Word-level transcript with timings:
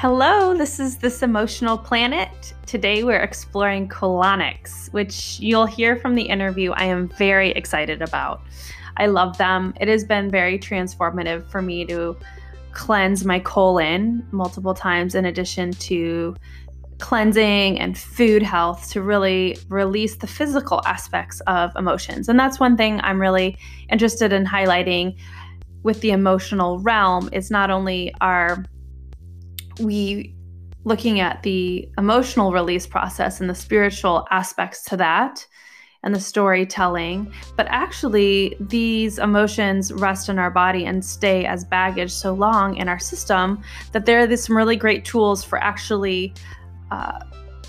Hello, 0.00 0.56
this 0.56 0.80
is 0.80 0.96
This 0.96 1.22
Emotional 1.22 1.76
Planet. 1.76 2.54
Today 2.64 3.04
we're 3.04 3.20
exploring 3.20 3.86
colonics, 3.86 4.90
which 4.94 5.38
you'll 5.40 5.66
hear 5.66 5.94
from 5.94 6.14
the 6.14 6.22
interview 6.22 6.70
I 6.70 6.84
am 6.84 7.08
very 7.18 7.50
excited 7.50 8.00
about. 8.00 8.40
I 8.96 9.08
love 9.08 9.36
them. 9.36 9.74
It 9.78 9.88
has 9.88 10.02
been 10.02 10.30
very 10.30 10.58
transformative 10.58 11.50
for 11.50 11.60
me 11.60 11.84
to 11.84 12.16
cleanse 12.72 13.26
my 13.26 13.40
colon 13.40 14.26
multiple 14.30 14.72
times, 14.72 15.14
in 15.14 15.26
addition 15.26 15.72
to 15.72 16.34
cleansing 16.98 17.78
and 17.78 17.98
food 17.98 18.42
health 18.42 18.90
to 18.92 19.02
really 19.02 19.58
release 19.68 20.16
the 20.16 20.26
physical 20.26 20.80
aspects 20.86 21.40
of 21.40 21.76
emotions. 21.76 22.26
And 22.30 22.40
that's 22.40 22.58
one 22.58 22.74
thing 22.74 23.02
I'm 23.02 23.20
really 23.20 23.58
interested 23.90 24.32
in 24.32 24.46
highlighting 24.46 25.18
with 25.82 26.00
the 26.00 26.12
emotional 26.12 26.78
realm 26.78 27.28
is 27.34 27.50
not 27.50 27.68
only 27.70 28.14
are 28.22 28.64
we 29.80 30.34
looking 30.84 31.20
at 31.20 31.42
the 31.42 31.88
emotional 31.98 32.52
release 32.52 32.86
process 32.86 33.40
and 33.40 33.50
the 33.50 33.54
spiritual 33.54 34.26
aspects 34.30 34.82
to 34.84 34.96
that 34.96 35.46
and 36.02 36.14
the 36.14 36.20
storytelling, 36.20 37.30
but 37.56 37.66
actually, 37.68 38.56
these 38.58 39.18
emotions 39.18 39.92
rest 39.92 40.30
in 40.30 40.38
our 40.38 40.50
body 40.50 40.86
and 40.86 41.04
stay 41.04 41.44
as 41.44 41.64
baggage 41.64 42.10
so 42.10 42.32
long 42.32 42.76
in 42.76 42.88
our 42.88 42.98
system 42.98 43.62
that 43.92 44.06
there 44.06 44.20
are 44.20 44.36
some 44.36 44.56
really 44.56 44.76
great 44.76 45.04
tools 45.04 45.44
for 45.44 45.58
actually 45.58 46.32
uh, 46.90 47.20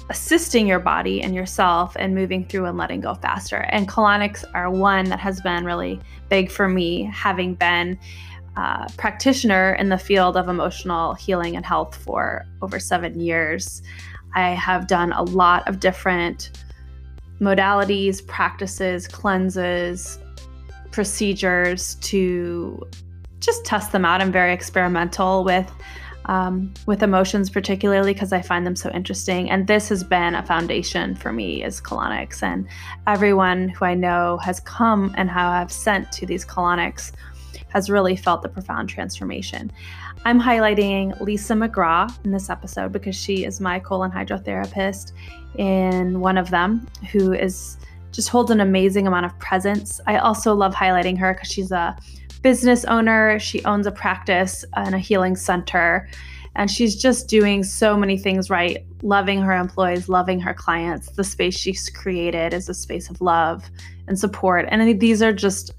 assisting 0.10 0.66
your 0.66 0.80
body 0.80 1.22
and 1.22 1.36
yourself 1.36 1.96
and 2.00 2.16
moving 2.16 2.46
through 2.46 2.66
and 2.66 2.78
letting 2.78 3.02
go 3.02 3.14
faster. 3.16 3.58
And 3.72 3.88
colonics 3.88 4.46
are 4.54 4.70
one 4.70 5.06
that 5.06 5.20
has 5.20 5.42
been 5.42 5.66
really 5.66 6.00
big 6.30 6.50
for 6.50 6.70
me, 6.70 7.04
having 7.14 7.56
been 7.56 8.00
practitioner 8.98 9.74
in 9.74 9.90
the 9.90 9.98
field 9.98 10.38
of 10.38 10.50
emotional 10.50 11.14
healing 11.14 11.56
and 11.56 11.66
health 11.66 11.96
for 11.96 12.46
over 12.62 12.80
seven 12.80 13.20
years. 13.20 13.82
I 14.36 14.50
have 14.52 14.88
done 14.88 15.14
a 15.14 15.24
lot 15.24 15.68
of 15.68 15.80
different 15.80 16.52
modalities, 17.40 18.26
practices, 18.26 19.08
cleanses, 19.08 20.20
procedures 20.92 21.96
to 21.96 22.88
just 23.40 23.66
test 23.66 23.92
them 23.92 24.06
out. 24.06 24.22
I'm 24.22 24.32
very 24.32 24.54
experimental 24.54 25.44
with 25.44 25.72
um, 26.26 26.72
with 26.86 27.02
emotions, 27.02 27.50
particularly 27.50 28.14
because 28.14 28.32
I 28.32 28.44
find 28.44 28.66
them 28.66 28.76
so 28.76 28.92
interesting. 28.92 29.50
And 29.50 29.66
this 29.66 29.90
has 29.90 30.04
been 30.04 30.36
a 30.36 30.46
foundation 30.46 31.16
for 31.16 31.34
me 31.34 31.64
as 31.64 31.82
colonics. 31.82 32.44
And 32.44 32.68
everyone 33.08 33.70
who 33.70 33.86
I 33.86 33.96
know 33.96 34.38
has 34.38 34.60
come 34.60 35.14
and 35.18 35.32
how 35.32 35.50
I've 35.50 35.72
sent 35.72 36.12
to 36.14 36.28
these 36.28 36.46
colonics 36.46 37.12
has 37.72 37.90
really 37.90 38.16
felt 38.16 38.42
the 38.42 38.50
profound 38.50 38.90
transformation. 38.90 39.72
I'm 40.26 40.40
highlighting 40.40 41.20
Lisa 41.20 41.54
McGraw 41.54 42.14
in 42.26 42.32
this 42.32 42.50
episode 42.50 42.92
because 42.92 43.16
she 43.16 43.44
is 43.46 43.60
my 43.60 43.80
colon 43.80 44.12
hydrotherapist 44.12 45.14
in 45.58 46.20
one 46.20 46.38
of 46.38 46.50
them 46.50 46.88
who 47.12 47.34
is 47.34 47.78
just 48.12 48.30
holds 48.30 48.52
an 48.52 48.60
amazing 48.60 49.08
amount 49.08 49.26
of 49.26 49.38
presence. 49.40 50.02
I 50.06 50.18
also 50.18 50.54
love 50.54 50.74
highlighting 50.74 51.18
her 51.18 51.34
because 51.34 51.50
she's 51.50 51.72
a 51.72 51.98
business 52.42 52.84
owner. 52.86 53.40
She 53.40 53.64
owns 53.66 53.88
a 53.88 53.92
practice 53.92 54.66
and 54.76 54.94
a 54.94 55.00
healing 55.00 55.36
center. 55.36 56.10
And 56.56 56.70
she's 56.70 57.02
just 57.02 57.30
doing 57.30 57.64
so 57.64 57.96
many 57.96 58.18
things 58.18 58.50
right, 58.50 58.86
loving 59.02 59.42
her 59.42 59.54
employees, 59.54 60.10
loving 60.10 60.42
her 60.42 60.54
clients. 60.54 61.10
The 61.12 61.24
space 61.24 61.58
she's 61.58 61.90
created 61.90 62.54
is 62.54 62.68
a 62.68 62.74
space 62.74 63.10
of 63.10 63.22
love 63.22 63.70
and 64.08 64.20
support. 64.20 64.66
And 64.68 65.00
these 65.00 65.22
are 65.22 65.32
just 65.32 65.74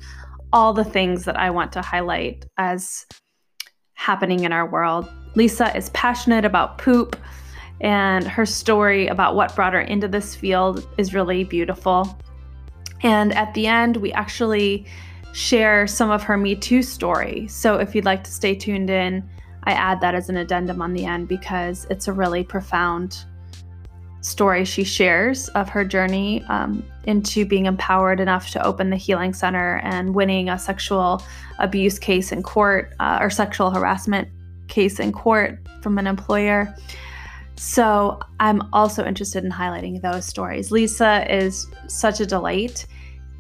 all 0.52 0.72
the 0.72 0.84
things 0.84 1.24
that 1.24 1.36
I 1.36 1.50
want 1.50 1.72
to 1.72 1.82
highlight 1.82 2.46
as 2.58 3.06
happening 3.94 4.44
in 4.44 4.52
our 4.52 4.68
world. 4.68 5.08
Lisa 5.34 5.74
is 5.76 5.90
passionate 5.90 6.44
about 6.44 6.78
poop, 6.78 7.16
and 7.80 8.26
her 8.26 8.46
story 8.46 9.06
about 9.06 9.34
what 9.34 9.54
brought 9.56 9.72
her 9.72 9.80
into 9.80 10.08
this 10.08 10.34
field 10.34 10.86
is 10.98 11.14
really 11.14 11.44
beautiful. 11.44 12.18
And 13.02 13.34
at 13.34 13.52
the 13.54 13.66
end, 13.66 13.96
we 13.96 14.12
actually 14.12 14.86
share 15.32 15.86
some 15.86 16.10
of 16.10 16.22
her 16.22 16.36
Me 16.36 16.54
Too 16.54 16.82
story. 16.82 17.48
So 17.48 17.76
if 17.76 17.94
you'd 17.94 18.04
like 18.04 18.22
to 18.24 18.30
stay 18.30 18.54
tuned 18.54 18.90
in, 18.90 19.28
I 19.64 19.72
add 19.72 20.00
that 20.00 20.14
as 20.14 20.28
an 20.28 20.36
addendum 20.36 20.82
on 20.82 20.92
the 20.92 21.04
end 21.04 21.28
because 21.28 21.86
it's 21.90 22.08
a 22.08 22.12
really 22.12 22.44
profound 22.44 23.24
story 24.22 24.64
she 24.64 24.84
shares 24.84 25.48
of 25.50 25.68
her 25.68 25.84
journey 25.84 26.42
um, 26.44 26.82
into 27.04 27.44
being 27.44 27.66
empowered 27.66 28.20
enough 28.20 28.50
to 28.50 28.64
open 28.64 28.90
the 28.90 28.96
Healing 28.96 29.34
Center 29.34 29.80
and 29.84 30.14
winning 30.14 30.48
a 30.48 30.58
sexual 30.58 31.22
abuse 31.58 31.98
case 31.98 32.32
in 32.32 32.42
court 32.42 32.94
uh, 33.00 33.18
or 33.20 33.30
sexual 33.30 33.70
harassment 33.70 34.28
case 34.68 34.98
in 34.98 35.12
court 35.12 35.58
from 35.82 35.98
an 35.98 36.06
employer. 36.06 36.74
So 37.56 38.20
I'm 38.40 38.62
also 38.72 39.04
interested 39.04 39.44
in 39.44 39.50
highlighting 39.50 40.00
those 40.00 40.24
stories. 40.24 40.70
Lisa 40.70 41.26
is 41.32 41.66
such 41.88 42.20
a 42.20 42.26
delight, 42.26 42.86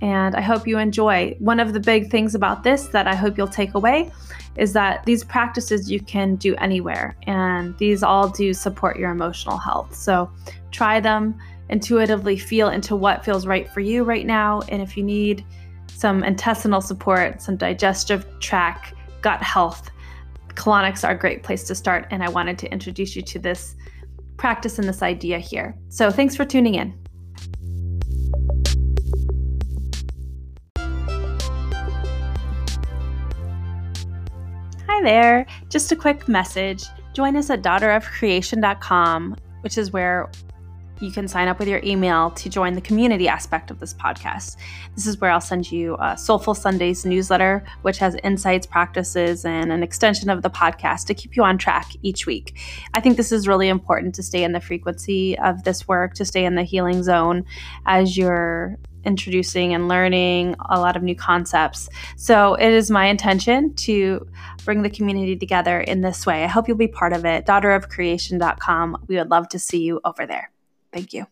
and 0.02 0.34
I 0.34 0.40
hope 0.40 0.66
you 0.66 0.78
enjoy. 0.78 1.34
One 1.38 1.60
of 1.60 1.72
the 1.72 1.80
big 1.80 2.10
things 2.10 2.34
about 2.34 2.64
this 2.64 2.88
that 2.88 3.06
I 3.06 3.14
hope 3.14 3.38
you'll 3.38 3.46
take 3.46 3.74
away 3.74 4.10
is 4.56 4.74
that 4.74 5.04
these 5.06 5.24
practices 5.24 5.90
you 5.90 6.00
can 6.00 6.36
do 6.36 6.54
anywhere, 6.56 7.16
and 7.26 7.78
these 7.78 8.02
all 8.02 8.28
do 8.28 8.52
support 8.52 8.98
your 8.98 9.10
emotional 9.10 9.56
health. 9.56 9.94
So 9.94 10.30
try 10.72 11.00
them 11.00 11.38
intuitively, 11.70 12.36
feel 12.36 12.68
into 12.68 12.94
what 12.96 13.24
feels 13.24 13.46
right 13.46 13.66
for 13.66 13.80
you 13.80 14.04
right 14.04 14.26
now. 14.26 14.60
And 14.68 14.82
if 14.82 14.96
you 14.96 15.02
need 15.02 15.44
some 15.86 16.22
intestinal 16.24 16.82
support, 16.82 17.40
some 17.40 17.56
digestive 17.56 18.26
tract, 18.40 18.92
gut 19.22 19.42
health, 19.42 19.90
colonics 20.48 21.06
are 21.08 21.12
a 21.12 21.18
great 21.18 21.42
place 21.42 21.62
to 21.64 21.74
start. 21.74 22.06
And 22.10 22.22
I 22.22 22.28
wanted 22.28 22.58
to 22.58 22.70
introduce 22.70 23.16
you 23.16 23.22
to 23.22 23.38
this 23.38 23.76
practice 24.36 24.78
and 24.78 24.86
this 24.86 25.00
idea 25.00 25.38
here. 25.38 25.74
So 25.88 26.10
thanks 26.10 26.36
for 26.36 26.44
tuning 26.44 26.74
in. 26.74 26.92
Hi 34.94 35.00
there. 35.00 35.46
Just 35.70 35.90
a 35.90 35.96
quick 35.96 36.28
message. 36.28 36.84
Join 37.14 37.34
us 37.34 37.48
at 37.48 37.62
daughterofcreation.com, 37.62 39.36
which 39.62 39.78
is 39.78 39.90
where 39.90 40.30
you 41.00 41.10
can 41.10 41.26
sign 41.26 41.48
up 41.48 41.58
with 41.58 41.66
your 41.66 41.80
email 41.82 42.30
to 42.32 42.50
join 42.50 42.74
the 42.74 42.80
community 42.82 43.26
aspect 43.26 43.70
of 43.70 43.80
this 43.80 43.94
podcast. 43.94 44.58
This 44.94 45.06
is 45.06 45.18
where 45.18 45.30
I'll 45.30 45.40
send 45.40 45.72
you 45.72 45.96
a 45.98 46.18
Soulful 46.18 46.54
Sundays 46.54 47.06
newsletter, 47.06 47.64
which 47.80 47.96
has 47.98 48.16
insights, 48.22 48.66
practices, 48.66 49.46
and 49.46 49.72
an 49.72 49.82
extension 49.82 50.28
of 50.28 50.42
the 50.42 50.50
podcast 50.50 51.06
to 51.06 51.14
keep 51.14 51.36
you 51.36 51.42
on 51.42 51.56
track 51.56 51.90
each 52.02 52.26
week. 52.26 52.58
I 52.92 53.00
think 53.00 53.16
this 53.16 53.32
is 53.32 53.48
really 53.48 53.68
important 53.68 54.14
to 54.16 54.22
stay 54.22 54.44
in 54.44 54.52
the 54.52 54.60
frequency 54.60 55.38
of 55.38 55.62
this 55.64 55.88
work, 55.88 56.12
to 56.16 56.26
stay 56.26 56.44
in 56.44 56.54
the 56.54 56.64
healing 56.64 57.02
zone 57.02 57.46
as 57.86 58.18
you're 58.18 58.78
introducing 59.04 59.74
and 59.74 59.88
learning 59.88 60.56
a 60.68 60.80
lot 60.80 60.96
of 60.96 61.02
new 61.02 61.16
concepts. 61.16 61.88
So 62.16 62.54
it 62.54 62.72
is 62.72 62.90
my 62.90 63.06
intention 63.06 63.74
to 63.74 64.26
bring 64.64 64.82
the 64.82 64.90
community 64.90 65.36
together 65.36 65.80
in 65.80 66.00
this 66.00 66.26
way. 66.26 66.44
I 66.44 66.46
hope 66.46 66.68
you'll 66.68 66.76
be 66.76 66.88
part 66.88 67.12
of 67.12 67.24
it. 67.24 67.46
Daughterofcreation.com. 67.46 69.04
We 69.08 69.16
would 69.16 69.30
love 69.30 69.48
to 69.50 69.58
see 69.58 69.82
you 69.82 70.00
over 70.04 70.26
there. 70.26 70.50
Thank 70.92 71.12
you. 71.12 71.26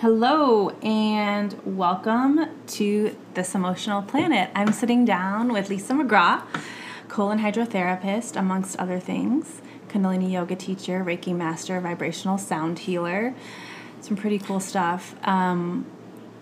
Hello, 0.00 0.68
and 0.82 1.58
welcome 1.64 2.46
to 2.66 3.16
This 3.32 3.54
Emotional 3.54 4.02
Planet. 4.02 4.50
I'm 4.54 4.70
sitting 4.70 5.06
down 5.06 5.50
with 5.50 5.70
Lisa 5.70 5.94
McGraw, 5.94 6.42
colon 7.08 7.38
hydrotherapist, 7.38 8.36
amongst 8.36 8.76
other 8.76 9.00
things, 9.00 9.62
Kundalini 9.94 10.32
yoga 10.32 10.56
teacher, 10.56 11.04
Reiki 11.04 11.34
master, 11.34 11.78
vibrational 11.80 12.36
sound 12.36 12.80
healer. 12.80 13.32
Some 14.00 14.16
pretty 14.16 14.40
cool 14.40 14.58
stuff. 14.58 15.14
Um, 15.22 15.86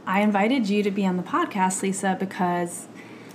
I 0.07 0.23
invited 0.23 0.71
you 0.71 0.83
to 0.83 0.91
be 0.91 1.05
on 1.05 1.19
the 1.19 1.23
podcast, 1.23 1.83
Lisa, 1.83 2.17
because 2.19 2.89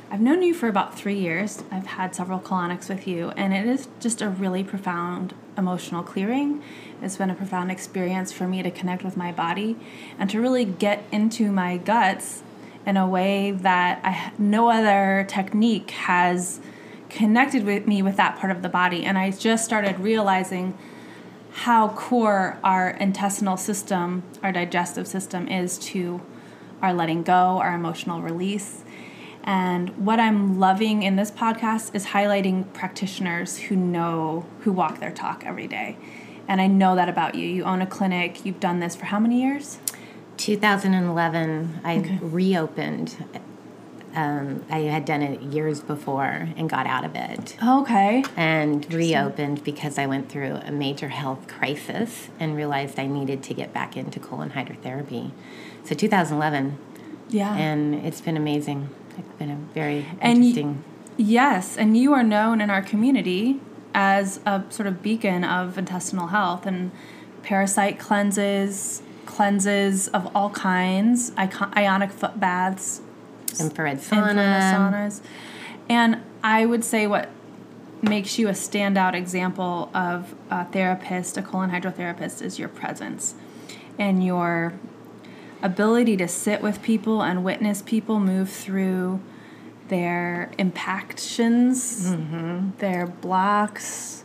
I've 0.10 0.19
known 0.19 0.42
you 0.42 0.56
for 0.56 0.68
about 0.68 0.98
three 0.98 1.19
years. 1.19 1.64
I've 1.69 1.86
had 1.86 2.16
several 2.16 2.40
colonics 2.40 2.90
with 2.90 3.08
you, 3.08 3.30
and 3.38 3.54
it 3.54 3.68
is 3.68 3.88
just 4.00 4.24
a 4.24 4.30
really 4.30 4.64
profound 4.64 5.36
emotional 5.56 6.02
clearing. 6.02 6.63
It's 7.00 7.18
been 7.18 7.30
a 7.30 7.36
profound 7.36 7.70
experience 7.70 8.31
for 8.31 8.48
me 8.48 8.63
to 8.63 8.72
connect 8.72 9.04
with 9.04 9.18
my 9.18 9.31
body 9.31 9.78
and 10.18 10.31
to 10.31 10.42
really 10.42 10.66
get 10.66 11.04
into 11.12 11.52
my 11.52 11.78
guts 11.78 12.42
in 12.88 12.98
a 12.98 13.08
way 13.08 13.52
that 13.52 14.00
I, 14.04 14.31
no 14.40 14.72
other 14.72 15.28
technique 15.30 15.92
has 15.92 16.60
connected 17.09 17.65
with 17.65 17.88
me 17.88 18.01
with 18.01 18.18
that 18.18 18.38
part 18.38 18.51
of 18.51 18.62
the 18.62 18.69
body. 18.69 19.06
And 19.06 19.18
I 19.18 19.31
just 19.31 19.65
started 19.65 20.00
realizing 20.00 20.77
how 21.51 21.89
core 21.89 22.59
our 22.63 22.89
intestinal 22.92 23.57
system, 23.57 24.24
our 24.44 24.51
digestive 24.51 25.07
system 25.07 25.48
is 25.48 25.77
to 25.80 26.21
our 26.81 26.94
letting 26.94 27.24
go, 27.24 27.33
our 27.59 27.74
emotional 27.74 28.21
release 28.21 28.83
and 29.48 30.06
what 30.06 30.19
I'm 30.19 30.59
loving 30.59 31.04
in 31.04 31.15
this 31.15 31.31
podcast 31.31 31.95
is 31.95 32.07
highlighting 32.07 32.71
practitioners 32.74 33.57
who 33.57 33.77
know, 33.77 34.45
who 34.60 34.74
walk 34.74 35.00
their 35.00 35.10
talk 35.10 35.45
every 35.45 35.68
day. 35.68 35.95
And 36.50 36.60
I 36.60 36.68
know 36.68 36.98
that 36.98 37.07
about 37.07 37.33
you. 37.33 37.48
You 37.48 37.63
own 37.63 37.81
a 37.81 37.88
clinic, 37.88 38.45
you've 38.45 38.60
done 38.60 38.81
this 38.81 38.94
for 38.94 39.06
how 39.06 39.21
many 39.21 39.42
years? 39.42 39.80
2011, 40.36 41.80
I 41.86 41.98
okay. 42.00 42.19
reopened 42.21 43.24
Um, 44.15 44.63
I 44.69 44.80
had 44.80 45.06
done 45.06 45.21
it 45.21 45.42
years 45.42 45.80
before 45.81 46.50
and 46.57 46.68
got 46.69 46.88
out 46.88 47.06
of 47.06 47.15
it 47.15 47.56
Okay. 47.63 48.24
and 48.36 48.92
reopened 48.92 49.63
because 49.63 50.00
I 50.00 50.07
went 50.07 50.30
through 50.30 50.56
a 50.65 50.71
major 50.71 51.09
health 51.09 51.48
crisis 51.48 52.30
and 52.39 52.56
realized 52.56 52.98
I 53.00 53.06
needed 53.06 53.44
to 53.44 53.54
get 53.54 53.74
back 53.74 53.95
into 53.95 54.19
colon 54.19 54.51
hydrotherapy. 54.51 55.31
So 55.83 55.94
2011, 55.94 56.77
Yeah. 57.30 57.56
and 57.56 57.94
it's 57.95 58.21
been 58.21 58.38
amazing. 58.38 58.89
It's 59.18 59.33
been 59.38 59.51
a 59.51 59.57
very 59.74 60.06
And 60.19 60.39
y- 60.39 60.45
interesting. 60.48 60.83
Yes, 61.18 61.77
and 61.77 61.95
you 61.98 62.13
are 62.13 62.24
known 62.24 62.60
in 62.62 62.69
our 62.69 62.81
community 62.81 63.60
as 63.94 64.39
a 64.45 64.63
sort 64.69 64.88
of 64.88 65.03
beacon 65.03 65.44
of 65.44 65.77
intestinal 65.77 66.27
health 66.27 66.65
and 66.65 66.92
parasite 67.44 68.00
cleanses, 68.00 69.01
cleanses 69.25 70.07
of 70.10 70.30
all 70.36 70.50
kinds, 70.51 71.31
icon- 71.38 71.71
ionic 71.75 72.12
foot 72.12 72.39
baths, 72.39 73.01
infrared 73.59 73.98
infrared 73.98 74.36
sauna. 74.36 74.92
saunas. 74.92 75.21
And 75.89 76.21
I 76.44 76.65
would 76.65 76.83
say 76.83 77.07
what 77.07 77.30
makes 78.01 78.38
you 78.38 78.48
a 78.48 78.51
standout 78.51 79.13
example 79.13 79.89
of 79.94 80.36
a 80.50 80.65
therapist, 80.65 81.38
a 81.38 81.42
colon 81.42 81.71
hydrotherapist, 81.71 82.42
is 82.42 82.59
your 82.59 82.69
presence 82.69 83.36
and 83.98 84.24
your 84.24 84.74
ability 85.62 86.15
to 86.18 86.27
sit 86.27 86.62
with 86.62 86.81
people 86.81 87.21
and 87.24 87.44
witness 87.44 87.81
people 87.81 88.19
move 88.19 88.50
through 88.50 89.19
their 89.88 90.51
impactions, 90.57 92.12
mm-hmm. 92.12 92.69
their 92.77 93.07
blocks. 93.07 94.24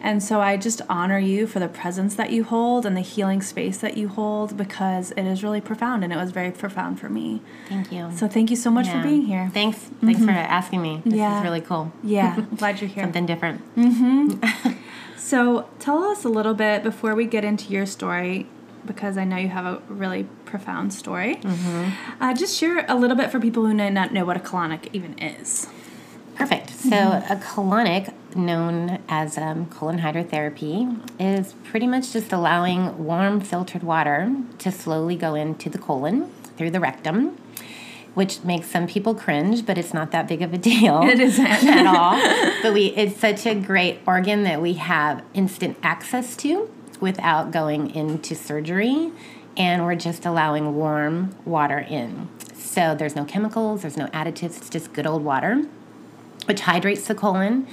And 0.00 0.22
so 0.22 0.40
I 0.40 0.56
just 0.56 0.82
honor 0.88 1.18
you 1.18 1.46
for 1.46 1.58
the 1.58 1.68
presence 1.68 2.14
that 2.14 2.30
you 2.30 2.44
hold 2.44 2.86
and 2.86 2.96
the 2.96 3.00
healing 3.00 3.42
space 3.42 3.78
that 3.78 3.96
you 3.96 4.08
hold 4.08 4.56
because 4.56 5.10
it 5.12 5.24
is 5.24 5.42
really 5.42 5.60
profound 5.60 6.04
and 6.04 6.12
it 6.12 6.16
was 6.16 6.30
very 6.30 6.50
profound 6.52 7.00
for 7.00 7.08
me. 7.08 7.42
Thank 7.68 7.90
you. 7.90 8.10
So 8.14 8.28
thank 8.28 8.50
you 8.50 8.56
so 8.56 8.70
much 8.70 8.86
Yeah. 8.86 9.02
for 9.02 9.08
being 9.08 9.22
here. 9.22 9.50
Thanks. 9.52 9.78
Thanks 10.04 10.24
for 10.24 10.30
asking 10.30 10.82
me. 10.82 11.02
This 11.04 11.14
Yeah. 11.14 11.38
is 11.38 11.42
really 11.44 11.60
cool. 11.60 11.92
Yeah, 12.04 12.34
I'm 12.36 12.56
glad 12.56 12.80
you're 12.80 12.88
here. 12.90 13.02
Something 13.04 13.26
different. 13.26 13.62
Mm-hmm. 13.76 14.72
So 15.16 15.68
tell 15.80 16.04
us 16.04 16.22
a 16.24 16.28
little 16.28 16.54
bit 16.54 16.84
before 16.84 17.16
we 17.16 17.24
get 17.26 17.42
into 17.44 17.72
your 17.72 17.84
story, 17.84 18.46
because 18.84 19.18
I 19.18 19.24
know 19.24 19.36
you 19.36 19.48
have 19.48 19.66
a 19.66 19.82
really 19.88 20.22
profound 20.44 20.92
story. 20.94 21.40
Uh, 22.20 22.32
just 22.32 22.56
share 22.56 22.86
a 22.88 22.94
little 22.94 23.16
bit 23.16 23.32
for 23.32 23.40
people 23.40 23.66
who 23.66 23.74
may 23.74 23.90
not 23.90 24.12
know 24.12 24.24
what 24.24 24.36
a 24.36 24.40
colonic 24.40 24.88
even 24.92 25.18
is. 25.18 25.66
Perfect. 26.36 26.70
So, 26.70 26.96
a 26.96 27.36
colonic, 27.36 28.12
known 28.36 29.02
as 29.08 29.38
um, 29.38 29.66
colon 29.66 30.00
hydrotherapy, 30.00 31.00
is 31.18 31.54
pretty 31.64 31.86
much 31.86 32.12
just 32.12 32.30
allowing 32.30 33.04
warm 33.04 33.40
filtered 33.40 33.82
water 33.82 34.30
to 34.58 34.70
slowly 34.70 35.16
go 35.16 35.34
into 35.34 35.70
the 35.70 35.78
colon 35.78 36.30
through 36.58 36.70
the 36.72 36.80
rectum, 36.80 37.38
which 38.12 38.44
makes 38.44 38.66
some 38.68 38.86
people 38.86 39.14
cringe, 39.14 39.64
but 39.64 39.78
it's 39.78 39.94
not 39.94 40.10
that 40.10 40.28
big 40.28 40.42
of 40.42 40.52
a 40.52 40.58
deal. 40.58 41.02
It 41.04 41.20
isn't. 41.20 41.46
at 41.64 41.86
all. 41.86 42.20
But 42.62 42.74
we, 42.74 42.88
it's 42.88 43.18
such 43.18 43.46
a 43.46 43.54
great 43.54 44.00
organ 44.06 44.42
that 44.44 44.60
we 44.60 44.74
have 44.74 45.24
instant 45.32 45.78
access 45.82 46.36
to 46.36 46.70
without 47.00 47.50
going 47.50 47.94
into 47.94 48.34
surgery, 48.34 49.10
and 49.56 49.86
we're 49.86 49.94
just 49.96 50.26
allowing 50.26 50.76
warm 50.76 51.34
water 51.46 51.78
in. 51.78 52.28
So 52.54 52.94
there's 52.94 53.16
no 53.16 53.24
chemicals, 53.24 53.80
there's 53.80 53.96
no 53.96 54.06
additives, 54.08 54.58
it's 54.58 54.68
just 54.68 54.92
good 54.92 55.06
old 55.06 55.24
water 55.24 55.64
which 56.46 56.60
hydrates 56.60 57.06
the 57.06 57.14
colon. 57.14 57.66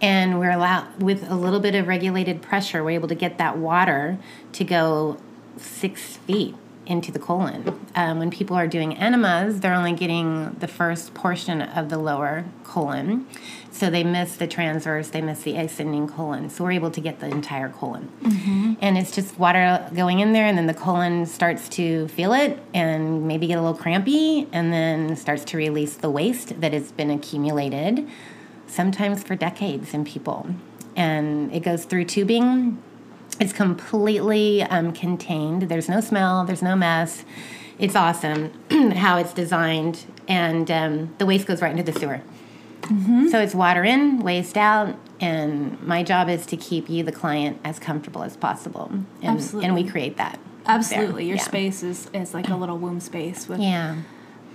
And 0.00 0.38
we're 0.38 0.50
allowed, 0.50 1.02
with 1.02 1.28
a 1.30 1.34
little 1.34 1.60
bit 1.60 1.74
of 1.74 1.86
regulated 1.86 2.42
pressure, 2.42 2.84
we're 2.84 2.90
able 2.90 3.08
to 3.08 3.14
get 3.14 3.38
that 3.38 3.56
water 3.56 4.18
to 4.52 4.64
go 4.64 5.18
six 5.56 6.18
feet 6.18 6.54
into 6.86 7.10
the 7.12 7.18
colon. 7.18 7.78
Um, 7.94 8.18
when 8.18 8.30
people 8.30 8.56
are 8.56 8.66
doing 8.66 8.96
enemas, 8.96 9.60
they're 9.60 9.74
only 9.74 9.92
getting 9.92 10.54
the 10.60 10.68
first 10.68 11.14
portion 11.14 11.60
of 11.60 11.88
the 11.88 11.98
lower 11.98 12.44
colon. 12.64 13.26
So 13.70 13.90
they 13.90 14.04
miss 14.04 14.36
the 14.36 14.46
transverse, 14.46 15.10
they 15.10 15.20
miss 15.20 15.42
the 15.42 15.56
ascending 15.56 16.08
colon. 16.08 16.48
So 16.48 16.64
we're 16.64 16.72
able 16.72 16.90
to 16.92 17.00
get 17.00 17.20
the 17.20 17.26
entire 17.26 17.68
colon. 17.68 18.10
And 18.80 18.96
it's 18.96 19.10
just 19.10 19.38
water 19.38 19.86
going 19.94 20.20
in 20.20 20.32
there, 20.32 20.46
and 20.46 20.56
then 20.56 20.66
the 20.66 20.74
colon 20.74 21.26
starts 21.26 21.68
to 21.70 22.08
feel 22.08 22.32
it 22.32 22.58
and 22.72 23.26
maybe 23.28 23.46
get 23.46 23.58
a 23.58 23.60
little 23.60 23.76
crampy, 23.76 24.48
and 24.52 24.72
then 24.72 25.14
starts 25.16 25.44
to 25.46 25.56
release 25.58 25.94
the 25.94 26.08
waste 26.08 26.60
that 26.60 26.72
has 26.72 26.90
been 26.92 27.10
accumulated, 27.10 28.08
sometimes 28.66 29.22
for 29.22 29.36
decades 29.36 29.92
in 29.92 30.04
people. 30.04 30.48
And 30.94 31.52
it 31.52 31.60
goes 31.60 31.84
through 31.84 32.06
tubing. 32.06 32.82
It's 33.38 33.52
completely 33.52 34.62
um, 34.62 34.92
contained. 34.92 35.62
There's 35.62 35.88
no 35.88 36.00
smell, 36.00 36.44
there's 36.44 36.62
no 36.62 36.74
mess. 36.76 37.24
It's 37.78 37.94
awesome 37.94 38.52
how 38.94 39.18
it's 39.18 39.34
designed, 39.34 40.04
and 40.26 40.70
um, 40.70 41.14
the 41.18 41.26
waste 41.26 41.46
goes 41.46 41.60
right 41.60 41.70
into 41.76 41.90
the 41.90 41.98
sewer. 41.98 42.22
So 43.30 43.40
it's 43.40 43.52
water 43.54 43.82
in, 43.82 44.20
waste 44.20 44.56
out, 44.56 44.94
and 45.20 45.82
my 45.82 46.04
job 46.04 46.28
is 46.28 46.46
to 46.46 46.56
keep 46.56 46.88
you, 46.88 47.02
the 47.02 47.10
client, 47.10 47.58
as 47.64 47.80
comfortable 47.80 48.22
as 48.22 48.36
possible. 48.36 48.90
And, 48.92 49.04
Absolutely. 49.24 49.64
And 49.66 49.74
we 49.74 49.82
create 49.84 50.16
that. 50.18 50.38
Absolutely, 50.66 51.14
there. 51.24 51.28
your 51.30 51.36
Yeah. 51.38 51.42
space 51.42 51.82
is, 51.82 52.08
is 52.14 52.32
like 52.32 52.48
a 52.48 52.54
little 52.54 52.78
womb 52.78 53.00
space 53.00 53.48
with 53.48 53.58
Yeah. 53.58 53.96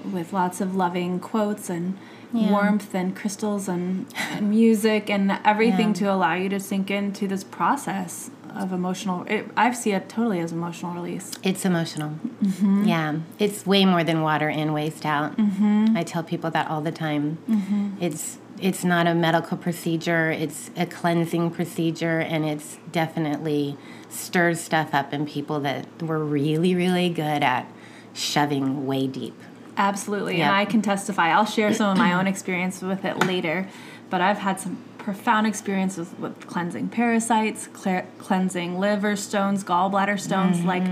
with 0.10 0.32
lots 0.32 0.62
of 0.62 0.76
loving 0.78 1.20
quotes 1.20 1.70
and 1.70 1.98
Yeah. 2.34 2.50
warmth 2.52 2.96
and 2.96 3.14
crystals 3.16 3.68
and, 3.68 4.06
and 4.32 4.50
music 4.50 5.10
and 5.10 5.38
everything 5.44 5.90
Yeah. 5.90 5.94
to 5.96 6.06
allow 6.14 6.34
you 6.36 6.48
to 6.50 6.60
sink 6.60 6.90
into 6.90 7.28
this 7.28 7.44
process 7.44 8.32
of 8.56 8.72
emotional. 8.74 9.24
It, 9.28 9.50
I 9.56 9.72
see 9.74 9.92
it 9.92 10.10
totally 10.10 10.40
as 10.40 10.52
emotional 10.52 10.94
release. 10.94 11.32
It's 11.44 11.66
emotional. 11.66 12.12
Mm-hmm. 12.44 12.86
Yeah. 12.86 13.20
It's 13.40 13.66
way 13.66 13.86
more 13.86 14.04
than 14.04 14.22
water 14.22 14.50
in, 14.50 14.74
waste 14.74 15.06
out. 15.06 15.38
Mm-hmm. 15.38 15.96
I 15.96 16.04
tell 16.04 16.24
people 16.24 16.52
that 16.52 16.70
all 16.70 16.82
the 16.82 16.92
time. 16.92 17.38
Mm-hmm. 17.50 17.98
It's 18.02 18.38
it's 18.60 18.84
not 18.84 19.08
a 19.08 19.16
medical 19.16 19.58
procedure. 19.58 20.30
It's 20.30 20.70
a 20.78 20.86
cleansing 20.86 21.52
procedure, 21.52 22.20
and 22.20 22.46
it's 22.46 22.78
definitely 22.92 23.76
stirs 24.10 24.60
stuff 24.60 24.94
up 24.94 25.14
in 25.14 25.26
people 25.26 25.60
that 25.62 25.88
were 26.04 26.24
really, 26.24 26.76
really 26.76 27.10
good 27.10 27.42
at 27.42 27.66
shoving 28.14 28.86
way 28.86 29.08
deep. 29.08 29.34
Absolutely, 29.78 30.38
Yeah. 30.38 30.48
and 30.50 30.56
I 30.56 30.66
can 30.66 30.82
testify. 30.84 31.30
I'll 31.30 31.46
share 31.46 31.74
some 31.74 31.92
of 31.92 31.98
my 31.98 32.14
own 32.14 32.28
experience 32.28 32.82
with 32.82 33.04
it 33.04 33.26
later, 33.26 33.68
but 34.12 34.22
I've 34.22 34.38
had 34.40 34.60
some 34.60 34.78
profound 35.04 35.48
experiences 35.48 36.14
with 36.20 36.48
cleansing 36.48 36.90
parasites, 36.90 37.68
clear, 37.68 38.08
cleansing 38.18 38.80
liver 38.80 39.16
stones, 39.16 39.64
gallbladder 39.64 40.20
stones, 40.20 40.58
mm-hmm. 40.58 40.68
like 40.68 40.84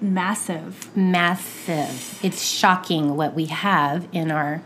massive. 0.00 0.94
massive. 0.96 2.18
It's 2.22 2.42
shocking 2.42 3.16
what 3.16 3.34
we 3.34 3.46
have 3.46 4.08
in 4.12 4.30
our 4.30 4.62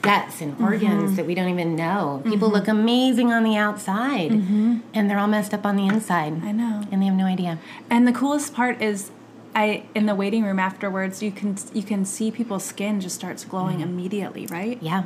guts 0.00 0.40
and 0.40 0.54
mm-hmm. 0.54 0.64
organs 0.64 1.16
that 1.16 1.26
we 1.26 1.34
don't 1.34 1.48
even 1.48 1.76
know. 1.76 2.22
People 2.24 2.48
mm-hmm. 2.48 2.56
look 2.56 2.68
amazing 2.68 3.32
on 3.32 3.44
the 3.44 3.56
outside 3.56 4.30
and 4.30 4.82
they're 5.10 5.18
all 5.18 5.28
messed 5.28 5.52
up 5.52 5.66
on 5.66 5.76
the 5.76 5.86
inside. 5.86 6.42
I 6.42 6.52
know. 6.52 6.86
And 6.90 7.02
they 7.02 7.06
have 7.06 7.16
no 7.16 7.26
idea. 7.26 7.58
And 7.90 8.06
the 8.06 8.12
coolest 8.12 8.54
part 8.54 8.80
is 8.80 9.10
I 9.54 9.84
in 9.94 10.06
the 10.06 10.14
waiting 10.14 10.44
room 10.44 10.58
afterwards 10.58 11.22
you 11.22 11.30
can 11.30 11.56
you 11.74 11.82
can 11.82 12.06
see 12.06 12.30
people's 12.30 12.64
skin 12.64 13.00
just 13.00 13.14
starts 13.14 13.44
glowing 13.44 13.80
immediately, 13.80 14.46
right? 14.46 14.78
Yeah. 14.80 15.04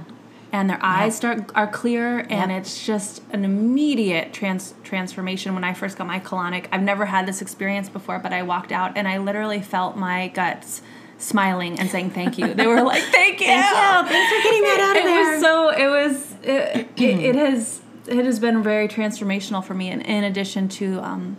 And 0.52 0.70
their 0.70 0.78
eyes 0.80 1.16
start 1.16 1.50
are 1.54 1.66
clear 1.66 2.20
and 2.20 2.50
Yep. 2.50 2.60
it's 2.60 2.86
just 2.86 3.20
an 3.32 3.44
immediate 3.44 4.32
trans 4.32 4.74
transformation 4.84 5.54
when 5.54 5.64
I 5.64 5.74
first 5.74 5.98
got 5.98 6.06
my 6.06 6.20
colonic. 6.20 6.66
I've 6.72 6.82
never 6.82 7.06
had 7.06 7.26
this 7.26 7.42
experience 7.42 7.88
before, 7.88 8.18
but 8.20 8.32
I 8.32 8.42
walked 8.42 8.72
out 8.72 8.96
and 8.96 9.06
I 9.08 9.18
literally 9.18 9.60
felt 9.60 9.96
my 9.96 10.28
guts 10.28 10.82
smiling 11.18 11.78
and 11.80 11.90
saying 11.90 12.10
thank 12.10 12.38
you. 12.38 12.54
They 12.54 12.66
were 12.66 12.82
like, 12.82 13.02
"Thank 13.04 13.40
you." 13.40 13.46
Thank 13.46 14.06
you. 14.06 14.12
Thanks 14.12 14.32
for 14.36 14.42
getting 14.42 14.62
that 14.62 14.80
out 14.80 14.96
of 14.96 15.02
it 15.02 15.06
there. 15.06 15.32
was 15.32 15.40
so 15.42 15.68
it 15.70 15.88
was 15.88 16.34
it, 16.42 16.88
it, 16.96 17.20
it 17.20 17.34
has 17.34 17.80
it 18.06 18.24
has 18.24 18.38
been 18.38 18.62
very 18.62 18.86
transformational 18.88 19.64
for 19.64 19.74
me 19.74 19.88
and 19.90 20.00
in 20.02 20.22
addition 20.24 20.68
to 20.68 21.00
um, 21.00 21.36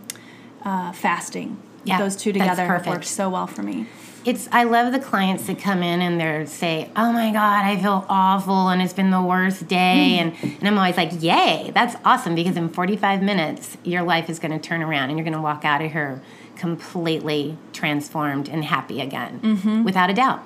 uh, 0.64 0.92
fasting 0.92 1.56
Yeah, 1.84 1.98
those 1.98 2.14
two 2.14 2.32
together 2.32 2.66
have 2.66 2.86
worked 2.86 3.06
so 3.06 3.30
well 3.30 3.46
for 3.46 3.62
me 3.62 3.86
It's 4.28 4.46
I 4.52 4.64
love 4.64 4.92
the 4.92 4.98
clients 4.98 5.46
that 5.46 5.58
come 5.58 5.82
in 5.82 6.02
and 6.02 6.20
they 6.20 6.44
say, 6.44 6.90
"Oh 6.94 7.10
my 7.12 7.32
god, 7.32 7.64
I 7.64 7.80
feel 7.80 8.04
awful 8.10 8.68
and 8.68 8.82
it's 8.82 8.92
been 8.92 9.10
the 9.10 9.22
worst 9.22 9.66
day." 9.68 10.18
Mm. 10.20 10.20
And 10.44 10.54
and 10.58 10.68
I'm 10.68 10.76
always 10.76 10.98
like, 10.98 11.12
"Yay, 11.22 11.70
that's 11.74 11.96
awesome 12.04 12.34
because 12.34 12.54
in 12.54 12.68
45 12.68 13.22
minutes 13.22 13.78
your 13.84 14.02
life 14.02 14.28
is 14.28 14.38
going 14.38 14.52
to 14.52 14.58
turn 14.58 14.82
around 14.82 15.08
and 15.08 15.18
you're 15.18 15.24
going 15.24 15.32
to 15.32 15.40
walk 15.40 15.64
out 15.64 15.80
of 15.80 15.92
here 15.92 16.20
completely 16.56 17.56
transformed 17.72 18.50
and 18.50 18.64
happy 18.66 19.00
again." 19.00 19.40
Mm-hmm. 19.42 19.84
Without 19.84 20.10
a 20.10 20.14
doubt. 20.14 20.42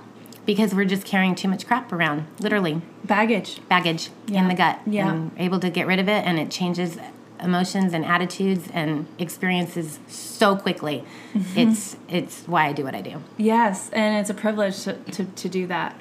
Because 0.47 0.73
we're 0.75 0.85
just 0.85 1.05
carrying 1.05 1.35
too 1.35 1.49
much 1.49 1.67
crap 1.67 1.93
around, 1.93 2.27
literally 2.39 2.83
baggage 3.05 3.61
baggage 3.69 4.11
Yeah. 4.29 4.43
in 4.43 4.49
the 4.49 4.55
gut 4.55 4.79
Yeah. 4.87 5.09
and 5.11 5.33
able 5.39 5.59
to 5.59 5.71
get 5.71 5.89
rid 5.89 5.99
of 5.99 6.09
it 6.09 6.25
and 6.25 6.39
it 6.39 6.51
changes 6.53 6.99
emotions 7.43 7.93
and 7.93 8.05
attitudes 8.05 8.69
and 8.73 9.07
experiences 9.19 9.99
so 10.09 10.57
quickly. 10.57 11.05
Mm-hmm. 11.35 11.59
It's 11.59 11.97
it's 12.09 12.45
why 12.47 12.67
I 12.69 12.73
do 12.73 12.85
what 12.85 12.95
I 12.95 13.01
do. 13.01 13.21
yes 13.37 13.91
and 13.93 14.17
it's 14.21 14.31
a 14.31 14.35
privilege 14.35 14.83
to, 14.85 14.93
to, 14.95 15.25
to 15.25 15.49
do 15.49 15.67
that 15.69 15.95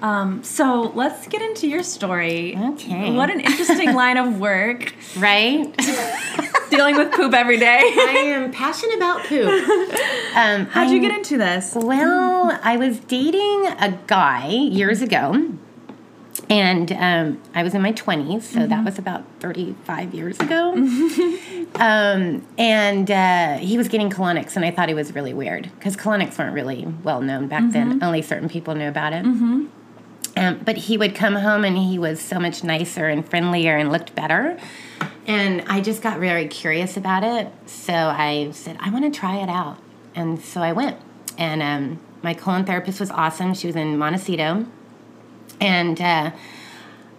um, 0.00 0.42
so 0.42 0.90
let's 0.96 1.28
get 1.28 1.40
into 1.42 1.68
your 1.68 1.82
story 1.84 2.56
Okay. 2.72 3.12
what 3.12 3.30
an 3.30 3.38
interesting 3.40 3.94
line 3.94 4.16
of 4.16 4.40
work 4.40 4.92
Right? 5.16 5.72
dealing 6.70 6.96
with 6.96 7.12
poop 7.12 7.32
every 7.34 7.58
day 7.58 7.80
I 7.82 8.22
am 8.34 8.50
passionate 8.50 8.96
about 8.96 9.24
poop. 9.26 9.46
Um, 10.34 10.66
how'd 10.66 10.88
you 10.88 10.94
I'm- 10.94 11.02
get 11.02 11.12
into 11.14 11.36
this 11.38 11.74
Well, 11.74 12.58
I 12.64 12.76
was 12.78 12.98
dating 13.00 13.66
a 13.78 13.96
guy 14.06 14.48
years 14.48 15.02
ago, 15.02 15.50
And 16.48 16.92
um, 16.92 17.42
I 17.54 17.62
was 17.62 17.74
in 17.74 17.82
my 17.82 17.92
20s, 17.92 18.42
so 18.42 18.66
that 18.66 18.84
was 18.84 18.98
about 18.98 19.24
35 19.40 20.14
years 20.14 20.38
ago. 20.40 20.72
um, 21.76 22.46
and 22.58 23.10
uh, 23.10 23.56
he 23.58 23.78
was 23.78 23.88
getting 23.88 24.10
colonics, 24.10 24.56
and 24.56 24.64
I 24.64 24.70
thought 24.70 24.88
he 24.88 24.94
was 24.94 25.14
really 25.14 25.32
weird 25.32 25.70
because 25.78 25.96
colonics 25.96 26.38
weren't 26.38 26.54
really 26.54 26.86
well 27.02 27.22
known 27.22 27.48
back 27.48 27.70
then. 27.70 28.02
Only 28.02 28.22
certain 28.22 28.48
people 28.48 28.74
knew 28.74 28.88
about 28.88 29.12
it. 29.12 29.24
Um, 30.36 30.60
but 30.64 30.76
he 30.76 30.96
would 30.96 31.14
come 31.14 31.34
home 31.34 31.64
and 31.64 31.76
he 31.76 31.98
was 31.98 32.20
so 32.20 32.38
much 32.38 32.64
nicer 32.64 33.06
and 33.08 33.28
friendlier 33.28 33.76
and 33.76 33.92
looked 33.92 34.14
better. 34.14 34.58
And 35.26 35.62
I 35.68 35.80
just 35.80 36.02
got 36.02 36.18
very 36.18 36.48
curious 36.48 36.96
about 36.96 37.22
it. 37.22 37.52
So 37.66 37.92
I 37.92 38.50
said, 38.52 38.76
I 38.80 38.90
want 38.90 39.12
to 39.12 39.18
try 39.18 39.36
it 39.36 39.48
out. 39.48 39.78
And 40.14 40.42
so 40.42 40.62
I 40.62 40.72
went. 40.72 40.98
And 41.38 41.62
um, 41.62 42.00
my 42.22 42.34
colon 42.34 42.64
therapist 42.64 42.98
was 42.98 43.10
awesome. 43.10 43.54
She 43.54 43.66
was 43.66 43.76
in 43.76 43.98
Montecito. 43.98 44.66
And 45.62 46.00
uh, 46.00 46.32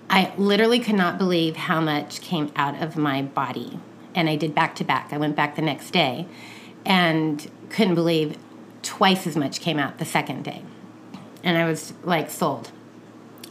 I 0.10 0.34
literally 0.38 0.80
could 0.80 0.96
not 0.96 1.18
believe 1.18 1.56
how 1.56 1.80
much 1.80 2.20
came 2.20 2.52
out 2.58 2.80
of 2.84 2.98
my 2.98 3.22
body. 3.22 3.80
And 4.14 4.30
I 4.30 4.36
did 4.36 4.54
back 4.54 4.76
to 4.76 4.84
back. 4.84 5.14
I 5.14 5.18
went 5.18 5.38
back 5.38 5.56
the 5.56 5.62
next 5.62 5.92
day 5.92 6.28
and 6.86 7.50
couldn't 7.70 7.96
believe 7.96 8.38
twice 8.82 9.26
as 9.26 9.38
much 9.38 9.62
came 9.62 9.80
out 9.80 9.98
the 9.98 10.06
second 10.06 10.44
day. 10.44 10.62
And 11.42 11.58
I 11.58 11.66
was 11.66 11.94
like 12.04 12.30
sold. 12.30 12.72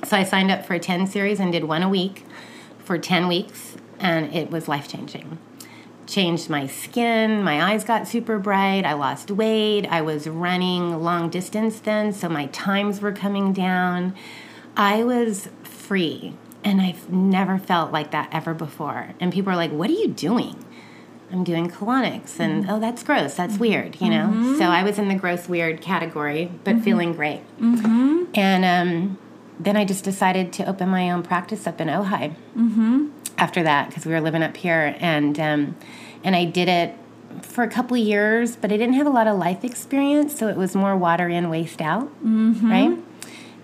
So 0.05 0.15
I 0.15 0.25
signed 0.25 0.51
up 0.51 0.67
for 0.67 0.75
a 0.75 0.79
10 0.79 1.07
series 1.07 1.41
and 1.41 1.51
did 1.53 1.65
one 1.65 1.83
a 1.83 1.89
week 1.89 2.27
for 2.79 2.99
10 2.99 3.29
weeks, 3.29 3.77
and 3.99 4.35
it 4.35 4.51
was 4.51 4.69
life 4.69 4.89
changing. 4.89 5.39
Changed 6.07 6.51
my 6.51 6.67
skin, 6.67 7.43
my 7.43 7.63
eyes 7.63 7.85
got 7.85 8.09
super 8.09 8.39
bright, 8.39 8.85
I 8.85 8.95
lost 8.95 9.31
weight, 9.31 9.87
I 9.87 10.03
was 10.03 10.27
running 10.27 11.03
long 11.03 11.31
distance 11.31 11.81
then, 11.81 12.13
so 12.13 12.29
my 12.29 12.47
times 12.47 13.01
were 13.01 13.13
coming 13.13 13.53
down. 13.53 14.15
I 14.77 15.05
was 15.05 15.49
free, 15.63 16.35
and 16.65 16.81
I've 16.81 17.11
never 17.11 17.59
felt 17.59 17.93
like 17.93 18.11
that 18.13 18.29
ever 18.33 18.55
before. 18.55 19.15
And 19.21 19.33
people 19.33 19.53
are 19.53 19.57
like, 19.57 19.71
What 19.73 19.91
are 19.91 19.95
you 19.95 20.09
doing? 20.09 20.65
I'm 21.31 21.45
doing 21.45 21.71
colonics, 21.71 22.39
and 22.39 22.69
oh, 22.69 22.79
that's 22.79 23.03
gross, 23.03 23.35
that's 23.35 23.57
weird, 23.57 23.99
you 24.03 24.11
know? 24.11 24.55
So 24.59 24.65
I 24.67 24.83
was 24.83 24.99
in 24.99 25.09
the 25.09 25.15
gross, 25.15 25.49
weird 25.49 25.81
category, 25.81 26.53
but 26.63 26.81
feeling 26.83 27.15
great. 27.15 27.41
And 28.35 28.65
um, 28.67 29.19
then 29.59 29.75
I 29.75 29.87
just 29.87 30.05
decided 30.05 30.53
to 30.55 30.69
open 30.69 30.91
my 30.91 31.11
own 31.11 31.23
practice 31.23 31.67
up 31.67 31.81
in 31.81 31.89
Ojai. 31.89 32.35
Mm-hmm. 32.55 33.09
After 33.39 33.63
that, 33.63 33.89
because 33.89 34.05
we 34.05 34.13
were 34.13 34.21
living 34.21 34.43
up 34.43 34.57
here, 34.59 34.95
and 35.01 35.41
um, 35.41 35.77
and 36.23 36.37
I 36.37 36.45
did 36.45 36.69
it 36.69 36.95
for 37.41 37.65
a 37.65 37.69
couple 37.69 37.97
of 37.97 38.07
years, 38.07 38.55
but 38.57 38.71
I 38.71 38.77
didn't 38.77 38.95
have 38.95 39.07
a 39.07 39.11
lot 39.11 39.27
of 39.27 39.39
life 39.39 39.65
experience, 39.65 40.39
so 40.39 40.49
it 40.49 40.57
was 40.57 40.77
more 40.77 40.97
water 40.97 41.29
in, 41.31 41.49
waste 41.49 41.81
out, 41.81 42.13
right? 42.71 42.99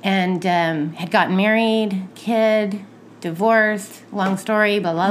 And 0.02 0.44
um, 0.46 0.92
had 0.92 1.10
gotten 1.10 1.36
married, 1.36 2.08
kid, 2.14 2.84
divorced, 3.20 4.02
long 4.12 4.36
story, 4.36 4.78
blah 4.78 4.92
blah 4.92 5.08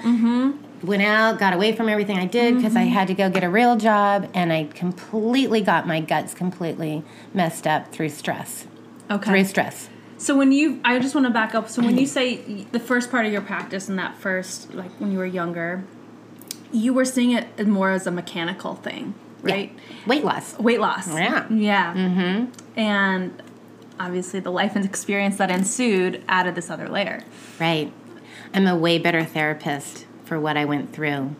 blah. 0.00 0.52
Went 0.82 1.02
out, 1.02 1.40
got 1.40 1.52
away 1.54 1.74
from 1.74 1.88
everything 1.88 2.18
I 2.18 2.26
did 2.26 2.54
because 2.54 2.76
I 2.76 2.82
had 2.82 3.08
to 3.08 3.14
go 3.14 3.28
get 3.28 3.42
a 3.42 3.50
real 3.50 3.76
job, 3.76 4.30
and 4.32 4.52
I 4.52 4.64
completely 4.64 5.60
got 5.60 5.88
my 5.88 5.98
guts 6.00 6.34
completely 6.34 7.02
messed 7.34 7.66
up 7.66 7.90
through 7.90 8.10
stress. 8.10 8.68
Okay. 9.10 9.30
Through 9.30 9.44
stress. 9.44 9.88
So 10.18 10.36
when 10.36 10.52
you, 10.52 10.80
I 10.84 10.98
just 10.98 11.14
want 11.14 11.26
to 11.26 11.32
back 11.32 11.54
up. 11.54 11.68
So 11.68 11.82
when 11.82 11.98
you 11.98 12.06
say 12.18 12.64
the 12.70 12.78
first 12.78 13.10
part 13.10 13.26
of 13.26 13.32
your 13.32 13.40
practice 13.40 13.88
and 13.88 13.98
that 13.98 14.16
first, 14.18 14.72
like 14.72 14.90
when 15.00 15.10
you 15.10 15.18
were 15.18 15.26
younger, 15.26 15.84
you 16.72 16.92
were 16.92 17.04
seeing 17.04 17.32
it 17.32 17.66
more 17.66 17.90
as 17.90 18.06
a 18.06 18.10
mechanical 18.12 18.74
thing, 18.74 19.14
right? 19.42 19.72
Weight 20.06 20.24
loss. 20.24 20.56
Weight 20.58 20.80
loss. 20.80 21.08
Yeah. 21.08 21.48
Yeah. 21.50 21.94
Mm-hmm. 21.94 22.78
And 22.78 23.42
obviously 24.00 24.40
the 24.40 24.50
life 24.50 24.76
and 24.76 24.84
experience 24.84 25.36
that 25.36 25.50
ensued 25.50 26.22
added 26.28 26.54
this 26.54 26.70
other 26.70 26.88
layer. 26.88 27.22
Right. 27.60 27.92
I'm 28.54 28.66
a 28.66 28.76
way 28.76 28.98
better 28.98 29.24
therapist 29.24 30.06
for 30.24 30.38
what 30.40 30.56
I 30.56 30.64
went 30.64 30.92
through 30.92 31.34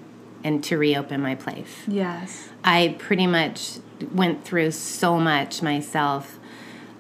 and 0.44 0.62
to 0.64 0.76
reopen 0.78 1.20
my 1.20 1.34
place. 1.34 1.82
Yes. 1.86 2.50
I 2.64 2.96
pretty 2.98 3.26
much 3.26 3.78
went 4.12 4.44
through 4.44 4.70
so 4.72 5.18
much 5.18 5.62
myself, 5.62 6.38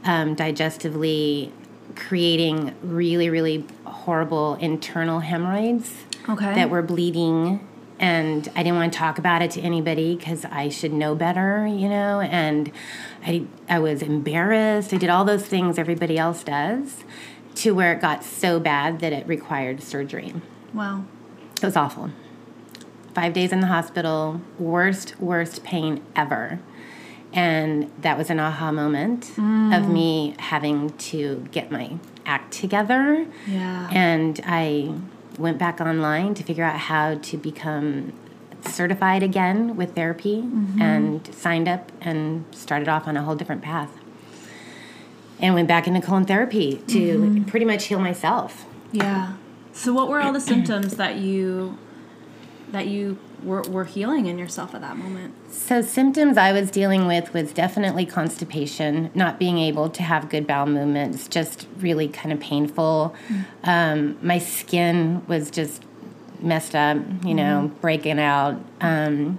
um, 0.04 0.34
digestively, 0.34 1.52
creating 1.94 2.74
really, 2.82 3.28
really 3.30 3.64
horrible 3.84 4.54
internal 4.56 5.20
hemorrhoids 5.20 5.92
Okay. 6.28 6.54
that 6.54 6.70
were 6.70 6.82
bleeding. 6.82 7.66
And 8.00 8.48
I 8.54 8.62
didn't 8.62 8.76
want 8.76 8.92
to 8.92 8.98
talk 8.98 9.18
about 9.18 9.42
it 9.42 9.50
to 9.52 9.60
anybody 9.60 10.14
because 10.14 10.44
I 10.44 10.68
should 10.68 10.92
know 10.92 11.14
better, 11.14 11.66
you 11.66 11.88
know. 11.88 12.20
And 12.20 12.70
I, 13.24 13.44
I 13.68 13.80
was 13.80 14.02
embarrassed. 14.02 14.94
I 14.94 14.98
did 14.98 15.10
all 15.10 15.24
those 15.24 15.44
things 15.44 15.78
everybody 15.78 16.16
else 16.16 16.44
does, 16.44 17.04
to 17.56 17.72
where 17.72 17.92
it 17.92 18.00
got 18.00 18.22
so 18.22 18.60
bad 18.60 19.00
that 19.00 19.12
it 19.12 19.26
required 19.26 19.82
surgery. 19.82 20.32
Wow. 20.72 21.04
It 21.56 21.64
was 21.64 21.74
awful. 21.74 22.10
Five 23.14 23.32
days 23.32 23.50
in 23.50 23.58
the 23.58 23.66
hospital, 23.66 24.42
worst, 24.60 25.20
worst 25.20 25.64
pain 25.64 26.04
ever. 26.14 26.60
And 27.32 27.90
that 28.00 28.16
was 28.16 28.30
an 28.30 28.38
aha 28.38 28.70
moment 28.70 29.30
of 29.30 29.36
mm. 29.36 29.92
me 29.92 30.34
having 30.38 30.90
to 30.90 31.46
get 31.50 31.72
my 31.72 31.98
act 32.24 32.52
together. 32.52 33.26
Yeah. 33.46 33.90
And 33.90 34.40
I 34.46 34.94
went 35.38 35.58
back 35.58 35.80
online 35.80 36.34
to 36.34 36.42
figure 36.42 36.64
out 36.64 36.78
how 36.78 37.16
to 37.16 37.36
become 37.36 38.12
certified 38.62 39.22
again 39.22 39.76
with 39.76 39.94
therapy 39.94 40.42
mm-hmm. 40.42 40.82
and 40.82 41.34
signed 41.34 41.68
up 41.68 41.92
and 42.00 42.44
started 42.54 42.88
off 42.88 43.06
on 43.06 43.16
a 43.16 43.22
whole 43.22 43.36
different 43.36 43.62
path. 43.62 43.90
And 45.40 45.54
went 45.54 45.68
back 45.68 45.86
into 45.86 46.00
colon 46.00 46.24
therapy 46.24 46.82
to 46.88 46.98
mm-hmm. 46.98 47.44
pretty 47.44 47.64
much 47.64 47.84
heal 47.84 48.00
myself. 48.00 48.66
Yeah. 48.90 49.34
So 49.72 49.92
what 49.92 50.08
were 50.08 50.20
all 50.20 50.32
the 50.32 50.40
symptoms 50.40 50.96
that 50.96 51.16
you 51.16 51.78
that 52.72 52.88
you 52.88 53.18
were, 53.42 53.62
were 53.62 53.84
healing 53.84 54.26
in 54.26 54.38
yourself 54.38 54.74
at 54.74 54.80
that 54.80 54.96
moment? 54.96 55.34
So 55.52 55.82
symptoms 55.82 56.36
I 56.36 56.52
was 56.52 56.70
dealing 56.70 57.06
with 57.06 57.32
was 57.32 57.52
definitely 57.52 58.06
constipation, 58.06 59.10
not 59.14 59.38
being 59.38 59.58
able 59.58 59.88
to 59.90 60.02
have 60.02 60.28
good 60.28 60.46
bowel 60.46 60.66
movements, 60.66 61.28
just 61.28 61.66
really 61.78 62.08
kind 62.08 62.32
of 62.32 62.40
painful. 62.40 63.14
Um, 63.64 64.18
my 64.22 64.38
skin 64.38 65.24
was 65.26 65.50
just 65.50 65.82
messed 66.40 66.74
up, 66.74 66.98
you 67.24 67.34
know, 67.34 67.70
breaking 67.80 68.18
out. 68.18 68.60
Um, 68.80 69.38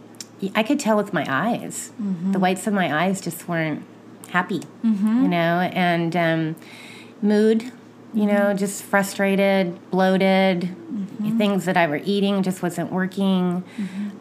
I 0.55 0.63
could 0.63 0.79
tell 0.79 0.97
with 0.97 1.13
my 1.13 1.25
eyes. 1.27 1.91
The 2.31 2.39
whites 2.39 2.67
of 2.67 2.73
my 2.73 3.03
eyes 3.05 3.19
just 3.21 3.47
weren't 3.47 3.83
happy, 4.29 4.61
you 4.83 5.27
know, 5.27 5.59
and 5.73 6.15
um, 6.15 6.55
mood, 7.21 7.71
you 8.13 8.25
know, 8.25 8.53
just 8.53 8.83
frustrated, 8.83 9.79
bloated. 9.91 10.75
Things 11.37 11.65
that 11.65 11.77
I 11.77 11.87
were 11.87 12.01
eating 12.03 12.43
just 12.43 12.61
wasn't 12.61 12.91
working. 12.91 13.63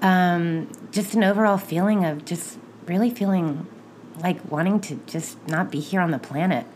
Um, 0.02 0.70
just 0.92 1.14
an 1.14 1.24
overall 1.24 1.58
feeling 1.58 2.04
of 2.04 2.24
just 2.24 2.58
really 2.86 3.10
feeling 3.10 3.66
like 4.20 4.38
wanting 4.50 4.80
to 4.80 5.00
just 5.06 5.46
not 5.48 5.70
be 5.70 5.80
here 5.80 6.00
on 6.00 6.10
the 6.10 6.18
planet, 6.18 6.66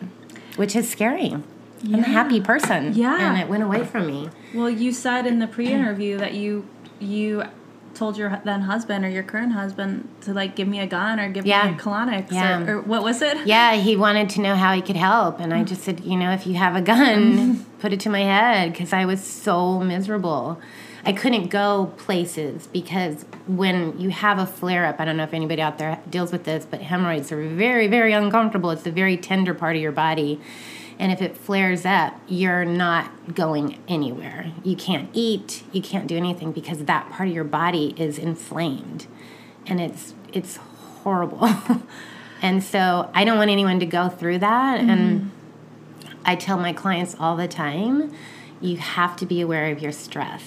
which 0.57 0.75
is 0.75 0.88
scary. 0.88 1.37
I'm 1.85 1.95
a 1.95 2.02
happy 2.02 2.40
person. 2.40 2.92
Yeah. 2.95 3.31
And 3.33 3.40
it 3.40 3.49
went 3.49 3.62
away 3.62 3.85
from 3.85 4.07
me. 4.07 4.31
Well, 4.54 4.71
you 4.71 4.92
said 4.92 5.26
in 5.26 5.38
the 5.40 5.49
pre-interview 5.49 6.19
that 6.19 6.35
you 6.35 6.66
you 7.00 7.42
told 7.95 8.17
your 8.17 8.41
then 8.45 8.63
husband 8.63 9.05
or 9.05 9.09
your 9.09 9.23
current 9.23 9.53
husband 9.53 10.09
to 10.23 10.33
like 10.33 10.57
give 10.57 10.69
me 10.69 10.81
a 10.81 10.87
gun 10.87 11.21
or 11.21 11.29
give 11.29 11.47
Yeah. 11.47 11.71
me 11.71 11.75
a 11.75 11.79
colonics 11.79 12.33
Yeah. 12.33 12.63
or, 12.63 12.79
or 12.79 12.81
what 12.81 13.03
was 13.03 13.23
it? 13.23 13.47
Yeah, 13.47 13.75
he 13.75 13.97
wanted 13.97 14.31
to 14.31 14.41
know 14.41 14.55
how 14.55 14.75
he 14.75 14.83
could 14.83 14.97
help. 14.97 15.41
And 15.41 15.53
I 15.53 15.63
mm. 15.63 15.67
just 15.67 15.83
said, 15.83 16.01
you 16.01 16.17
know, 16.17 16.33
if 16.33 16.47
you 16.47 16.55
have 16.55 16.77
a 16.77 16.83
gun, 16.83 17.65
put 17.81 17.93
it 17.93 18.01
to 18.01 18.11
my 18.11 18.21
head 18.21 18.73
because 18.73 18.93
I 18.93 19.05
was 19.05 19.23
so 19.23 19.81
miserable. 19.81 20.61
I 21.05 21.13
couldn't 21.13 21.49
go 21.49 21.93
places 21.97 22.69
because 22.69 23.25
when 23.49 23.99
you 23.99 24.11
have 24.11 24.39
a 24.39 24.47
flare 24.47 24.87
up, 24.87 25.01
I 25.01 25.05
don't 25.05 25.17
know 25.17 25.25
if 25.25 25.35
anybody 25.35 25.61
out 25.61 25.79
there 25.79 25.99
deals 26.09 26.31
with 26.31 26.45
this, 26.45 26.65
but 26.65 26.81
hemorrhoids 26.81 27.33
are 27.33 27.49
very, 27.49 27.89
very 27.89 28.13
uncomfortable. 28.13 28.71
It's 28.71 28.87
a 28.87 28.93
very 28.93 29.17
tender 29.17 29.53
part 29.53 29.75
of 29.75 29.83
your 29.83 29.91
body. 29.93 30.41
And 31.02 31.11
if 31.11 31.21
it 31.21 31.37
flares 31.37 31.85
up, 31.85 32.14
you're 32.28 32.64
not 32.64 33.35
going 33.35 33.82
anywhere. 33.88 34.52
You 34.62 34.76
can't 34.76 35.11
eat, 35.12 35.64
you 35.73 35.82
can't 35.82 36.06
do 36.06 36.16
anything 36.16 36.52
because 36.52 36.85
that 36.85 37.11
part 37.11 37.28
of 37.28 37.35
your 37.35 37.42
body 37.42 37.92
is 37.97 38.21
inflamed. 38.21 39.09
And 39.66 39.80
it's 39.80 40.14
it's 40.32 40.59
horrible. 41.02 41.49
and 42.42 42.62
so 42.62 43.11
I 43.12 43.25
don't 43.25 43.37
want 43.37 43.50
anyone 43.50 43.80
to 43.80 43.87
go 43.87 44.09
through 44.09 44.38
that. 44.38 44.78
And 44.78 45.23
mm-hmm. 45.23 46.18
I 46.25 46.37
tell 46.37 46.56
my 46.56 46.73
clients 46.73 47.16
all 47.18 47.37
the 47.37 47.49
time, 47.49 48.14
you 48.61 48.76
have 48.76 49.16
to 49.16 49.26
be 49.26 49.40
aware 49.40 49.73
of 49.73 49.82
your 49.82 49.90
stress. 49.90 50.44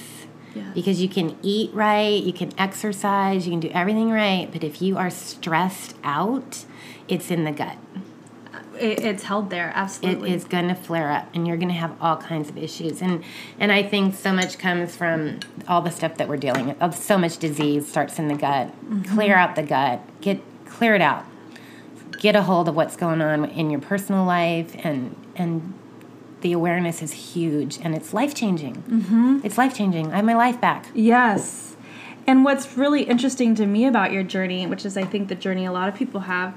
Yeah. 0.56 0.72
Because 0.74 1.02
you 1.02 1.10
can 1.10 1.38
eat 1.42 1.74
right, 1.74 2.24
you 2.24 2.32
can 2.32 2.58
exercise, 2.58 3.46
you 3.46 3.52
can 3.52 3.60
do 3.60 3.72
everything 3.74 4.10
right, 4.10 4.48
but 4.50 4.64
if 4.64 4.82
you 4.82 4.98
are 4.98 5.10
stressed 5.10 5.98
out, 6.02 6.64
it's 7.10 7.30
in 7.30 7.44
the 7.44 7.52
gut. 7.52 7.76
It, 8.80 9.00
it's 9.04 9.24
held 9.24 9.50
there, 9.50 9.70
It 9.70 9.74
absolutely. 9.76 10.34
is 10.34 10.44
going 10.44 10.68
to 10.68 10.76
flare 10.76 11.12
up, 11.12 11.30
and 11.34 11.48
you're 11.48 11.58
going 11.58 11.70
to 11.70 11.76
have 11.76 11.96
all 12.02 12.18
kinds 12.18 12.50
of 12.50 12.58
issues. 12.58 13.02
And 13.02 13.24
and 13.60 13.72
I 13.72 13.84
think 13.84 14.16
so 14.16 14.32
much 14.34 14.58
comes 14.58 14.96
from 14.96 15.40
all 15.68 15.82
the 15.82 15.92
stuff 15.92 16.16
that 16.18 16.28
we're 16.28 16.38
dealing 16.38 16.68
with. 16.68 16.96
So 16.96 17.18
much 17.18 17.38
disease 17.38 17.88
starts 17.88 18.20
in 18.20 18.28
the 18.28 18.36
gut. 18.36 18.74
Clear 19.08 19.36
out 19.36 19.56
the 19.56 19.64
gut. 19.64 20.02
Get 20.22 20.42
clear 20.66 20.96
it 20.96 21.02
out. 21.02 21.26
Get 22.20 22.36
a 22.36 22.44
hold 22.44 22.70
of 22.70 22.76
what's 22.76 22.96
going 22.96 23.22
on 23.22 23.46
in 23.46 23.70
your 23.70 23.82
personal 23.82 24.26
life, 24.26 24.76
and 24.84 25.16
and 25.36 25.74
the 26.42 26.54
awareness 26.54 27.02
is 27.02 27.12
huge 27.12 27.80
and 27.82 27.96
it's 27.96 28.14
life 28.14 28.36
changing. 28.36 28.76
Mm-hmm. 28.76 29.40
It's 29.44 29.58
life 29.58 29.74
changing. 29.76 30.14
I 30.14 30.18
have 30.18 30.26
my 30.26 30.36
life 30.36 30.62
back. 30.62 30.86
Yes. 30.94 31.76
And 32.28 32.44
what's 32.46 32.78
really 32.78 33.02
interesting 33.04 33.56
to 33.56 33.66
me 33.66 33.88
about 33.88 34.12
your 34.12 34.22
journey, 34.22 34.68
which 34.68 34.86
is 34.86 34.96
I 34.96 35.06
think 35.06 35.28
the 35.30 35.36
journey 35.36 35.66
a 35.66 35.72
lot 35.72 35.90
of 35.90 35.96
people 35.96 36.22
have, 36.22 36.54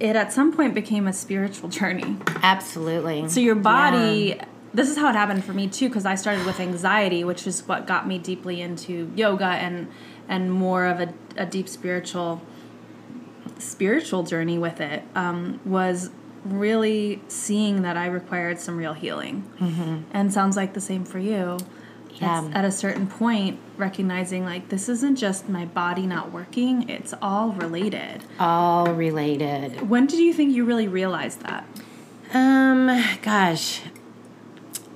it 0.00 0.16
at 0.16 0.32
some 0.32 0.52
point 0.52 0.74
became 0.74 1.06
a 1.06 1.12
spiritual 1.12 1.68
journey. 1.68 2.16
Absolutely. 2.42 3.28
So 3.28 3.40
your 3.40 3.54
body. 3.54 4.34
Yeah. 4.36 4.44
This 4.74 4.90
is 4.90 4.98
how 4.98 5.08
it 5.08 5.14
happened 5.14 5.44
for 5.44 5.54
me 5.54 5.66
too, 5.66 5.88
because 5.88 6.04
I 6.04 6.14
started 6.14 6.44
with 6.44 6.60
anxiety, 6.60 7.24
which 7.24 7.46
is 7.46 7.66
what 7.66 7.86
got 7.86 8.06
me 8.06 8.18
deeply 8.18 8.60
into 8.60 9.10
yoga 9.16 9.46
and 9.46 9.88
and 10.28 10.52
more 10.52 10.84
of 10.84 11.00
a, 11.00 11.14
a 11.36 11.46
deep 11.46 11.68
spiritual 11.68 12.42
spiritual 13.58 14.24
journey 14.24 14.58
with 14.58 14.80
it. 14.80 15.02
Um, 15.14 15.60
was 15.64 16.10
really 16.44 17.22
seeing 17.28 17.82
that 17.82 17.96
I 17.96 18.06
required 18.06 18.60
some 18.60 18.76
real 18.76 18.92
healing. 18.92 19.50
Mm-hmm. 19.58 20.02
And 20.12 20.32
sounds 20.32 20.56
like 20.56 20.74
the 20.74 20.80
same 20.80 21.04
for 21.04 21.18
you. 21.18 21.58
Yeah. 22.14 22.50
at 22.52 22.64
a 22.64 22.72
certain 22.72 23.06
point, 23.06 23.60
recognizing 23.78 24.44
like 24.44 24.68
this 24.68 24.88
isn't 24.88 25.16
just 25.16 25.48
my 25.48 25.64
body 25.64 26.06
not 26.06 26.32
working, 26.32 26.88
it's 26.88 27.14
all 27.22 27.50
related. 27.52 28.24
All 28.38 28.92
related. 28.92 29.88
When 29.88 30.06
did 30.06 30.20
you 30.20 30.32
think 30.32 30.54
you 30.54 30.64
really 30.64 30.88
realized 30.88 31.40
that? 31.42 31.66
Um, 32.32 32.86
gosh, 33.22 33.82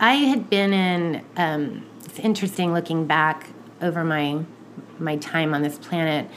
I 0.01 0.15
had 0.15 0.51
been 0.51 0.73
in. 0.73 1.25
Um, 1.37 1.87
it's 2.05 2.19
interesting 2.19 2.73
looking 2.75 3.07
back 3.07 3.51
over 3.81 4.05
my 4.05 4.45
my 4.99 5.17
time 5.17 5.55
on 5.55 5.62
this 5.62 5.79
planet 5.79 6.29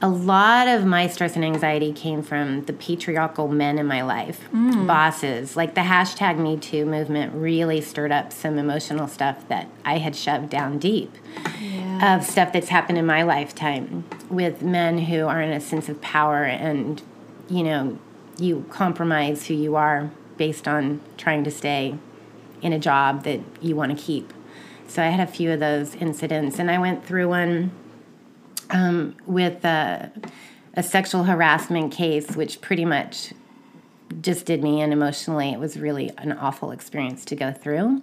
a 0.00 0.08
lot 0.08 0.68
of 0.68 0.84
my 0.84 1.08
stress 1.08 1.34
and 1.34 1.44
anxiety 1.44 1.92
came 1.92 2.22
from 2.22 2.64
the 2.66 2.72
patriarchal 2.72 3.48
men 3.48 3.78
in 3.78 3.86
my 3.86 4.02
life, 4.02 4.48
mm. 4.52 4.86
bosses. 4.86 5.56
Like 5.56 5.74
the 5.74 5.80
hashtag 5.80 6.38
Me 6.38 6.56
Too 6.56 6.86
movement 6.86 7.34
really 7.34 7.80
stirred 7.80 8.12
up 8.12 8.32
some 8.32 8.58
emotional 8.58 9.08
stuff 9.08 9.48
that 9.48 9.68
I 9.84 9.98
had 9.98 10.14
shoved 10.14 10.50
down 10.50 10.78
deep 10.78 11.16
yeah. 11.60 12.16
of 12.16 12.24
stuff 12.24 12.52
that's 12.52 12.68
happened 12.68 12.98
in 12.98 13.06
my 13.06 13.22
lifetime 13.22 14.04
with 14.30 14.62
men 14.62 14.98
who 14.98 15.26
are 15.26 15.42
in 15.42 15.52
a 15.52 15.60
sense 15.60 15.88
of 15.88 16.00
power 16.00 16.44
and, 16.44 17.02
you 17.48 17.64
know, 17.64 17.98
you 18.38 18.66
compromise 18.70 19.48
who 19.48 19.54
you 19.54 19.74
are 19.74 20.10
based 20.36 20.68
on 20.68 21.00
trying 21.16 21.42
to 21.42 21.50
stay 21.50 21.96
in 22.62 22.72
a 22.72 22.78
job 22.78 23.24
that 23.24 23.40
you 23.60 23.74
want 23.74 23.96
to 23.96 24.00
keep. 24.00 24.32
So 24.86 25.02
I 25.02 25.06
had 25.06 25.28
a 25.28 25.30
few 25.30 25.50
of 25.50 25.60
those 25.60 25.96
incidents, 25.96 26.58
and 26.58 26.70
I 26.70 26.78
went 26.78 27.04
through 27.04 27.28
one 27.28 27.72
um, 28.70 29.16
with 29.26 29.64
a, 29.64 30.10
a 30.74 30.82
sexual 30.82 31.24
harassment 31.24 31.92
case, 31.92 32.36
which 32.36 32.60
pretty 32.60 32.84
much 32.84 33.32
just 34.20 34.46
did 34.46 34.62
me 34.62 34.80
in 34.80 34.92
emotionally. 34.92 35.52
It 35.52 35.58
was 35.58 35.78
really 35.78 36.10
an 36.18 36.32
awful 36.32 36.70
experience 36.70 37.24
to 37.26 37.36
go 37.36 37.52
through. 37.52 38.02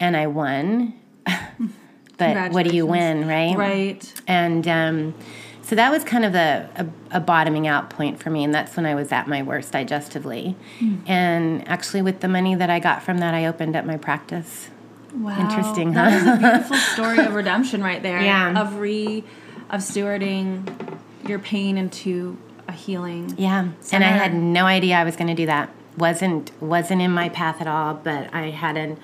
And 0.00 0.16
I 0.16 0.26
won. 0.26 0.94
but 2.18 2.52
what 2.52 2.66
do 2.66 2.74
you 2.74 2.86
win, 2.86 3.26
right? 3.26 3.56
Right. 3.56 4.22
And 4.26 4.66
um, 4.68 5.14
so 5.62 5.74
that 5.74 5.90
was 5.90 6.04
kind 6.04 6.24
of 6.24 6.34
a, 6.34 6.68
a, 6.76 7.16
a, 7.16 7.20
bottoming 7.20 7.66
out 7.66 7.90
point 7.90 8.20
for 8.20 8.30
me. 8.30 8.44
And 8.44 8.54
that's 8.54 8.76
when 8.76 8.86
I 8.86 8.94
was 8.94 9.10
at 9.10 9.26
my 9.26 9.42
worst 9.42 9.72
digestively. 9.72 10.54
Mm. 10.78 11.08
And 11.08 11.68
actually, 11.68 12.02
with 12.02 12.20
the 12.20 12.28
money 12.28 12.54
that 12.54 12.70
I 12.70 12.78
got 12.78 13.02
from 13.02 13.18
that, 13.18 13.34
I 13.34 13.46
opened 13.46 13.74
up 13.74 13.84
my 13.84 13.96
practice. 13.96 14.68
Wow. 15.12 15.40
Interesting, 15.40 15.92
huh? 15.92 16.10
That 16.10 16.24
was 16.24 16.26
a 16.26 16.36
beautiful 16.38 16.76
story 16.76 17.18
of 17.18 17.34
redemption 17.34 17.82
right 17.82 18.02
there. 18.02 18.20
Yeah. 18.20 18.60
Of 18.60 18.76
re 18.76 19.24
of 19.70 19.80
stewarding 19.80 20.98
your 21.28 21.38
pain 21.38 21.76
into 21.78 22.38
a 22.68 22.72
healing. 22.72 23.34
Yeah. 23.38 23.70
Center. 23.80 24.04
And 24.04 24.14
I 24.14 24.18
had 24.18 24.34
no 24.34 24.64
idea 24.64 24.96
I 24.96 25.04
was 25.04 25.16
going 25.16 25.28
to 25.28 25.34
do 25.34 25.46
that. 25.46 25.70
Wasn't 25.96 26.50
wasn't 26.60 27.00
in 27.00 27.10
my 27.10 27.30
path 27.30 27.60
at 27.60 27.66
all, 27.66 27.94
but 27.94 28.32
I 28.34 28.50
had 28.50 28.76
an 28.76 28.98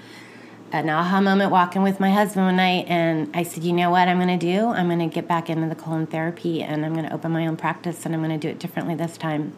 an 0.72 0.88
aha 0.88 1.20
moment 1.20 1.50
walking 1.50 1.82
with 1.82 2.00
my 2.00 2.10
husband 2.10 2.46
one 2.46 2.56
night 2.56 2.86
and 2.88 3.34
I 3.34 3.42
said, 3.44 3.64
"You 3.64 3.72
know 3.72 3.90
what 3.90 4.08
I'm 4.08 4.18
going 4.18 4.38
to 4.38 4.46
do? 4.46 4.68
I'm 4.68 4.88
going 4.88 4.98
to 4.98 5.14
get 5.14 5.26
back 5.26 5.48
into 5.48 5.68
the 5.68 5.74
colon 5.74 6.06
therapy 6.06 6.62
and 6.62 6.84
I'm 6.84 6.92
going 6.94 7.06
to 7.06 7.12
open 7.12 7.32
my 7.32 7.46
own 7.46 7.56
practice 7.56 8.04
and 8.04 8.14
I'm 8.14 8.20
going 8.20 8.38
to 8.38 8.46
do 8.46 8.48
it 8.48 8.58
differently 8.58 8.94
this 8.94 9.16
time." 9.16 9.54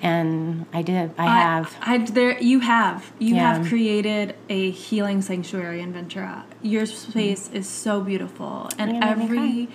And 0.00 0.66
I 0.72 0.82
did. 0.82 1.10
I, 1.18 1.26
I 1.26 1.40
have. 1.40 1.76
I 1.80 1.98
there 1.98 2.38
you 2.38 2.60
have. 2.60 3.12
You 3.18 3.34
yeah. 3.34 3.54
have 3.54 3.66
created 3.66 4.36
a 4.48 4.70
healing 4.70 5.22
sanctuary 5.22 5.80
in 5.80 5.92
Ventura. 5.92 6.44
Your 6.62 6.86
space 6.86 7.48
mm-hmm. 7.48 7.56
is 7.56 7.68
so 7.68 8.00
beautiful 8.00 8.68
and 8.78 9.02
every 9.02 9.68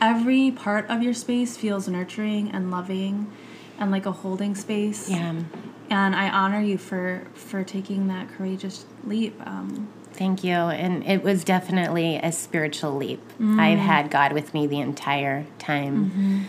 every 0.00 0.50
part 0.50 0.88
of 0.88 1.02
your 1.02 1.14
space 1.14 1.56
feels 1.56 1.88
nurturing 1.88 2.50
and 2.50 2.70
loving 2.70 3.30
and 3.78 3.90
like 3.90 4.06
a 4.06 4.12
holding 4.12 4.54
space. 4.54 5.08
Yeah. 5.08 5.42
And 5.88 6.16
I 6.16 6.28
honor 6.30 6.60
you 6.60 6.78
for 6.78 7.26
for 7.34 7.62
taking 7.62 8.08
that 8.08 8.28
courageous 8.28 8.86
leap. 9.04 9.40
Um, 9.46 9.88
Thank 10.12 10.42
you. 10.42 10.54
And 10.54 11.06
it 11.06 11.22
was 11.22 11.44
definitely 11.44 12.16
a 12.16 12.32
spiritual 12.32 12.96
leap. 12.96 13.20
Mm. 13.38 13.60
I've 13.60 13.78
had 13.78 14.10
God 14.10 14.32
with 14.32 14.54
me 14.54 14.66
the 14.66 14.80
entire 14.80 15.46
time. 15.58 16.06
Mm-hmm. 16.06 16.42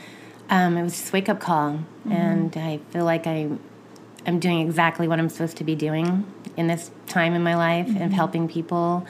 Um, 0.49 0.77
it 0.77 0.83
was 0.83 0.93
just 0.93 1.11
wake 1.11 1.27
up 1.27 1.41
call, 1.41 1.71
mm-hmm. 1.71 2.11
and 2.13 2.55
I 2.55 2.77
feel 2.91 3.03
like 3.03 3.27
I, 3.27 3.49
I'm 4.25 4.39
doing 4.39 4.61
exactly 4.61 5.05
what 5.05 5.19
I'm 5.19 5.27
supposed 5.27 5.57
to 5.57 5.65
be 5.65 5.75
doing 5.75 6.25
in 6.55 6.67
this 6.67 6.89
time 7.05 7.33
in 7.33 7.43
my 7.43 7.55
life 7.55 7.87
mm-hmm. 7.87 8.03
of 8.03 8.13
helping 8.13 8.47
people 8.47 9.05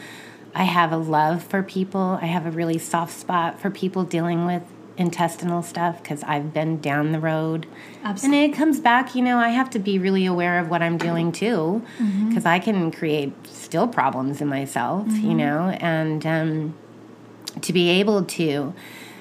I 0.58 0.63
have 0.63 0.91
a 0.91 0.98
love 0.98 1.43
for 1.43 1.62
people. 1.62 2.17
I 2.20 2.26
have 2.26 2.48
a 2.48 2.52
really 2.52 2.80
soft 2.80 3.13
spot 3.13 3.60
for 3.60 3.70
people 3.70 4.04
dealing 4.04 4.48
with 4.48 4.63
intestinal 4.98 5.62
stuff 5.62 6.02
because 6.02 6.24
I've 6.24 6.52
been 6.52 6.82
down 6.82 7.12
the 7.12 7.20
road. 7.20 7.67
Absolutely. 8.04 8.43
And 8.43 8.52
it 8.52 8.58
comes 8.58 8.80
back, 8.80 9.13
you 9.13 9.22
know, 9.22 9.38
I 9.38 9.50
have 9.50 9.70
to 9.70 9.80
be 9.80 10.00
really 10.00 10.26
aware 10.26 10.60
of 10.60 10.70
what 10.70 10.82
I'm 10.82 10.98
doing 10.98 11.32
too 11.32 11.84
because 12.00 12.43
mm-hmm. 12.43 12.48
I 12.48 12.58
can 12.58 12.91
create 12.91 13.34
still 13.46 13.88
problems 13.88 14.41
in 14.41 14.48
myself, 14.48 15.06
mm-hmm. 15.06 15.30
you 15.30 15.36
know, 15.36 15.70
and 15.80 16.26
um, 16.26 16.76
to 17.62 17.72
be 17.72 17.89
able 17.89 18.26
to 18.26 18.74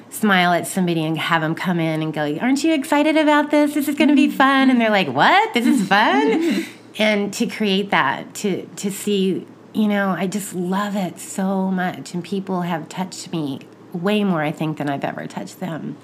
smile 0.09 0.55
at 0.55 0.66
somebody 0.66 1.05
and 1.05 1.18
have 1.18 1.42
them 1.42 1.55
come 1.55 1.79
in 1.79 2.01
and 2.01 2.14
go, 2.14 2.38
Aren't 2.38 2.64
you 2.64 2.72
excited 2.72 3.18
about 3.18 3.51
this? 3.51 3.75
This 3.75 3.88
is 3.88 3.94
going 3.94 4.09
to 4.09 4.16
be 4.16 4.29
mm-hmm. 4.29 4.38
fun. 4.38 4.70
And 4.70 4.81
they're 4.81 4.88
like, 4.88 5.09
What? 5.09 5.53
This 5.53 5.66
is 5.66 5.87
fun? 5.87 6.64
and 6.99 7.31
to 7.35 7.46
create 7.46 7.90
that, 7.90 8.35
to, 8.37 8.64
to 8.77 8.90
see 8.90 9.46
you 9.77 9.89
know, 9.89 10.11
I 10.11 10.27
just 10.27 10.55
love 10.55 10.97
it 10.97 11.19
so 11.19 11.71
much. 11.71 12.15
And 12.15 12.25
people 12.25 12.62
have 12.62 12.89
touched 12.89 13.31
me 13.31 13.61
way 13.93 14.25
more, 14.25 14.43
I 14.43 14.51
think, 14.51 14.79
than 14.79 14.89
I've 14.89 15.05
ever 15.05 15.27
touched 15.27 15.61
them. 15.61 15.99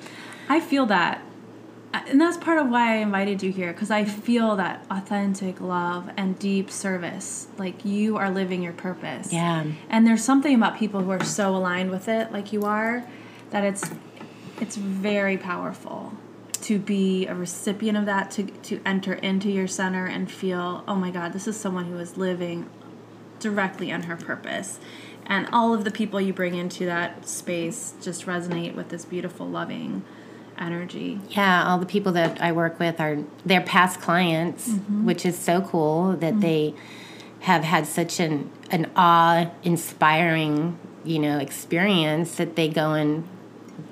I 0.49 0.61
feel 0.61 0.85
that. 0.87 1.23
And 1.95 2.21
that's 2.21 2.37
part 2.37 2.59
of 2.59 2.69
why 2.69 2.95
I 2.95 2.97
invited 2.97 3.43
you 3.43 3.51
here 3.51 3.73
because 3.73 3.91
I 3.91 4.05
feel 4.05 4.57
that 4.57 4.85
authentic 4.91 5.61
love 5.61 6.11
and 6.17 6.39
deep 6.39 6.71
service. 6.71 7.49
Like 7.57 7.85
you 7.85 8.17
are 8.17 8.31
living 8.31 8.63
your 8.63 8.73
purpose. 8.73 9.33
Yeah. 9.33 9.65
And 9.89 10.07
there's 10.07 10.25
something 10.25 10.55
about 10.55 10.79
people 10.79 11.01
who 11.03 11.11
are 11.11 11.25
so 11.25 11.55
aligned 11.55 11.91
with 11.91 12.09
it, 12.09 12.33
like 12.33 12.53
you 12.53 12.65
are, 12.65 13.05
that 13.51 13.65
it's 13.65 13.91
it's 14.61 14.77
very 14.77 15.37
powerful 15.37 16.13
to 16.63 16.79
be 16.79 17.27
a 17.27 17.35
recipient 17.35 17.99
of 17.99 18.07
that 18.07 18.31
to 18.33 18.45
to 18.45 18.81
enter 18.87 19.15
into 19.15 19.51
your 19.51 19.67
center 19.67 20.07
and 20.07 20.31
feel 20.31 20.85
oh 20.87 20.95
my 20.95 21.11
god 21.11 21.33
this 21.33 21.49
is 21.49 21.59
someone 21.59 21.87
who 21.87 21.97
is 21.97 22.17
living 22.17 22.69
directly 23.42 23.92
on 23.92 24.05
her 24.05 24.16
purpose. 24.16 24.78
And 25.26 25.48
all 25.52 25.72
of 25.72 25.85
the 25.85 25.90
people 25.90 26.20
you 26.20 26.33
bring 26.33 26.55
into 26.55 26.85
that 26.87 27.28
space 27.28 27.94
just 28.00 28.26
resonate 28.26 28.74
with 28.74 28.88
this 28.88 29.05
beautiful, 29.05 29.48
loving 29.48 30.02
energy. 30.59 31.20
Yeah, 31.31 31.66
all 31.66 31.78
the 31.78 31.87
people 31.87 32.12
that 32.12 32.40
I 32.40 32.52
work 32.52 32.78
with 32.78 33.00
are 33.00 33.18
their 33.44 33.61
past 33.61 34.00
clients, 34.00 34.68
mm-hmm. 34.68 35.05
which 35.05 35.24
is 35.24 35.38
so 35.38 35.61
cool 35.62 36.12
that 36.16 36.33
mm-hmm. 36.33 36.40
they 36.40 36.74
have 37.40 37.64
had 37.64 37.87
such 37.87 38.20
an 38.20 38.50
an 38.70 38.90
awe 38.96 39.50
inspiring, 39.62 40.78
you 41.05 41.18
know, 41.18 41.38
experience 41.38 42.37
that 42.37 42.57
they 42.57 42.68
go 42.68 42.92
and 42.92 43.26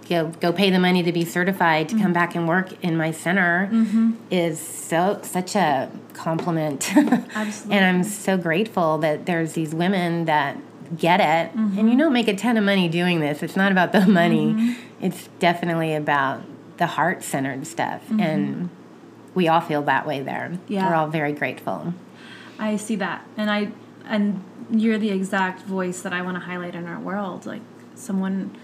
go 0.09 0.29
go 0.41 0.53
pay 0.53 0.71
the 0.71 0.79
money 0.79 1.03
to 1.03 1.13
be 1.13 1.25
certified 1.25 1.89
to 1.89 1.95
mm-hmm. 1.95 2.05
come 2.05 2.13
back 2.13 2.35
and 2.35 2.47
work 2.47 2.73
in 2.83 2.97
my 2.97 3.11
center 3.11 3.69
mm-hmm. 3.73 4.13
is 4.31 4.61
so 4.61 5.21
such 5.23 5.55
a 5.57 5.91
compliment. 6.11 6.97
Absolutely. 6.97 7.77
and 7.77 7.85
I'm 7.85 8.05
so 8.05 8.37
grateful 8.37 8.99
that 8.99 9.27
there's 9.27 9.55
these 9.55 9.75
women 9.75 10.25
that 10.27 10.59
get 10.97 11.21
it. 11.21 11.57
Mm-hmm. 11.57 11.79
And 11.79 11.91
you 11.91 11.97
don't 11.97 12.13
make 12.13 12.29
a 12.29 12.37
ton 12.37 12.57
of 12.57 12.65
money 12.65 12.89
doing 12.89 13.21
this. 13.21 13.43
It's 13.43 13.57
not 13.57 13.73
about 13.73 13.93
the 13.93 14.07
money. 14.07 14.55
Mm-hmm. 14.55 15.05
It's 15.05 15.29
definitely 15.39 15.95
about 15.95 16.43
the 16.79 16.87
heart 16.87 17.23
centered 17.23 17.67
stuff. 17.67 18.03
Mm-hmm. 18.05 18.21
And 18.21 18.71
we 19.35 19.49
all 19.49 19.61
feel 19.61 19.83
that 19.83 20.07
way 20.07 20.21
there. 20.21 20.59
Yeah. 20.69 20.89
We're 20.89 20.95
all 20.95 21.09
very 21.09 21.33
grateful. 21.33 21.95
I 22.59 22.77
see 22.77 22.97
that. 22.97 23.25
And 23.37 23.51
I 23.51 23.73
and 24.07 24.43
you're 24.71 24.99
the 24.99 25.11
exact 25.11 25.63
voice 25.63 26.03
that 26.03 26.13
I 26.13 26.23
want 26.23 26.37
to 26.37 26.41
highlight 26.41 26.75
in 26.75 26.87
our 26.87 26.99
world. 26.99 27.47
Like 27.47 27.63
someone 27.95 28.57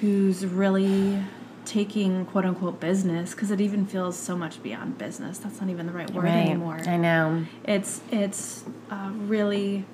who's 0.00 0.44
really 0.44 1.22
taking 1.70 2.26
quote 2.26 2.44
unquote 2.44 2.80
business 2.80 3.32
because 3.32 3.50
it 3.52 3.60
even 3.60 3.86
feels 3.86 4.16
so 4.18 4.36
much 4.36 4.60
beyond 4.62 4.98
business. 4.98 5.38
That's 5.38 5.60
not 5.60 5.70
even 5.70 5.86
the 5.86 5.92
right 5.92 6.10
word 6.10 6.24
right. 6.24 6.34
anymore. 6.48 6.80
I 6.86 6.96
know. 6.96 7.46
It's 7.64 8.00
it's 8.10 8.64
uh, 8.90 9.10
really 9.14 9.84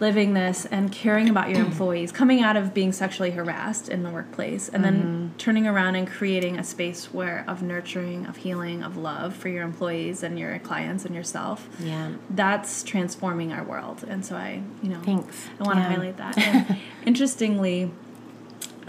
living 0.00 0.32
this 0.32 0.64
and 0.64 0.92
caring 0.92 1.28
about 1.28 1.50
your 1.50 1.58
employees, 1.66 2.12
coming 2.12 2.40
out 2.40 2.56
of 2.56 2.72
being 2.72 2.92
sexually 2.92 3.32
harassed 3.32 3.88
in 3.88 4.02
the 4.04 4.10
workplace, 4.10 4.68
and 4.68 4.82
then 4.84 4.98
Mm-hmm. 5.02 5.36
turning 5.38 5.66
around 5.66 5.96
and 5.96 6.06
creating 6.08 6.56
a 6.58 6.64
space 6.64 7.12
where 7.12 7.44
of 7.48 7.62
nurturing, 7.62 8.24
of 8.26 8.36
healing, 8.38 8.82
of 8.82 8.96
love 8.96 9.34
for 9.36 9.48
your 9.48 9.64
employees 9.64 10.22
and 10.22 10.38
your 10.38 10.58
clients 10.60 11.04
and 11.04 11.14
yourself. 11.14 11.68
Yeah. 11.80 12.12
That's 12.30 12.82
transforming 12.84 13.52
our 13.52 13.64
world, 13.64 14.04
and 14.08 14.24
so 14.24 14.36
I, 14.36 14.62
you 14.82 14.88
know, 14.88 15.00
Thanks. 15.02 15.48
I 15.60 15.64
want 15.64 15.76
to 15.78 15.82
Yeah. 15.82 15.88
highlight 15.88 16.16
that. 16.16 16.38
And 16.68 16.78
interestingly, 17.04 17.90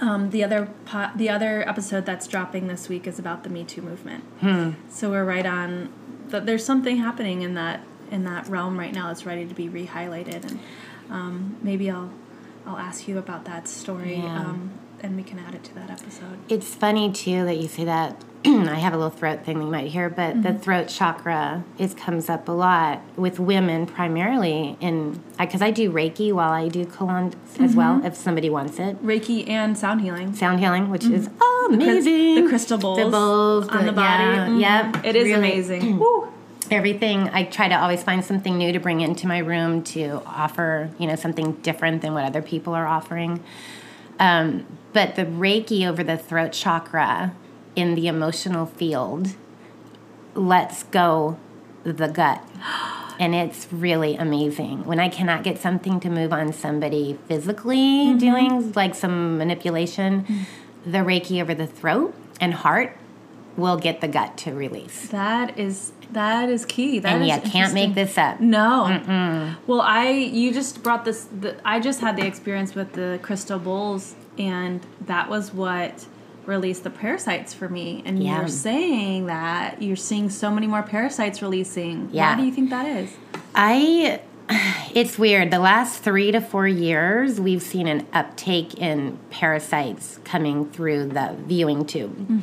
um, 0.02 0.30
the 0.32 0.44
other 0.44 0.70
po- 0.86 1.12
the 1.16 1.30
other 1.30 1.68
episode 1.68 2.06
that's 2.06 2.28
dropping 2.28 2.68
this 2.68 2.90
week 2.90 3.08
is 3.08 3.20
about 3.20 3.44
the 3.44 3.50
Me 3.50 3.64
Too 3.64 3.82
movement. 3.82 4.24
Hmm. 4.42 4.72
So 4.90 5.10
we're 5.10 5.26
right 5.26 5.46
on. 5.46 5.92
That 6.30 6.46
there's 6.46 6.64
something 6.66 6.98
happening 6.98 7.42
in 7.42 7.54
that 7.56 7.84
in 8.12 8.24
that 8.26 8.48
realm 8.48 8.78
right 8.80 8.94
now 8.94 9.08
that's 9.08 9.26
ready 9.26 9.46
to 9.46 9.54
be 9.56 9.68
re-highlighted, 9.70 10.44
and 10.46 10.60
um, 11.10 11.58
maybe 11.62 11.90
I'll 11.90 12.12
I'll 12.66 12.78
ask 12.78 13.08
you 13.08 13.18
about 13.18 13.46
that 13.46 13.68
story, 13.68 14.16
Yeah. 14.18 14.40
um, 14.42 14.72
and 15.02 15.16
we 15.16 15.24
can 15.24 15.40
add 15.40 15.56
it 15.56 15.64
to 15.66 15.76
that 15.76 15.90
episode. 15.90 16.38
It's 16.50 16.74
funny 16.76 17.12
too 17.12 17.46
that 17.46 17.58
you 17.58 17.68
say 17.68 17.86
that. 17.86 18.24
I 18.46 18.76
have 18.76 18.94
a 18.94 18.98
little 18.98 19.10
throat 19.12 19.44
thing 19.44 19.60
that 19.60 19.66
you 19.66 19.72
might 19.72 19.88
hear, 19.92 20.10
but 20.10 20.44
the 20.44 20.54
throat 20.54 20.88
chakra 20.88 21.64
is 21.78 21.94
comes 21.94 22.30
up 22.30 22.48
a 22.48 22.54
lot 22.54 23.02
with 23.18 23.38
women 23.38 23.86
primarily 23.86 24.78
in 24.80 25.22
because 25.38 25.62
I 25.62 25.72
do 25.72 25.92
Reiki 25.92 26.32
while 26.32 26.52
I 26.54 26.70
do 26.70 26.86
colon 26.86 27.34
as 27.60 27.76
well. 27.76 28.02
If 28.06 28.16
somebody 28.16 28.50
wants 28.50 28.80
it, 28.80 29.04
Reiki 29.06 29.50
and 29.50 29.78
sound 29.78 30.00
healing. 30.02 30.34
sound 30.34 30.62
healing, 30.62 30.90
which 30.90 31.04
is 31.04 31.30
amazing. 31.68 32.36
The 32.44 32.50
crystal 32.50 32.78
bowls, 32.78 32.98
the 33.04 33.10
bowls 33.10 33.68
on 33.68 33.80
the- 33.86 33.92
the 33.92 33.92
body. 33.92 34.24
yeah, 34.24 34.48
Mhm. 34.48 34.94
Yep, 34.94 35.06
It 35.06 35.16
is 35.18 35.24
really. 35.26 35.34
amazing. 35.52 36.02
Everything 36.72 37.28
i 37.34 37.44
try 37.44 37.68
to 37.68 37.74
always 37.74 38.04
find 38.04 38.24
something 38.24 38.56
new 38.56 38.72
to 38.72 38.80
bring 38.80 39.02
into 39.02 39.26
my 39.28 39.40
room 39.40 39.82
to 39.84 40.22
offer 40.28 40.92
you 41.00 41.08
know 41.08 41.16
something 41.16 41.54
different 41.64 42.04
than 42.04 42.14
what 42.14 42.26
other 42.26 42.44
people 42.44 42.76
are 42.76 42.86
offering 42.86 43.40
um, 44.20 44.66
but 44.94 45.16
the 45.16 45.26
reiki 45.26 45.88
over 45.88 46.04
the 46.04 46.18
throat 46.18 46.52
chakra 46.52 47.34
in 47.76 47.96
the 47.96 48.08
emotional 48.08 48.66
field 48.66 49.36
lets 50.36 50.84
go 50.84 51.38
the 51.84 52.08
gut 52.08 52.44
and 53.20 53.36
it's 53.36 53.72
really 53.72 54.16
amazing 54.16 54.86
when 54.86 55.00
i 55.00 55.10
cannot 55.10 55.44
get 55.44 55.58
something 55.58 56.00
to 56.00 56.10
move 56.10 56.32
on 56.32 56.54
somebody 56.54 57.18
physically 57.28 57.78
mm-hmm. 57.78 58.18
doing 58.18 58.72
like 58.74 58.96
some 58.96 59.38
manipulation 59.38 60.24
mm-hmm. 60.24 60.92
the 60.92 61.00
reiki 61.00 61.42
over 61.42 61.54
the 61.54 61.68
throat 61.68 62.14
and 62.40 62.54
heart 62.54 62.96
will 63.58 63.78
get 63.78 64.00
the 64.00 64.08
gut 64.08 64.38
to 64.38 64.54
release 64.54 65.08
That 65.10 65.58
is 65.60 65.92
that 66.12 66.50
is 66.50 66.66
key. 66.66 67.00
That 67.00 67.14
and 67.14 67.24
is 67.24 67.46
you 67.46 67.52
can't 67.52 67.74
make 67.74 67.94
this 67.94 68.18
up. 68.18 68.40
No. 68.40 69.56
Well, 69.68 69.82
I 69.82 70.10
you 70.10 70.54
just 70.54 70.82
brought 70.82 71.06
this. 71.06 71.26
The, 71.26 71.56
I 71.64 71.80
just 71.80 72.02
had 72.02 72.18
the 72.18 72.26
experience 72.26 72.74
with 72.74 72.94
the 72.94 73.20
crystal 73.22 73.60
bowls, 73.60 74.16
and 74.40 74.80
that 75.06 75.30
was 75.30 75.54
what 75.54 76.06
released 76.46 76.84
the 76.84 76.90
parasites 76.90 77.54
for 77.54 77.70
me. 77.70 78.02
And 78.06 78.24
Yeah. 78.24 78.40
you're 78.40 78.48
saying 78.48 79.28
that 79.28 79.82
you're 79.82 79.96
seeing 79.96 80.30
so 80.32 80.50
many 80.50 80.66
more 80.66 80.82
parasites 80.82 81.42
releasing. 81.42 82.10
Yeah. 82.12 82.32
Why 82.34 82.40
do 82.42 82.46
you 82.48 82.52
think 82.52 82.70
that 82.72 82.88
is? 82.88 83.12
I, 83.54 84.22
it's 84.96 85.20
weird. 85.20 85.52
The 85.52 85.60
last 85.60 86.02
three 86.02 86.32
to 86.32 86.40
four 86.42 86.68
years, 86.68 87.40
we've 87.40 87.62
seen 87.62 87.88
an 87.88 88.08
uptake 88.14 88.74
in 88.76 89.20
parasites 89.30 90.20
coming 90.24 90.70
through 90.72 91.10
the 91.10 91.36
viewing 91.46 91.86
tube. 91.86 92.42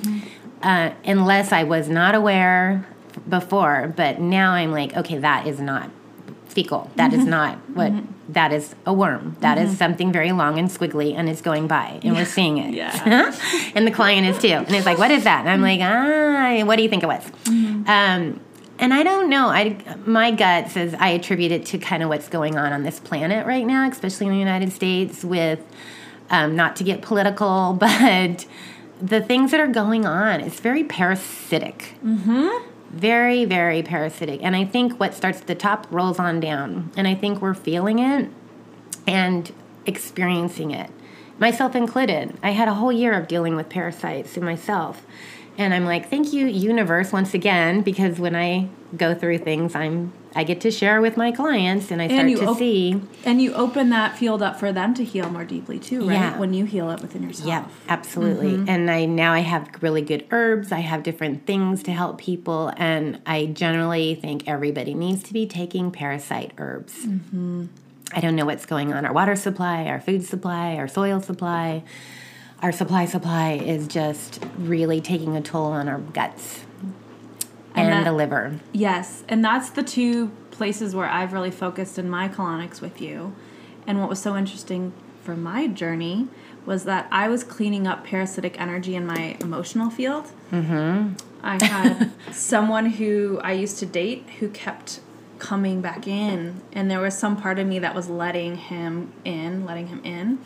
Uh, 0.62 0.90
unless 1.04 1.50
I 1.52 1.64
was 1.64 1.88
not 1.88 2.14
aware 2.14 2.86
before, 3.28 3.92
but 3.96 4.20
now 4.20 4.52
I'm 4.52 4.70
like, 4.72 4.96
okay, 4.96 5.18
that 5.18 5.46
is 5.46 5.58
not 5.60 5.90
fecal. 6.56 6.90
That 6.96 7.12
is 7.12 7.24
not 7.24 7.58
what. 7.74 7.92
That 8.30 8.50
is 8.50 8.74
a 8.86 8.92
worm. 8.92 9.36
That 9.40 9.58
is 9.58 9.76
something 9.78 10.10
very 10.10 10.32
long 10.32 10.58
and 10.58 10.68
squiggly, 10.68 11.14
and 11.14 11.28
it's 11.28 11.42
going 11.42 11.68
by, 11.68 12.00
and 12.02 12.16
we're 12.16 12.24
seeing 12.24 12.56
it. 12.58 12.74
Yeah. 12.74 13.32
and 13.74 13.86
the 13.86 13.90
client 13.92 14.26
is 14.26 14.38
too. 14.40 14.48
And 14.48 14.74
it's 14.74 14.86
like, 14.86 14.98
what 14.98 15.10
is 15.10 15.24
that? 15.24 15.40
And 15.40 15.50
I'm 15.50 15.60
like, 15.60 15.80
ah, 15.80 16.66
what 16.66 16.76
do 16.76 16.82
you 16.82 16.88
think 16.88 17.02
it 17.02 17.06
was? 17.06 17.24
Um, 17.46 18.40
and 18.78 18.92
I 18.94 19.02
don't 19.02 19.28
know. 19.28 19.48
I 19.48 19.76
my 20.06 20.30
gut 20.30 20.70
says 20.70 20.94
I 20.94 21.08
attribute 21.08 21.52
it 21.52 21.66
to 21.66 21.78
kind 21.78 22.02
of 22.02 22.08
what's 22.08 22.28
going 22.28 22.56
on 22.56 22.72
on 22.72 22.82
this 22.82 22.98
planet 23.00 23.46
right 23.46 23.66
now, 23.66 23.88
especially 23.88 24.26
in 24.26 24.32
the 24.32 24.38
United 24.38 24.72
States. 24.72 25.22
With 25.22 25.60
um, 26.30 26.56
not 26.56 26.76
to 26.76 26.84
get 26.84 27.02
political, 27.02 27.74
but 27.80 28.46
the 29.00 29.20
things 29.20 29.50
that 29.50 29.60
are 29.60 29.66
going 29.66 30.06
on, 30.06 30.40
it's 30.40 30.60
very 30.60 30.84
parasitic. 30.84 31.94
Mm-hmm. 32.04 32.72
Very, 32.90 33.44
very 33.44 33.82
parasitic. 33.82 34.40
And 34.42 34.56
I 34.56 34.64
think 34.64 34.98
what 34.98 35.14
starts 35.14 35.40
at 35.40 35.46
the 35.46 35.54
top 35.54 35.86
rolls 35.90 36.18
on 36.18 36.40
down. 36.40 36.92
And 36.96 37.06
I 37.06 37.14
think 37.14 37.40
we're 37.40 37.54
feeling 37.54 37.98
it 37.98 38.30
and 39.06 39.52
experiencing 39.86 40.70
it, 40.70 40.90
myself 41.38 41.76
included. 41.76 42.36
I 42.42 42.50
had 42.50 42.68
a 42.68 42.74
whole 42.74 42.92
year 42.92 43.12
of 43.12 43.28
dealing 43.28 43.56
with 43.56 43.68
parasites 43.68 44.36
in 44.36 44.44
myself. 44.44 45.06
And 45.58 45.72
I'm 45.72 45.84
like, 45.84 46.10
thank 46.10 46.32
you, 46.32 46.46
universe, 46.46 47.12
once 47.12 47.32
again, 47.32 47.80
because 47.80 48.18
when 48.18 48.36
I 48.36 48.68
go 48.96 49.14
through 49.14 49.38
things, 49.38 49.74
I'm 49.74 50.12
I 50.36 50.44
get 50.44 50.60
to 50.60 50.70
share 50.70 51.00
with 51.00 51.16
my 51.16 51.32
clients 51.32 51.90
and 51.90 52.02
I 52.02 52.08
start 52.08 52.28
you 52.28 52.36
to 52.36 52.48
op- 52.48 52.58
see. 52.58 53.00
And 53.24 53.40
you 53.40 53.54
open 53.54 53.88
that 53.88 54.18
field 54.18 54.42
up 54.42 54.60
for 54.60 54.70
them 54.70 54.92
to 54.94 55.02
heal 55.02 55.30
more 55.30 55.46
deeply 55.46 55.78
too, 55.78 56.06
right? 56.06 56.14
Yeah. 56.14 56.38
When 56.38 56.52
you 56.52 56.66
heal 56.66 56.90
it 56.90 57.00
within 57.00 57.22
yourself. 57.22 57.48
Yeah, 57.48 57.66
absolutely. 57.88 58.52
Mm-hmm. 58.52 58.68
And 58.68 58.90
I 58.90 59.06
now 59.06 59.32
I 59.32 59.38
have 59.38 59.70
really 59.80 60.02
good 60.02 60.26
herbs. 60.30 60.72
I 60.72 60.80
have 60.80 61.02
different 61.02 61.46
things 61.46 61.82
to 61.84 61.92
help 61.92 62.18
people, 62.18 62.70
and 62.76 63.18
I 63.24 63.46
generally 63.46 64.14
think 64.14 64.46
everybody 64.46 64.92
needs 64.92 65.22
to 65.24 65.32
be 65.32 65.46
taking 65.46 65.90
parasite 65.90 66.52
herbs. 66.58 67.06
Mm-hmm. 67.06 67.66
I 68.12 68.20
don't 68.20 68.36
know 68.36 68.44
what's 68.44 68.66
going 68.66 68.92
on. 68.92 69.06
Our 69.06 69.14
water 69.14 69.36
supply, 69.36 69.86
our 69.86 70.02
food 70.02 70.22
supply, 70.22 70.76
our 70.76 70.86
soil 70.86 71.22
supply, 71.22 71.82
our 72.60 72.72
supply 72.72 73.06
supply 73.06 73.52
is 73.52 73.88
just 73.88 74.44
really 74.58 75.00
taking 75.00 75.34
a 75.34 75.40
toll 75.40 75.72
on 75.72 75.88
our 75.88 75.98
guts 75.98 76.65
and, 77.76 77.88
And 77.88 77.92
that- 77.92 78.10
the 78.10 78.16
liver. 78.16 78.58
Yes, 78.72 79.22
and 79.28 79.44
that's 79.44 79.70
the 79.70 79.82
two 79.82 80.30
places 80.50 80.94
where 80.94 81.06
I've 81.08 81.32
really 81.32 81.50
focused 81.50 81.98
in 81.98 82.08
my 82.08 82.28
colonics 82.28 82.80
with 82.80 83.00
you. 83.00 83.34
And 83.86 84.00
what 84.00 84.08
was 84.08 84.18
so 84.18 84.36
interesting 84.36 84.92
for 85.22 85.36
my 85.36 85.66
journey 85.66 86.28
was 86.64 86.84
that 86.84 87.06
I 87.12 87.28
was 87.28 87.44
cleaning 87.44 87.86
up 87.86 88.04
parasitic 88.04 88.60
energy 88.60 88.96
in 88.96 89.06
my 89.06 89.36
emotional 89.40 89.90
field. 89.90 90.32
Mm-hmm. 90.50 91.12
I 91.42 91.64
had 91.64 92.10
someone 92.32 92.86
who 92.86 93.40
I 93.44 93.52
used 93.52 93.78
to 93.78 93.86
date 93.86 94.26
who 94.40 94.48
kept 94.48 95.00
coming 95.38 95.80
back 95.82 96.08
in, 96.08 96.62
and 96.72 96.90
there 96.90 97.00
was 97.00 97.16
some 97.16 97.36
part 97.36 97.58
of 97.58 97.66
me 97.66 97.78
that 97.80 97.94
was 97.94 98.08
letting 98.08 98.56
him 98.56 99.12
in, 99.24 99.64
letting 99.66 99.88
him 99.88 100.02
in. 100.02 100.38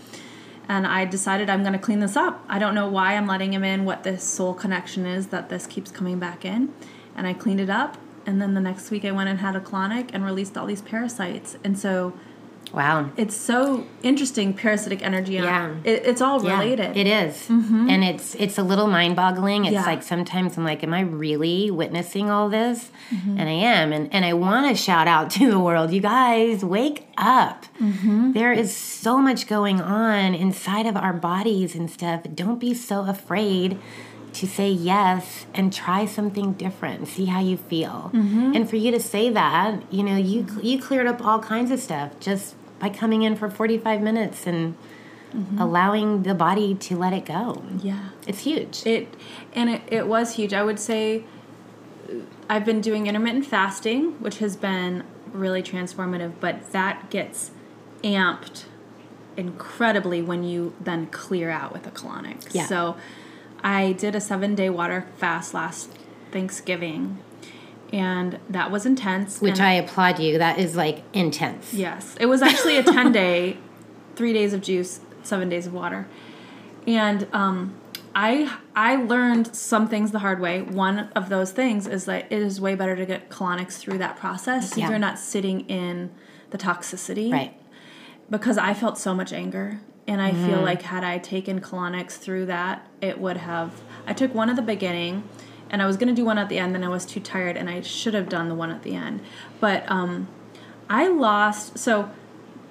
And 0.68 0.86
I 0.86 1.04
decided 1.04 1.48
I'm 1.48 1.62
going 1.62 1.72
to 1.72 1.78
clean 1.78 2.00
this 2.00 2.16
up. 2.16 2.44
I 2.48 2.58
don't 2.58 2.74
know 2.74 2.88
why 2.88 3.16
I'm 3.16 3.26
letting 3.26 3.52
him 3.54 3.64
in, 3.64 3.84
what 3.84 4.02
this 4.02 4.22
soul 4.22 4.54
connection 4.54 5.06
is 5.06 5.28
that 5.28 5.48
this 5.48 5.66
keeps 5.66 5.90
coming 5.90 6.18
back 6.18 6.44
in. 6.44 6.72
And 7.16 7.26
I 7.26 7.32
cleaned 7.32 7.60
it 7.60 7.70
up. 7.70 7.96
And 8.26 8.40
then 8.40 8.54
the 8.54 8.60
next 8.60 8.90
week 8.90 9.04
I 9.04 9.10
went 9.12 9.28
and 9.28 9.38
had 9.40 9.56
a 9.56 9.60
colonic 9.60 10.10
and 10.12 10.24
released 10.24 10.56
all 10.56 10.66
these 10.66 10.82
parasites. 10.82 11.56
And 11.64 11.78
so 11.78 12.12
Wow. 12.72 13.10
it's 13.16 13.34
so 13.34 13.84
interesting, 14.02 14.54
parasitic 14.54 15.02
energy. 15.02 15.32
Yeah. 15.32 15.74
It, 15.82 16.02
it's 16.06 16.20
all 16.20 16.44
Yeah, 16.44 16.60
related. 16.60 16.96
it 16.96 17.06
is. 17.06 17.48
and 17.50 18.04
it's 18.04 18.36
it's 18.36 18.58
a 18.58 18.62
little 18.62 18.86
mind 18.86 19.16
boggling. 19.16 19.64
It's 19.64 19.72
Yeah. 19.72 19.84
like 19.86 20.02
sometimes 20.04 20.56
I'm 20.56 20.64
like, 20.64 20.84
am 20.84 20.94
I 20.94 21.00
really 21.00 21.70
witnessing 21.72 22.30
all 22.30 22.48
this? 22.48 22.90
Mm-hmm. 23.12 23.40
And 23.40 23.48
I 23.48 23.52
am, 23.52 23.92
and 23.92 24.12
and 24.14 24.24
I 24.24 24.34
want 24.34 24.68
to 24.68 24.80
shout 24.80 25.08
out 25.08 25.30
to 25.30 25.50
the 25.50 25.58
world, 25.58 25.90
you 25.92 26.00
guys, 26.00 26.64
wake 26.64 27.08
up! 27.16 27.64
Mm-hmm. 27.80 28.32
There 28.32 28.52
is 28.52 28.76
so 28.76 29.18
much 29.18 29.48
going 29.48 29.80
on 29.80 30.34
inside 30.34 30.86
of 30.86 30.96
our 30.96 31.14
bodies 31.14 31.74
and 31.74 31.90
stuff. 31.90 32.20
Don't 32.34 32.60
be 32.60 32.72
so 32.74 33.00
afraid 33.06 33.78
to 34.34 34.46
say 34.46 34.70
yes 34.70 35.46
and 35.54 35.72
try 35.72 36.06
something 36.06 36.52
different 36.54 37.08
see 37.08 37.26
how 37.26 37.40
you 37.40 37.56
feel 37.56 38.10
Mm-hmm. 38.14 38.52
and 38.54 38.68
for 38.70 38.76
you 38.76 38.90
to 38.90 39.00
say 39.00 39.30
that 39.30 39.82
you 39.92 40.02
know 40.02 40.16
you 40.16 40.46
you 40.62 40.80
cleared 40.80 41.06
up 41.06 41.24
all 41.24 41.38
kinds 41.40 41.70
of 41.70 41.80
stuff 41.80 42.18
just 42.20 42.54
by 42.78 42.88
coming 42.88 43.22
in 43.22 43.36
for 43.36 43.50
45 43.50 44.00
minutes 44.02 44.46
and 44.46 44.74
allowing 45.58 46.24
the 46.24 46.34
body 46.34 46.74
to 46.74 46.96
let 46.96 47.12
it 47.12 47.24
go. 47.24 47.62
yeah. 47.82 48.08
It's 48.26 48.40
huge. 48.40 48.84
It 48.84 49.14
and 49.54 49.70
it, 49.70 49.82
it 49.86 50.06
was 50.08 50.34
huge. 50.34 50.52
I 50.52 50.62
would 50.64 50.80
say 50.80 51.22
uh, 52.08 52.14
I've 52.48 52.64
been 52.64 52.80
doing 52.80 53.06
intermittent 53.06 53.46
fasting, 53.46 54.12
which 54.20 54.38
has 54.38 54.56
been 54.56 55.04
really 55.32 55.62
transformative, 55.62 56.32
but 56.40 56.72
that 56.72 57.10
gets 57.10 57.52
amped 58.02 58.64
incredibly 59.36 60.20
when 60.22 60.42
you 60.42 60.74
then 60.80 61.06
clear 61.06 61.50
out 61.50 61.72
with 61.72 61.86
a 61.86 61.90
colonic. 61.90 62.52
Yeah. 62.52 62.66
So 62.66 62.96
I 63.62 63.92
did 63.92 64.14
a 64.14 64.20
seven 64.20 64.54
day 64.54 64.70
water 64.70 65.06
fast 65.16 65.54
last 65.54 65.90
Thanksgiving 66.32 67.18
and 67.92 68.38
that 68.48 68.70
was 68.70 68.86
intense. 68.86 69.40
which 69.40 69.58
I 69.60 69.72
applaud 69.72 70.18
you. 70.20 70.38
That 70.38 70.58
is 70.58 70.76
like 70.76 71.02
intense. 71.12 71.74
Yes, 71.74 72.16
it 72.20 72.26
was 72.26 72.40
actually 72.42 72.76
a 72.76 72.82
ten 72.84 73.10
day, 73.12 73.58
three 74.16 74.32
days 74.32 74.52
of 74.52 74.60
juice, 74.62 75.00
seven 75.22 75.48
days 75.48 75.66
of 75.66 75.72
water, 75.74 76.06
and 76.86 77.26
um, 77.32 77.74
I 78.14 78.56
I 78.76 78.94
learned 78.96 79.54
some 79.56 79.88
things 79.88 80.12
the 80.12 80.20
hard 80.20 80.38
way. 80.40 80.62
One 80.62 81.10
of 81.16 81.28
those 81.30 81.50
things 81.50 81.88
is 81.88 82.04
that 82.04 82.30
it 82.30 82.40
is 82.40 82.60
way 82.60 82.76
better 82.76 82.94
to 82.94 83.04
get 83.04 83.28
colonics 83.28 83.72
through 83.78 83.98
that 83.98 84.16
process, 84.16 84.70
so 84.70 84.76
Yeah. 84.80 84.90
you're 84.90 84.98
not 85.00 85.18
sitting 85.18 85.62
in 85.68 86.10
the 86.50 86.58
toxicity. 86.58 87.32
Right. 87.32 87.54
because 88.30 88.56
I 88.56 88.72
felt 88.74 88.96
so 88.98 89.12
much 89.14 89.32
anger. 89.32 89.80
And 90.10 90.20
I 90.20 90.32
feel 90.32 90.60
like 90.60 90.82
had 90.82 91.04
I 91.04 91.18
taken 91.18 91.60
colonics 91.60 92.18
through 92.18 92.46
that, 92.46 92.84
it 93.00 93.20
would 93.20 93.36
have. 93.36 93.80
I 94.08 94.12
took 94.12 94.34
one 94.34 94.50
at 94.50 94.56
the 94.56 94.60
beginning, 94.62 95.22
and 95.70 95.80
I 95.80 95.86
was 95.86 95.96
gonna 95.96 96.12
do 96.12 96.24
one 96.24 96.36
at 96.36 96.48
the 96.48 96.58
end. 96.58 96.74
Then 96.74 96.82
I 96.82 96.88
was 96.88 97.06
too 97.06 97.20
tired, 97.20 97.56
and 97.56 97.70
I 97.70 97.80
should 97.80 98.14
have 98.14 98.28
done 98.28 98.48
the 98.48 98.56
one 98.56 98.72
at 98.72 98.82
the 98.82 98.96
end. 98.96 99.20
But 99.60 99.88
um, 99.88 100.26
I 100.88 101.06
lost. 101.06 101.78
So 101.78 102.10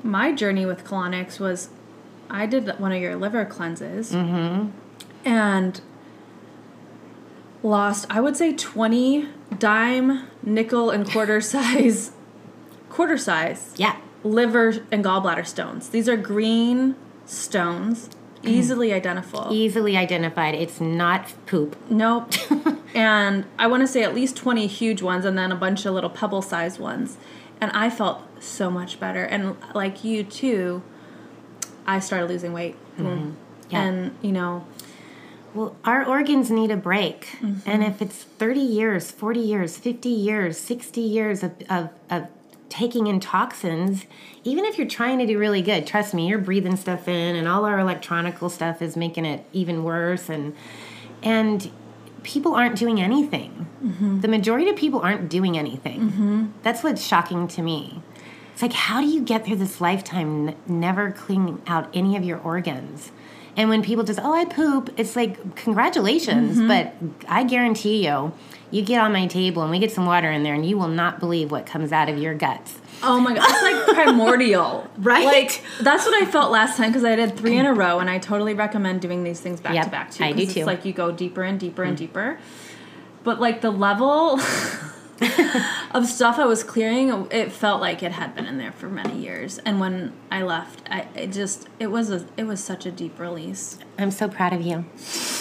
my 0.03 0.33
journey 0.33 0.65
with 0.65 0.83
colonics 0.83 1.39
was, 1.39 1.69
I 2.29 2.45
did 2.45 2.77
one 2.77 2.91
of 2.91 3.01
your 3.01 3.15
liver 3.15 3.45
cleanses, 3.45 4.13
and 5.23 5.79
lost. 7.63 8.05
I 8.09 8.19
would 8.19 8.35
say 8.35 8.51
twenty 8.53 9.29
dime, 9.57 10.27
nickel, 10.43 10.89
and 10.89 11.09
quarter 11.09 11.39
size, 11.55 12.11
quarter 12.89 13.17
size 13.17 13.73
Yeah. 13.77 13.95
liver 14.25 14.73
and 14.91 15.05
gallbladder 15.05 15.47
stones. 15.47 15.87
These 15.87 16.09
are 16.09 16.17
green 16.17 16.95
stones, 17.29 18.09
easily 18.43 18.93
identifiable. 18.93 19.53
Easily 19.53 19.95
identified. 19.97 20.55
It's 20.55 20.79
not 20.81 21.33
poop. 21.45 21.75
Nope. 21.89 22.33
and 22.95 23.45
I 23.57 23.67
want 23.67 23.81
to 23.81 23.87
say 23.87 24.03
at 24.03 24.15
least 24.15 24.35
20 24.37 24.67
huge 24.67 25.01
ones 25.01 25.25
and 25.25 25.37
then 25.37 25.51
a 25.51 25.55
bunch 25.55 25.85
of 25.85 25.93
little 25.93 26.09
pebble 26.09 26.41
sized 26.41 26.79
ones. 26.79 27.17
And 27.61 27.71
I 27.71 27.89
felt 27.89 28.21
so 28.41 28.71
much 28.71 28.99
better. 28.99 29.23
And 29.23 29.57
like 29.75 30.03
you 30.03 30.23
too, 30.23 30.81
I 31.85 31.99
started 31.99 32.29
losing 32.29 32.53
weight. 32.53 32.75
Boom. 32.97 33.35
Yeah. 33.69 33.83
And, 33.83 34.15
you 34.21 34.31
know, 34.31 34.65
Well, 35.53 35.75
our 35.83 36.05
organs 36.05 36.49
need 36.49 36.71
a 36.71 36.77
break. 36.77 37.25
Mm-hmm. 37.41 37.69
And 37.69 37.83
if 37.83 38.01
it's 38.01 38.23
30 38.23 38.59
years, 38.61 39.11
40 39.11 39.39
years, 39.39 39.77
50 39.77 40.09
years, 40.09 40.57
60 40.57 41.01
years 41.01 41.43
of, 41.43 41.51
of, 41.69 41.89
of 42.09 42.27
taking 42.69 43.07
in 43.07 43.19
toxins, 43.19 44.05
even 44.43 44.65
if 44.65 44.77
you're 44.77 44.87
trying 44.87 45.19
to 45.19 45.25
do 45.25 45.37
really 45.37 45.61
good, 45.61 45.85
trust 45.85 46.13
me, 46.13 46.27
you're 46.27 46.39
breathing 46.39 46.75
stuff 46.75 47.07
in 47.07 47.35
and 47.35 47.47
all 47.47 47.65
our 47.65 47.79
electronical 47.79 48.49
stuff 48.49 48.81
is 48.81 48.95
making 48.95 49.25
it 49.25 49.45
even 49.53 49.83
worse 49.83 50.29
and 50.29 50.55
and 51.21 51.69
people 52.23 52.53
aren't 52.53 52.77
doing 52.77 53.01
anything. 53.01 53.67
Mm-hmm. 53.83 54.21
The 54.21 54.27
majority 54.27 54.69
of 54.69 54.75
people 54.75 54.99
aren't 54.99 55.29
doing 55.29 55.57
anything. 55.57 56.11
Mm-hmm. 56.11 56.45
That's 56.63 56.83
what's 56.83 57.05
shocking 57.05 57.47
to 57.49 57.61
me. 57.61 58.01
It's 58.53 58.61
like, 58.61 58.73
how 58.73 58.99
do 59.01 59.07
you 59.07 59.21
get 59.21 59.45
through 59.45 59.55
this 59.55 59.79
lifetime 59.79 60.49
n- 60.49 60.55
never 60.67 61.11
cleaning 61.11 61.61
out 61.65 61.89
any 61.93 62.17
of 62.17 62.23
your 62.23 62.39
organs? 62.39 63.11
And 63.55 63.69
when 63.69 63.81
people 63.81 64.03
just, 64.03 64.19
oh, 64.21 64.33
I 64.33 64.45
poop, 64.45 64.93
it's 64.97 65.15
like, 65.15 65.55
congratulations. 65.55 66.57
Mm-hmm. 66.57 66.67
But 66.67 66.93
I 67.27 67.43
guarantee 67.43 68.05
you, 68.05 68.33
you 68.71 68.81
get 68.83 69.01
on 69.01 69.11
my 69.11 69.27
table 69.27 69.61
and 69.61 69.71
we 69.71 69.79
get 69.79 69.91
some 69.91 70.05
water 70.05 70.31
in 70.31 70.43
there, 70.43 70.53
and 70.53 70.65
you 70.65 70.77
will 70.77 70.87
not 70.87 71.19
believe 71.19 71.51
what 71.51 71.65
comes 71.65 71.91
out 71.91 72.09
of 72.09 72.17
your 72.17 72.33
guts. 72.33 72.79
oh 73.01 73.19
my 73.19 73.33
God, 73.33 73.45
it's 73.47 73.61
like 73.61 73.95
primordial. 73.95 74.87
Right? 74.99 75.25
Like, 75.25 75.63
that's 75.81 76.05
what 76.05 76.21
I 76.21 76.25
felt 76.29 76.51
last 76.51 76.75
time 76.75 76.89
because 76.89 77.05
I 77.05 77.15
did 77.15 77.37
three 77.37 77.57
in 77.57 77.65
a 77.65 77.73
row 77.73 77.99
and 77.99 78.09
I 78.09 78.19
totally 78.19 78.53
recommend 78.53 79.01
doing 79.01 79.23
these 79.23 79.39
things 79.39 79.61
back 79.61 79.73
Yep, 79.73 79.85
to 79.85 79.91
back 79.91 80.11
too. 80.11 80.23
I 80.25 80.33
do 80.33 80.45
too. 80.45 80.59
It's 80.59 80.67
like 80.67 80.83
you 80.83 80.91
go 80.93 81.11
deeper 81.11 81.43
and 81.43 81.59
deeper 81.59 81.83
and 81.83 81.95
mm. 81.95 81.99
deeper. 81.99 82.39
But 83.23 83.39
like 83.39 83.61
the 83.61 83.71
level 83.71 84.39
of 85.91 86.05
stuff 86.05 86.39
I 86.39 86.45
was 86.45 86.63
clearing, 86.63 87.27
it 87.31 87.51
felt 87.51 87.81
like 87.81 88.03
it 88.03 88.11
had 88.13 88.35
been 88.35 88.45
in 88.45 88.57
there 88.57 88.71
for 88.71 88.87
many 88.87 89.17
years. 89.19 89.57
And 89.59 89.79
when 89.79 90.13
I 90.31 90.43
left, 90.43 90.81
I 90.89 91.07
it 91.15 91.31
just 91.31 91.67
it 91.79 91.87
was 91.87 92.09
a 92.09 92.25
it 92.37 92.43
was 92.45 92.63
such 92.63 92.85
a 92.85 92.91
deep 92.91 93.19
release. 93.19 93.79
I'm 93.97 94.11
so 94.11 94.29
proud 94.29 94.53
of 94.53 94.61
you. 94.61 94.85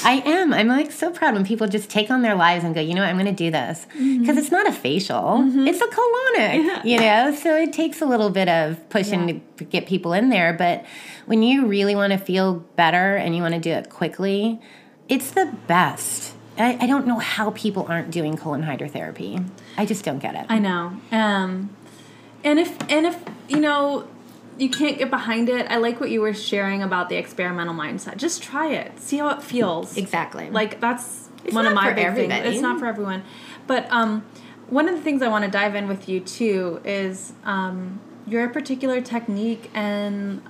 I 0.04 0.22
am. 0.26 0.52
I'm 0.52 0.66
like 0.66 0.90
so 0.90 1.10
proud 1.10 1.34
when 1.34 1.44
people 1.44 1.68
just 1.68 1.88
take 1.88 2.10
on 2.10 2.22
their 2.22 2.34
lives 2.34 2.64
and 2.64 2.74
go, 2.74 2.80
you 2.80 2.94
know 2.94 3.02
what, 3.02 3.08
I'm 3.08 3.16
going 3.16 3.26
to 3.26 3.32
do 3.32 3.50
this. 3.50 3.86
Mm-hmm. 3.94 4.20
Because 4.20 4.36
it's 4.36 4.50
not 4.50 4.66
a 4.66 4.72
facial, 4.72 5.38
mm-hmm. 5.38 5.66
it's 5.66 5.80
a 5.80 5.86
colonic, 5.86 6.84
you 6.84 6.98
know? 6.98 7.34
So 7.34 7.56
it 7.56 7.72
takes 7.72 8.00
a 8.00 8.06
little 8.06 8.30
bit 8.30 8.48
of 8.48 8.88
pushing 8.88 9.42
to 9.58 9.64
get 9.64 9.86
people 9.86 10.12
in 10.12 10.28
there. 10.28 10.52
But 10.52 10.84
when 11.26 11.42
you 11.42 11.66
really 11.66 11.94
want 11.94 12.12
to 12.12 12.18
feel 12.18 12.54
better 12.74 13.16
and 13.16 13.36
you 13.36 13.42
want 13.42 13.54
to 13.54 13.60
do 13.60 13.70
it 13.70 13.90
quickly, 13.90 14.60
it's 15.08 15.30
the 15.30 15.54
best. 15.66 16.34
I, 16.58 16.76
I 16.80 16.86
don't 16.86 17.06
know 17.06 17.18
how 17.18 17.50
people 17.52 17.86
aren't 17.88 18.10
doing 18.10 18.36
colon 18.36 18.62
hydrotherapy. 18.64 19.46
I 19.76 19.86
just 19.86 20.04
don't 20.04 20.18
get 20.18 20.34
it. 20.34 20.46
I 20.48 20.58
know. 20.58 20.98
Um, 21.12 21.70
and 22.44 22.58
if 22.58 22.76
and 22.90 23.06
if 23.06 23.16
you 23.48 23.60
know 23.60 24.06
you 24.58 24.68
can't 24.68 24.98
get 24.98 25.08
behind 25.10 25.48
it, 25.48 25.66
I 25.70 25.76
like 25.76 26.00
what 26.00 26.10
you 26.10 26.20
were 26.20 26.34
sharing 26.34 26.82
about 26.82 27.08
the 27.08 27.16
experimental 27.16 27.74
mindset. 27.74 28.16
Just 28.16 28.42
try 28.42 28.72
it, 28.72 28.98
see 28.98 29.18
how 29.18 29.28
it 29.30 29.42
feels. 29.42 29.96
exactly. 29.96 30.50
Like 30.50 30.80
that's 30.80 31.28
It's 31.44 31.54
one 31.54 31.66
of 31.66 31.74
my 31.74 31.92
big 31.92 32.04
everybody. 32.04 32.42
things. 32.42 32.54
It's 32.56 32.62
not 32.62 32.78
for 32.80 32.86
everyone. 32.86 33.22
But 33.68 33.86
um, 33.92 34.24
one 34.68 34.88
of 34.88 34.96
the 34.96 35.00
things 35.00 35.22
I 35.22 35.28
want 35.28 35.44
to 35.44 35.50
dive 35.50 35.74
in 35.76 35.86
with 35.86 36.08
you 36.08 36.18
too 36.20 36.80
is 36.84 37.32
um, 37.44 38.00
your 38.26 38.48
particular 38.48 39.00
technique 39.00 39.70
and 39.74 40.42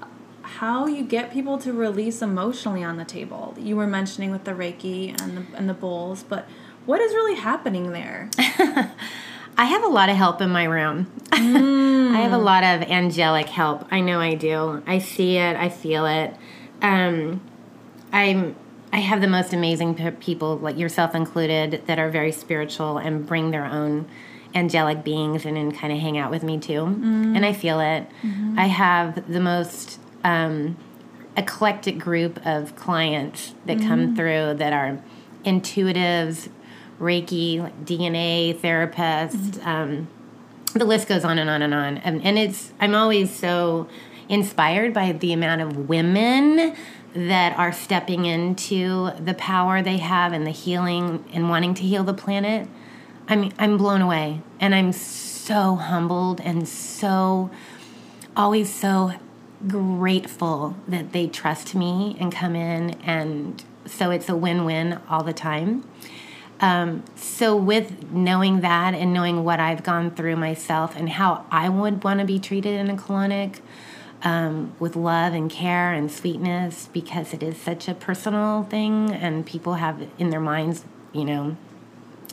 how 0.57 0.87
you 0.87 1.05
get 1.05 1.33
people 1.33 1.59
to 1.59 1.73
release 1.73 2.23
emotionally 2.23 2.83
on 2.83 2.97
the 2.97 3.05
table. 3.05 3.55
You 3.59 3.77
were 3.77 3.87
mentioning 3.87 4.31
with 4.31 4.45
the 4.45 4.53
Reiki 4.53 5.21
and 5.21 5.37
the, 5.37 5.57
and 5.57 5.69
the 5.69 5.75
bowls, 5.75 6.23
but 6.23 6.49
what 6.87 7.01
is 7.01 7.13
really 7.13 7.39
happening 7.39 7.93
there? 7.93 8.31
I 9.59 9.65
have 9.65 9.83
a 9.83 9.89
lot 9.89 10.09
of 10.09 10.17
help 10.17 10.41
in 10.41 10.51
my 10.51 10.65
room. 10.65 11.13
I 11.33 11.37
have 11.39 12.33
a 12.33 12.37
mm. 12.37 12.45
lot 12.45 12.65
of 12.65 12.83
angelic 12.89 13.49
help. 13.49 13.87
I 13.91 14.01
know 14.01 14.21
I 14.21 14.35
do. 14.35 14.83
I 14.87 14.99
see 14.99 15.37
it. 15.37 15.57
I 15.57 15.69
feel 15.69 16.07
it. 16.07 16.35
Um, 16.81 17.41
I'm. 18.13 18.57
I 18.91 19.01
have 19.01 19.21
the 19.21 19.29
most 19.29 19.53
amazing 19.53 19.97
pe- 19.97 20.13
people, 20.13 20.57
like 20.57 20.79
yourself 20.79 21.15
included, 21.15 21.83
that 21.87 21.99
are 21.99 22.09
very 22.09 22.33
spiritual 22.33 22.97
and 22.97 23.27
bring 23.27 23.51
their 23.51 23.67
own 23.67 24.09
angelic 24.55 25.05
beings 25.05 25.45
in 25.45 25.57
and 25.57 25.77
kind 25.77 25.93
of 25.93 25.99
hang 25.99 26.17
out 26.17 26.31
with 26.31 26.43
me 26.43 26.59
too. 26.59 26.81
Mm. 26.85 27.37
And 27.37 27.45
I 27.45 27.53
feel 27.53 27.81
it. 27.81 28.07
Mm-hmm. 28.23 28.59
I 28.59 28.67
have 28.67 29.31
the 29.31 29.41
most 29.41 29.98
um, 30.25 30.77
eclectic 31.37 31.99
group 31.99 32.45
of 32.45 32.75
clients 32.77 33.55
that 33.67 33.81
come 33.81 34.17
through 34.17 34.55
that 34.55 34.73
are 34.73 35.01
intuitives, 35.45 36.49
Reiki, 37.01 37.61
like 37.61 37.85
DNA 37.85 38.59
therapists. 38.59 39.65
Um, 39.65 40.09
the 40.75 40.85
list 40.85 41.09
goes 41.09 41.25
on 41.25 41.39
and 41.39 41.49
on 41.49 41.63
and 41.63 41.73
on. 41.73 41.99
And, 41.99 42.23
and 42.25 42.39
it's 42.39 42.73
I'm 42.81 42.95
always 42.95 43.35
so 43.35 43.89
inspired 44.29 44.93
by 44.93 45.13
the 45.13 45.33
amount 45.33 45.63
of 45.63 45.89
women 45.89 46.77
that 47.15 47.59
are 47.59 47.73
stepping 47.73 48.27
into 48.27 49.11
the 49.19 49.35
power 49.35 49.83
they 49.83 49.97
have 49.97 50.33
and 50.33 50.47
the 50.47 50.51
healing 50.51 51.25
and 51.33 51.49
wanting 51.49 51.75
to 51.75 51.83
heal 51.83 52.05
the 52.05 52.15
planet. 52.15 52.69
I 53.29 53.37
mean, 53.37 53.53
I'm 53.59 53.77
blown 53.77 54.01
away, 54.01 54.41
and 54.59 54.75
I'm 54.75 54.93
so 54.93 55.77
humbled 55.77 56.41
and 56.41 56.69
so 56.69 57.51
always 58.37 58.73
so 58.73 59.13
grateful 59.67 60.77
that 60.87 61.13
they 61.13 61.27
trust 61.27 61.75
me 61.75 62.17
and 62.21 62.33
come 62.33 62.55
in 62.55 62.93
and 63.03 63.65
so 63.87 64.11
it's 64.11 64.29
a 64.29 64.37
win-win 64.37 65.01
all 65.09 65.25
the 65.25 65.33
time. 65.33 65.89
Um, 66.61 67.05
so 67.17 67.57
with 67.57 68.11
knowing 68.13 68.61
that 68.61 68.93
and 68.93 69.15
knowing 69.15 69.45
what 69.45 69.61
i've 69.61 69.85
gone 69.85 70.11
through 70.11 70.35
myself 70.35 70.97
and 70.97 71.09
how 71.09 71.47
i 71.53 71.69
would 71.69 72.03
want 72.03 72.19
to 72.19 72.27
be 72.27 72.41
treated 72.41 72.75
in 72.75 72.91
a 72.91 72.97
colonic 72.97 73.61
um, 74.23 74.75
with 74.81 74.97
love 74.97 75.35
and 75.35 75.49
care 75.49 75.93
and 75.93 76.11
sweetness 76.11 76.89
because 76.93 77.33
it 77.33 77.45
is 77.45 77.57
such 77.57 77.87
a 77.87 77.95
personal 77.95 78.65
thing 78.65 79.13
and 79.13 79.47
people 79.47 79.75
have 79.75 80.09
in 80.19 80.31
their 80.31 80.41
minds 80.41 80.85
you 81.13 81.25
know 81.25 81.57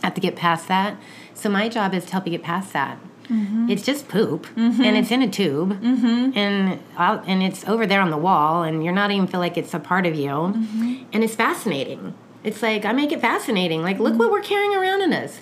have 0.04 0.14
to 0.14 0.22
get 0.22 0.36
past 0.36 0.68
that. 0.68 0.98
So 1.34 1.50
my 1.50 1.70
job 1.70 1.94
is 1.94 2.06
to 2.06 2.12
help 2.12 2.26
you 2.26 2.32
get 2.32 2.44
past 2.44 2.74
that 2.74 2.98
Mm-hmm. 3.28 3.70
it's 3.70 3.84
just 3.84 4.08
poop 4.08 4.46
mm-hmm. 4.56 4.84
and 4.84 4.96
it's 4.96 5.10
in 5.10 5.24
a 5.24 5.30
tube 5.30 5.82
mm-hmm. 5.82 6.38
and 6.38 6.80
I'll, 6.96 7.24
and 7.26 7.42
it's 7.42 7.68
over 7.68 7.88
there 7.88 8.02
on 8.02 8.12
the 8.12 8.18
wall 8.18 8.64
and 8.64 8.84
you're 8.84 8.94
not 8.94 9.10
even 9.12 9.26
feel 9.28 9.40
like 9.40 9.58
it's 9.58 9.74
a 9.74 9.80
part 9.80 10.06
of 10.06 10.16
you. 10.16 10.32
And 10.32 11.24
it's 11.24 11.36
fascinating. 11.36 12.14
It's 12.44 12.62
like 12.62 12.86
i 12.86 12.94
make 12.94 13.12
it 13.12 13.22
fascinating. 13.22 13.82
Like 13.82 14.00
look 14.00 14.18
what 14.20 14.32
we're 14.32 14.42
carrying 14.42 14.76
around 14.76 15.02
in 15.02 15.14
us. 15.14 15.40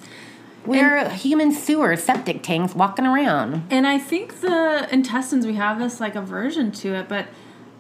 We're 0.65 1.09
human 1.09 1.51
sewer 1.51 1.97
septic 1.97 2.41
tanks 2.41 2.73
walking 2.73 3.05
around. 3.05 3.67
And 3.69 3.85
I 3.85 3.97
think 3.97 4.39
the 4.39 4.87
intestines 4.91 5.45
we 5.45 5.55
have 5.55 5.77
this 5.79 5.99
like 5.99 6.15
aversion 6.15 6.71
to 6.73 6.93
it, 6.95 7.09
but 7.09 7.27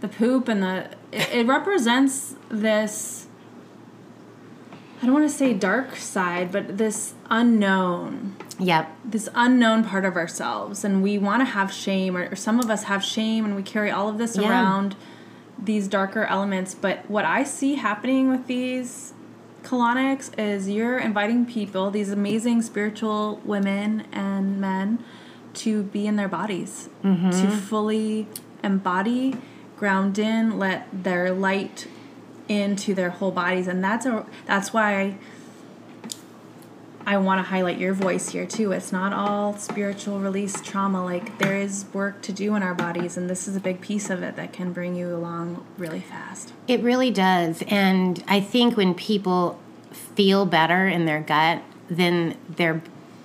the 0.01 0.09
poop 0.09 0.49
and 0.49 0.61
the 0.61 0.89
it, 1.11 1.33
it 1.33 1.47
represents 1.47 2.35
this 2.49 3.22
I 5.03 5.05
don't 5.05 5.15
want 5.15 5.29
to 5.29 5.35
say 5.35 5.53
dark 5.53 5.97
side, 5.97 6.49
but 6.49 6.77
this 6.77 7.13
unknown, 7.29 8.37
yep 8.57 8.89
this 9.03 9.27
unknown 9.35 9.83
part 9.83 10.05
of 10.05 10.15
ourselves, 10.15 10.85
and 10.85 11.03
we 11.03 11.17
want 11.17 11.41
to 11.41 11.45
have 11.45 11.73
shame, 11.73 12.15
or, 12.15 12.29
or 12.29 12.37
some 12.37 12.57
of 12.57 12.69
us 12.69 12.83
have 12.83 13.03
shame, 13.03 13.43
and 13.43 13.53
we 13.53 13.63
carry 13.63 13.91
all 13.91 14.07
of 14.07 14.17
this 14.17 14.37
Yeah. 14.37 14.49
around 14.49 14.95
these 15.61 15.89
darker 15.89 16.23
elements. 16.23 16.73
But 16.73 17.09
what 17.09 17.25
I 17.25 17.43
see 17.43 17.75
happening 17.75 18.29
with 18.29 18.47
these 18.47 19.11
colonics 19.61 20.31
is 20.39 20.69
you're 20.69 20.99
inviting 20.99 21.45
people, 21.45 21.91
these 21.91 22.09
amazing 22.09 22.61
spiritual 22.61 23.41
women 23.43 24.07
and 24.13 24.61
men, 24.61 25.03
to 25.55 25.83
be 25.83 26.07
in 26.07 26.15
their 26.15 26.29
bodies, 26.29 26.87
to 27.01 27.07
mm-hmm. 27.09 27.49
fully 27.57 28.27
embody, 28.63 29.35
ground 29.75 30.17
in, 30.17 30.57
let 30.57 30.87
their 30.93 31.33
light 31.33 31.87
into 32.61 32.93
their 32.93 33.09
whole 33.09 33.31
bodies, 33.31 33.67
and 33.67 33.83
that's 33.83 34.05
a 34.05 34.25
that's 34.45 34.73
why 34.73 35.17
I 37.05 37.17
want 37.17 37.39
to 37.39 37.43
highlight 37.43 37.77
your 37.77 37.93
voice 37.93 38.29
here 38.29 38.45
too. 38.45 38.71
It's 38.71 38.91
not 38.91 39.11
all 39.11 39.57
spiritual 39.57 40.19
release 40.19 40.61
trauma. 40.61 41.03
Like 41.03 41.37
there 41.37 41.57
is 41.57 41.85
work 41.93 42.21
to 42.23 42.31
do 42.31 42.55
in 42.55 42.63
our 42.63 42.73
bodies, 42.73 43.17
and 43.17 43.29
this 43.29 43.47
is 43.47 43.55
a 43.55 43.59
big 43.59 43.81
piece 43.81 44.09
of 44.09 44.23
it 44.23 44.35
that 44.35 44.53
can 44.53 44.71
bring 44.71 44.95
you 44.95 45.13
along 45.13 45.65
really 45.77 45.99
fast. 45.99 46.53
It 46.67 46.81
really 46.81 47.11
does. 47.11 47.63
And 47.67 48.23
I 48.27 48.39
think 48.39 48.77
when 48.77 48.93
people 48.93 49.59
feel 49.91 50.45
better 50.45 50.87
in 50.87 51.05
their 51.05 51.21
gut, 51.21 51.61
then 51.89 52.37
their 52.49 52.81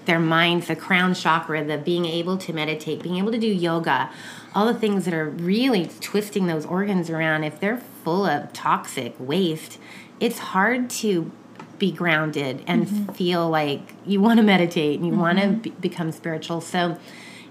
their 0.07 0.19
minds, 0.19 0.69
the 0.69 0.77
crown 0.77 1.13
chakra, 1.15 1.63
the 1.63 1.77
being 1.77 2.07
able 2.07 2.39
to 2.39 2.53
meditate, 2.53 3.03
being 3.03 3.17
able 3.17 3.31
to 3.31 3.39
do 3.39 3.47
yoga, 3.47 4.11
all 4.55 4.65
the 4.67 4.75
things 4.75 5.05
that 5.05 5.13
are 5.13 5.29
really 5.29 5.91
twisting 6.01 6.47
those 6.47 6.65
organs 6.65 7.11
around, 7.11 7.45
if 7.45 7.61
they're 7.61 7.83
full 8.09 8.25
of 8.25 8.51
toxic 8.55 9.15
waste, 9.19 9.79
it's 10.19 10.39
hard 10.39 10.89
to 10.89 11.31
be 11.79 11.93
grounded 11.93 12.65
and 12.67 12.87
mm-hmm. 12.87 13.13
feel 13.13 13.51
like 13.51 13.83
you 14.07 14.19
want 14.19 14.39
to 14.39 14.43
meditate 14.43 14.97
and 14.97 15.05
you 15.05 15.13
mm-hmm. 15.13 15.21
want 15.21 15.39
to 15.39 15.49
be- 15.49 15.71
become 15.79 16.11
spiritual. 16.11 16.63
So 16.63 16.99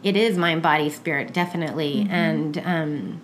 it 0.02 0.16
is 0.18 0.36
mind, 0.36 0.64
body, 0.64 0.90
spirit, 0.90 1.32
definitely. 1.32 1.98
Mm-hmm. 1.98 2.12
And 2.12 2.58
um, 2.66 3.22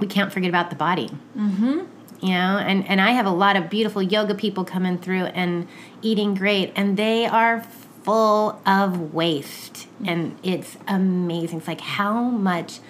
we 0.00 0.08
can't 0.08 0.32
forget 0.32 0.48
about 0.48 0.70
the 0.70 0.74
body. 0.74 1.10
Mm-hmm. 1.36 1.86
You 2.26 2.34
know, 2.34 2.58
and, 2.58 2.88
and 2.88 3.00
I 3.00 3.12
have 3.12 3.26
a 3.26 3.30
lot 3.30 3.54
of 3.54 3.70
beautiful 3.70 4.02
yoga 4.02 4.34
people 4.34 4.64
coming 4.64 4.98
through 4.98 5.26
and 5.26 5.68
eating 6.02 6.34
great, 6.34 6.72
and 6.74 6.96
they 6.96 7.24
are 7.26 7.62
full 8.02 8.60
of 8.66 9.14
waste. 9.14 9.86
And 10.04 10.36
it's 10.42 10.76
amazing. 10.88 11.58
It's 11.58 11.68
like 11.68 11.80
how 11.80 12.20
much 12.20 12.80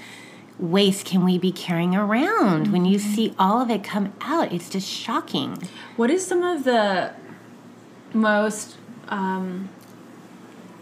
waste 0.63 1.05
can 1.05 1.25
we 1.25 1.39
be 1.39 1.51
carrying 1.51 1.97
around 1.97 2.65
mm-hmm. 2.65 2.73
when 2.73 2.85
you 2.85 2.97
mm-hmm. 2.97 3.15
see 3.15 3.35
all 3.39 3.61
of 3.61 3.69
it 3.69 3.83
come 3.83 4.13
out 4.21 4.53
it's 4.53 4.71
just 4.71 4.89
shocking 4.89 5.59
what 5.97 6.09
is 6.09 6.25
some 6.25 6.43
of 6.43 6.63
the 6.63 7.13
most 8.15 8.77
um, 9.09 9.69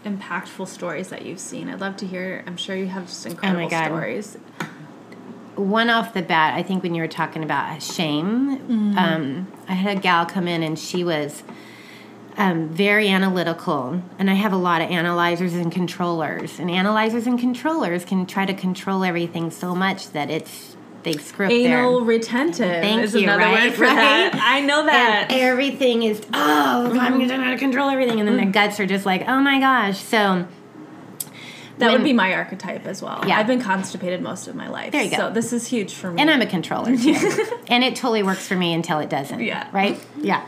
impactful 0.05 0.67
stories 0.67 1.09
that 1.09 1.25
you've 1.25 1.39
seen 1.39 1.67
i'd 1.67 1.81
love 1.81 1.97
to 1.97 2.05
hear 2.05 2.43
i'm 2.45 2.57
sure 2.57 2.75
you 2.75 2.85
have 2.85 3.07
just 3.07 3.25
oh 3.25 3.31
incredible 3.31 3.65
oh 3.65 3.85
stories 3.85 4.37
one 5.55 5.89
off 5.89 6.13
the 6.13 6.21
bat 6.21 6.53
i 6.53 6.61
think 6.61 6.83
when 6.83 6.93
you 6.93 7.01
were 7.01 7.07
talking 7.07 7.43
about 7.43 7.81
shame 7.81 8.59
mm-hmm. 8.59 8.97
um, 8.97 9.51
i 9.67 9.73
had 9.73 9.97
a 9.97 9.99
gal 9.99 10.27
come 10.27 10.47
in 10.47 10.61
and 10.61 10.77
she 10.77 11.03
was 11.03 11.41
um, 12.37 12.69
very 12.69 13.09
analytical, 13.09 14.01
and 14.17 14.29
I 14.29 14.33
have 14.33 14.53
a 14.53 14.57
lot 14.57 14.81
of 14.81 14.89
analyzers 14.89 15.53
and 15.53 15.71
controllers. 15.71 16.59
And 16.59 16.69
analyzers 16.69 17.27
and 17.27 17.39
controllers 17.39 18.05
can 18.05 18.25
try 18.25 18.45
to 18.45 18.53
control 18.53 19.03
everything 19.03 19.51
so 19.51 19.75
much 19.75 20.11
that 20.11 20.29
it's 20.29 20.75
they 21.03 21.13
screw 21.13 21.47
up 21.47 21.51
anal 21.51 21.99
there. 21.99 22.07
retentive. 22.07 22.81
Thank 22.81 23.03
is 23.03 23.13
you. 23.13 23.23
Another 23.23 23.43
right, 23.43 23.69
word 23.69 23.75
for 23.75 23.83
right? 23.83 23.95
that. 23.95 24.39
I 24.41 24.61
know 24.61 24.85
that. 24.85 25.27
And 25.31 25.41
everything 25.41 26.03
is 26.03 26.21
oh, 26.33 26.89
mm-hmm. 26.89 26.99
I'm 26.99 27.27
gonna 27.27 27.51
to 27.51 27.57
control 27.57 27.89
everything, 27.89 28.19
and 28.19 28.27
then 28.27 28.37
mm-hmm. 28.37 28.51
their 28.51 28.67
guts 28.67 28.79
are 28.79 28.85
just 28.85 29.05
like 29.05 29.23
oh 29.27 29.41
my 29.41 29.59
gosh. 29.59 29.99
So 29.99 30.47
that 31.77 31.87
when, 31.87 31.93
would 31.93 32.03
be 32.03 32.13
my 32.13 32.33
archetype 32.33 32.85
as 32.85 33.01
well. 33.01 33.23
Yeah. 33.27 33.37
I've 33.37 33.47
been 33.47 33.61
constipated 33.61 34.21
most 34.21 34.47
of 34.47 34.55
my 34.55 34.67
life. 34.67 34.91
There 34.91 35.03
you 35.03 35.11
go. 35.11 35.17
So 35.17 35.29
this 35.31 35.53
is 35.53 35.67
huge 35.67 35.93
for 35.93 36.11
me. 36.11 36.21
And 36.21 36.29
I'm 36.29 36.41
a 36.41 36.45
controller 36.45 36.95
too. 36.97 37.15
and 37.67 37.83
it 37.83 37.95
totally 37.95 38.23
works 38.23 38.47
for 38.47 38.55
me 38.55 38.73
until 38.73 38.99
it 38.99 39.09
doesn't. 39.09 39.39
Yeah. 39.39 39.67
Right? 39.71 39.99
Yeah. 40.17 40.45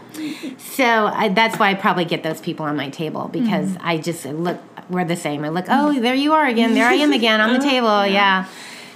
So 0.57 0.83
I, 0.85 1.29
that's 1.29 1.57
why 1.57 1.71
I 1.71 1.73
probably 1.73 2.05
get 2.05 2.23
those 2.23 2.41
people 2.41 2.65
on 2.65 2.75
my 2.75 2.89
table 2.89 3.29
because 3.31 3.69
mm-hmm. 3.69 3.87
I 3.87 3.97
just 3.97 4.25
look, 4.25 4.59
we're 4.89 5.05
the 5.05 5.15
same. 5.15 5.43
I 5.43 5.49
look, 5.49 5.65
oh, 5.69 5.99
there 5.99 6.15
you 6.15 6.33
are 6.33 6.45
again. 6.45 6.73
There 6.73 6.87
I 6.87 6.95
am 6.95 7.13
again 7.13 7.41
on 7.41 7.53
the 7.53 7.59
uh-huh. 7.59 7.69
table. 7.69 8.05
yeah. 8.05 8.47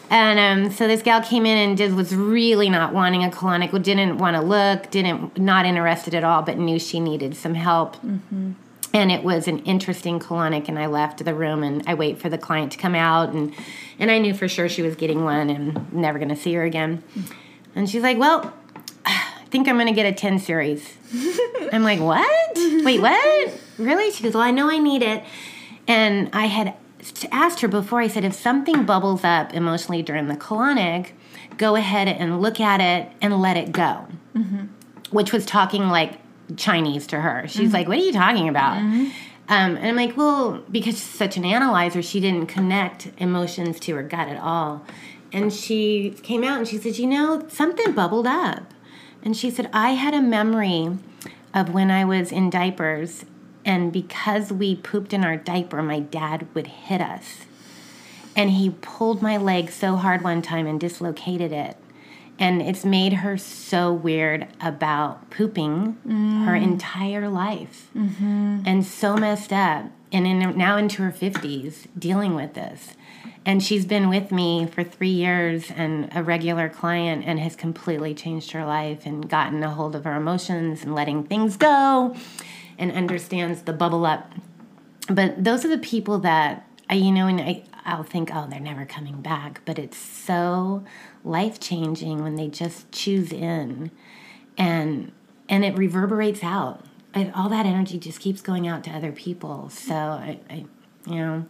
And 0.09 0.39
um, 0.39 0.71
so 0.71 0.87
this 0.87 1.01
gal 1.01 1.21
came 1.21 1.45
in 1.45 1.57
and 1.57 1.77
did 1.77 1.93
was 1.93 2.15
really 2.15 2.69
not 2.69 2.93
wanting 2.93 3.25
a 3.25 3.29
colonic, 3.29 3.71
didn't 3.83 4.19
want 4.19 4.37
to 4.37 4.41
look, 4.41 4.89
didn't 4.89 5.37
not 5.37 5.65
interested 5.65 6.15
at 6.15 6.23
all, 6.23 6.43
but 6.43 6.57
knew 6.57 6.79
she 6.79 7.01
needed 7.01 7.35
some 7.35 7.55
help. 7.55 7.97
Mm-hmm 7.97 8.53
and 8.97 9.11
it 9.11 9.23
was 9.23 9.47
an 9.47 9.59
interesting 9.59 10.19
colonic 10.19 10.67
and 10.67 10.79
i 10.79 10.87
left 10.87 11.23
the 11.23 11.33
room 11.33 11.61
and 11.61 11.83
i 11.87 11.93
wait 11.93 12.17
for 12.17 12.29
the 12.29 12.37
client 12.37 12.71
to 12.71 12.77
come 12.77 12.95
out 12.95 13.29
and 13.29 13.53
and 13.99 14.09
i 14.09 14.17
knew 14.17 14.33
for 14.33 14.47
sure 14.47 14.67
she 14.67 14.81
was 14.81 14.95
getting 14.95 15.23
one 15.23 15.49
and 15.51 15.93
never 15.93 16.17
going 16.17 16.29
to 16.29 16.35
see 16.35 16.53
her 16.53 16.63
again. 16.63 17.03
And 17.75 17.87
she's 17.89 18.01
like 18.01 18.17
well 18.17 18.53
i 19.05 19.43
think 19.51 19.67
i'm 19.67 19.75
going 19.75 19.87
to 19.87 19.93
get 19.93 20.05
a 20.05 20.13
10 20.13 20.39
series. 20.39 20.97
I'm 21.71 21.83
like 21.83 21.99
what? 21.99 22.51
Wait 22.55 22.99
what? 22.99 23.59
Really? 23.77 24.11
She 24.11 24.23
goes 24.23 24.33
well 24.33 24.43
i 24.43 24.51
know 24.51 24.69
i 24.69 24.79
need 24.79 25.03
it. 25.03 25.23
And 25.87 26.29
i 26.33 26.47
had 26.47 26.73
asked 27.31 27.61
her 27.61 27.67
before 27.67 28.01
i 28.01 28.07
said 28.07 28.25
if 28.25 28.33
something 28.33 28.83
bubbles 28.83 29.23
up 29.23 29.53
emotionally 29.53 30.01
during 30.01 30.27
the 30.27 30.35
colonic 30.35 31.11
go 31.57 31.75
ahead 31.75 32.07
and 32.07 32.41
look 32.41 32.59
at 32.59 32.81
it 32.81 33.11
and 33.21 33.39
let 33.41 33.57
it 33.57 33.71
go. 33.71 34.07
Mm-hmm. 34.35 34.65
which 35.09 35.31
was 35.33 35.45
talking 35.45 35.87
like 35.87 36.19
Chinese 36.55 37.07
to 37.07 37.19
her. 37.19 37.47
She's 37.47 37.67
mm-hmm. 37.67 37.73
like, 37.73 37.87
"What 37.87 37.97
are 37.97 38.01
you 38.01 38.13
talking 38.13 38.49
about?" 38.49 38.77
Mm-hmm. 38.77 39.05
Um, 39.49 39.77
and 39.77 39.87
I'm 39.87 39.95
like, 39.95 40.15
"Well, 40.15 40.63
because 40.71 40.95
she's 40.95 41.03
such 41.03 41.37
an 41.37 41.45
analyzer, 41.45 42.01
she 42.01 42.19
didn't 42.19 42.47
connect 42.47 43.11
emotions 43.17 43.79
to 43.81 43.95
her 43.95 44.03
gut 44.03 44.27
at 44.27 44.41
all." 44.41 44.85
And 45.33 45.53
she 45.53 46.15
came 46.23 46.43
out 46.43 46.59
and 46.59 46.67
she 46.67 46.77
said, 46.77 46.97
"You 46.97 47.07
know, 47.07 47.45
something 47.49 47.93
bubbled 47.93 48.27
up." 48.27 48.73
And 49.23 49.35
she 49.35 49.49
said, 49.49 49.69
"I 49.73 49.91
had 49.91 50.13
a 50.13 50.21
memory 50.21 50.97
of 51.53 51.73
when 51.73 51.91
I 51.91 52.05
was 52.05 52.31
in 52.31 52.49
diapers, 52.49 53.25
and 53.65 53.91
because 53.91 54.51
we 54.53 54.75
pooped 54.75 55.13
in 55.13 55.23
our 55.23 55.35
diaper, 55.35 55.81
my 55.81 55.99
dad 55.99 56.47
would 56.53 56.67
hit 56.67 57.01
us." 57.01 57.45
And 58.35 58.51
he 58.51 58.69
pulled 58.69 59.21
my 59.21 59.35
leg 59.35 59.71
so 59.71 59.95
hard 59.95 60.23
one 60.23 60.43
time 60.43 60.67
and 60.67 60.79
dislocated 60.79 61.51
it 61.51 61.75
and 62.39 62.61
it's 62.61 62.85
made 62.85 63.13
her 63.13 63.37
so 63.37 63.91
weird 63.91 64.47
about 64.61 65.29
pooping 65.29 65.97
mm. 66.05 66.45
her 66.45 66.55
entire 66.55 67.29
life. 67.29 67.89
Mm-hmm. 67.95 68.61
and 68.65 68.85
so 68.85 69.15
messed 69.17 69.51
up. 69.53 69.85
And 70.11 70.25
in, 70.25 70.57
now 70.57 70.77
into 70.77 71.03
her 71.03 71.11
50s 71.11 71.87
dealing 71.97 72.33
with 72.33 72.53
this. 72.53 72.93
And 73.45 73.61
she's 73.63 73.85
been 73.85 74.09
with 74.09 74.31
me 74.31 74.65
for 74.65 74.83
three 74.83 75.09
years 75.09 75.71
and 75.71 76.09
a 76.13 76.23
regular 76.23 76.69
client 76.69 77.23
and 77.25 77.39
has 77.39 77.55
completely 77.55 78.13
changed 78.13 78.51
her 78.51 78.65
life 78.65 79.05
and 79.05 79.29
gotten 79.29 79.63
a 79.63 79.69
hold 79.69 79.95
of 79.95 80.03
her 80.05 80.15
emotions 80.15 80.83
and 80.83 80.95
letting 80.95 81.23
things 81.23 81.57
go 81.57 82.15
and 82.77 82.91
understands 82.91 83.63
the 83.63 83.73
bubble 83.73 84.05
up. 84.05 84.31
But 85.09 85.43
those 85.43 85.65
are 85.65 85.69
the 85.69 85.77
people 85.77 86.19
that 86.19 86.67
I, 86.89 86.95
you 86.95 87.11
know 87.11 87.27
and 87.27 87.41
I, 87.41 87.63
i'll 87.85 88.03
think 88.03 88.29
oh 88.33 88.47
they're 88.49 88.59
never 88.59 88.85
coming 88.85 89.21
back. 89.21 89.61
But 89.65 89.79
it's 89.79 89.97
so 89.97 90.83
life 91.27 91.59
changing 91.59 92.23
when 92.23 92.35
they 92.35 92.47
just 92.47 92.91
choose 92.91 93.31
in 93.31 93.91
and 94.57 95.11
and 95.49 95.63
it 95.63 95.77
reverberates 95.77 96.43
out 96.43 96.85
and 97.13 97.33
all 97.33 97.49
that 97.49 97.65
energy 97.65 97.97
just 97.97 98.19
keeps 98.19 98.41
going 98.41 98.67
out 98.67 98.83
to 98.83 98.89
other 98.89 99.11
people 99.11 99.69
so 99.69 99.93
I, 99.93 100.39
I 100.49 100.65
you 101.05 101.15
know 101.15 101.45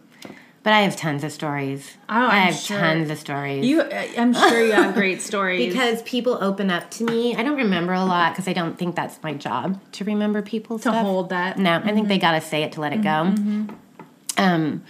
but 0.68 0.74
I 0.74 0.82
have 0.82 0.96
tons 0.96 1.24
of 1.24 1.32
stories. 1.32 1.96
Oh, 2.10 2.14
I'm 2.14 2.30
I 2.30 2.38
have 2.40 2.54
sure. 2.54 2.78
tons 2.78 3.10
of 3.10 3.18
stories. 3.18 3.64
You, 3.64 3.82
I'm 3.82 4.34
sure 4.34 4.62
you 4.62 4.72
have 4.72 4.92
great 4.92 5.22
stories 5.22 5.72
because 5.72 6.02
people 6.02 6.36
open 6.42 6.70
up 6.70 6.90
to 6.90 7.04
me. 7.04 7.34
I 7.34 7.42
don't 7.42 7.56
remember 7.56 7.94
a 7.94 8.04
lot 8.04 8.34
because 8.34 8.48
I 8.48 8.52
don't 8.52 8.76
think 8.76 8.94
that's 8.94 9.22
my 9.22 9.32
job 9.32 9.80
to 9.92 10.04
remember 10.04 10.42
people's 10.42 10.82
to 10.82 10.90
stuff. 10.90 11.06
hold 11.06 11.30
that. 11.30 11.58
No, 11.58 11.70
mm-hmm. 11.70 11.88
I 11.88 11.92
think 11.94 12.08
they 12.08 12.16
mm-hmm. 12.16 12.20
got 12.20 12.32
to 12.32 12.40
say 12.42 12.64
it 12.64 12.72
to 12.72 12.82
let 12.82 12.92
it 12.92 13.02
go. 13.02 13.08
Mm-hmm. 13.08 13.70
Um, 14.36 14.84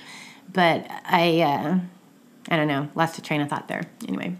but 0.53 0.85
I, 1.05 1.43
uh, 1.43 1.79
I 2.51 2.57
don't 2.57 2.67
know. 2.67 2.89
Lost 2.97 3.19
a 3.19 3.23
train 3.23 3.41
of 3.41 3.49
thought 3.49 3.69
there. 3.69 3.83
Anyway. 4.09 4.37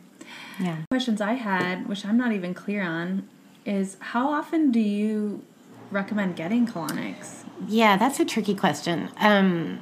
Yeah. 0.61 0.79
Questions 0.91 1.21
I 1.21 1.35
had, 1.35 1.89
which 1.89 2.05
I'm 2.05 2.17
not 2.17 2.33
even 2.33 2.55
clear 2.55 2.83
on, 2.83 3.29
is 3.65 3.97
how 4.01 4.31
often 4.31 4.71
do 4.71 4.81
you 4.81 5.43
recommend 5.91 6.37
getting 6.37 6.67
colonics? 6.67 7.45
Yeah, 7.67 7.97
that's 7.97 8.21
a 8.21 8.25
tricky 8.25 8.55
question. 8.55 9.11
Um, 9.19 9.81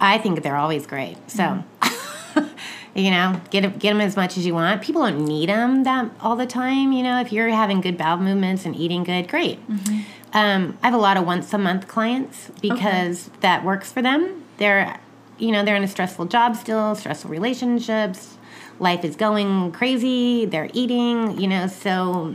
I 0.00 0.18
think 0.18 0.42
they're 0.42 0.56
always 0.56 0.86
great. 0.86 1.16
So, 1.30 1.64
mm-hmm. 1.82 2.46
you 2.94 3.10
know, 3.10 3.40
get 3.50 3.62
get 3.78 3.92
them 3.92 4.00
as 4.00 4.16
much 4.16 4.36
as 4.36 4.46
you 4.46 4.54
want. 4.54 4.82
People 4.82 5.02
don't 5.02 5.24
need 5.24 5.48
them 5.48 5.84
that 5.84 6.10
all 6.20 6.36
the 6.36 6.46
time. 6.46 6.92
You 6.92 7.02
know, 7.02 7.20
if 7.20 7.32
you're 7.32 7.48
having 7.50 7.80
good 7.80 7.98
bowel 7.98 8.18
movements 8.18 8.64
and 8.64 8.74
eating 8.74 9.04
good, 9.04 9.28
great. 9.28 9.66
Mm-hmm. 9.68 10.00
Um, 10.34 10.78
I 10.82 10.86
have 10.86 10.94
a 10.94 11.02
lot 11.02 11.16
of 11.16 11.26
once 11.26 11.52
a 11.52 11.58
month 11.58 11.88
clients 11.88 12.50
because 12.60 13.28
okay. 13.28 13.36
that 13.40 13.64
works 13.64 13.92
for 13.92 14.00
them. 14.00 14.44
They're, 14.56 14.98
you 15.38 15.52
know, 15.52 15.62
they're 15.64 15.76
in 15.76 15.84
a 15.84 15.88
stressful 15.88 16.26
job 16.26 16.56
still, 16.56 16.94
stressful 16.94 17.30
relationships 17.30 18.38
life 18.78 19.04
is 19.04 19.16
going 19.16 19.72
crazy, 19.72 20.44
they're 20.44 20.70
eating, 20.72 21.40
you 21.40 21.48
know, 21.48 21.66
so 21.66 22.34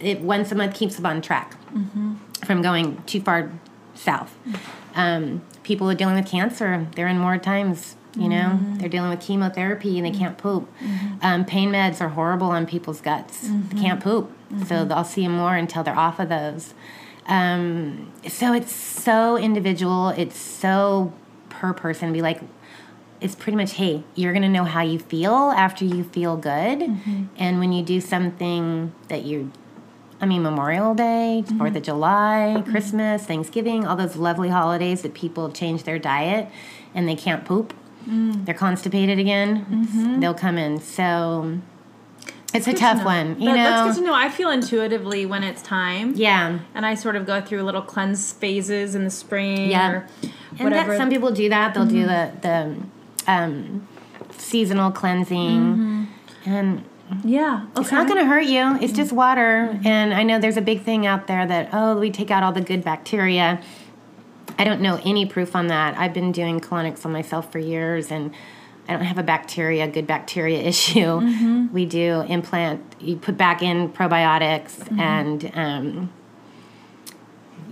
it 0.00 0.20
once 0.20 0.52
a 0.52 0.54
month 0.54 0.74
keeps 0.74 0.96
them 0.96 1.06
on 1.06 1.22
track 1.22 1.56
mm-hmm. 1.72 2.14
from 2.44 2.62
going 2.62 3.02
too 3.04 3.20
far 3.20 3.50
south. 3.94 4.36
Mm-hmm. 4.46 5.00
Um, 5.00 5.42
people 5.62 5.90
are 5.90 5.94
dealing 5.94 6.16
with 6.16 6.26
cancer, 6.26 6.86
they're 6.94 7.08
in 7.08 7.18
more 7.18 7.38
times. 7.38 7.96
You 8.16 8.28
know, 8.28 8.36
mm-hmm. 8.36 8.76
they're 8.76 8.88
dealing 8.88 9.10
with 9.10 9.20
chemotherapy 9.20 9.98
and 9.98 10.06
they 10.06 10.16
can't 10.16 10.38
poop. 10.38 10.72
Mm-hmm. 10.78 11.14
Um, 11.20 11.44
pain 11.44 11.72
meds 11.72 12.00
are 12.00 12.10
horrible 12.10 12.46
on 12.46 12.64
people's 12.64 13.00
guts. 13.00 13.48
Mm-hmm. 13.48 13.80
can't 13.80 14.00
poop, 14.00 14.30
so 14.68 14.86
I'll 14.92 15.02
see 15.02 15.24
them 15.24 15.32
more 15.32 15.56
until 15.56 15.82
they're 15.82 15.98
off 15.98 16.20
of 16.20 16.28
those. 16.28 16.74
Um, 17.26 18.12
so 18.28 18.52
it's 18.52 18.72
so 18.72 19.36
individual. 19.36 20.10
It's 20.10 20.38
so 20.38 21.12
per 21.48 21.72
person. 21.72 22.12
Be 22.12 22.22
like, 22.22 22.40
it's 23.20 23.34
pretty 23.34 23.56
much 23.56 23.72
hey 23.72 24.02
you're 24.14 24.32
going 24.32 24.42
to 24.42 24.48
know 24.48 24.64
how 24.64 24.82
you 24.82 24.98
feel 24.98 25.34
after 25.56 25.84
you 25.84 26.04
feel 26.04 26.36
good 26.36 26.80
mm-hmm. 26.80 27.24
and 27.36 27.58
when 27.58 27.72
you 27.72 27.82
do 27.82 28.00
something 28.00 28.92
that 29.08 29.24
you're 29.24 29.46
I 30.20 30.26
mean, 30.26 30.42
Memorial 30.42 30.94
Day, 30.94 31.42
mm-hmm. 31.44 31.60
4th 31.60 31.76
of 31.76 31.82
July, 31.82 32.54
mm-hmm. 32.56 32.70
Christmas, 32.70 33.24
Thanksgiving, 33.26 33.86
all 33.86 33.96
those 33.96 34.16
lovely 34.16 34.48
holidays 34.48 35.02
that 35.02 35.12
people 35.12 35.50
change 35.50 35.82
their 35.82 35.98
diet 35.98 36.48
and 36.94 37.06
they 37.06 37.16
can't 37.16 37.44
poop. 37.44 37.74
Mm. 38.08 38.46
They're 38.46 38.54
constipated 38.54 39.18
again. 39.18 39.66
Mm-hmm. 39.66 40.20
They'll 40.20 40.32
come 40.32 40.56
in. 40.56 40.80
So 40.80 41.58
it's 42.54 42.66
a 42.66 42.70
Good 42.70 42.76
to 42.76 42.82
tough 42.82 43.04
one. 43.04 43.40
You 43.40 43.48
know? 43.48 43.54
that's 43.54 43.96
good 43.96 44.04
to 44.04 44.06
know. 44.06 44.14
I 44.14 44.28
feel 44.28 44.50
intuitively 44.50 45.26
when 45.26 45.42
it's 45.42 45.60
time. 45.60 46.14
yeah. 46.14 46.60
And 46.74 46.86
I 46.86 46.94
sort 46.94 47.16
of 47.16 47.26
go 47.26 47.40
through 47.40 47.62
little 47.62 47.82
cleanse 47.82 48.32
phases 48.32 48.94
in 48.94 49.04
the 49.04 49.10
spring 49.10 49.70
Yeah. 49.70 49.90
or 49.90 50.06
And 50.52 50.60
whatever. 50.60 50.92
that 50.92 50.98
some 50.98 51.10
people 51.10 51.32
do 51.32 51.48
that. 51.48 51.74
They'll 51.74 51.84
do 51.86 52.04
the, 52.06 52.32
the 52.40 52.76
um, 53.26 53.86
seasonal 54.30 54.90
cleansing. 54.90 55.38
Mm-hmm. 55.38 56.04
And 56.46 56.84
yeah. 57.24 57.66
Okay. 57.70 57.80
It's 57.80 57.92
not 57.92 58.08
going 58.08 58.18
to 58.18 58.26
hurt 58.26 58.44
you. 58.44 58.78
It's 58.80 58.92
just 58.92 59.08
mm-hmm. 59.08 59.16
water. 59.16 59.68
Mm-hmm. 59.72 59.86
And 59.86 60.14
I 60.14 60.22
know 60.22 60.38
there's 60.38 60.56
a 60.56 60.62
big 60.62 60.82
thing 60.82 61.06
out 61.06 61.26
there 61.26 61.46
that, 61.46 61.70
oh, 61.72 61.98
we 61.98 62.10
take 62.10 62.30
out 62.30 62.42
all 62.42 62.52
the 62.52 62.60
good 62.60 62.84
bacteria. 62.84 63.62
I 64.58 64.64
don't 64.64 64.80
know 64.80 65.00
any 65.04 65.26
proof 65.26 65.56
on 65.56 65.68
that. 65.68 65.96
I've 65.98 66.12
been 66.12 66.32
doing 66.32 66.60
colonics 66.60 67.04
on 67.04 67.12
myself 67.12 67.50
for 67.50 67.58
years 67.58 68.10
and 68.10 68.32
I 68.88 68.92
don't 68.92 69.04
have 69.04 69.18
a 69.18 69.22
bacteria, 69.22 69.88
good 69.88 70.06
bacteria 70.06 70.58
issue. 70.62 71.68
We 71.72 71.86
do 71.86 72.20
implant, 72.22 72.82
you 73.00 73.16
put 73.16 73.36
back 73.36 73.62
in 73.62 73.90
probiotics 73.90 74.98
and, 74.98 75.50
um, 75.54 76.12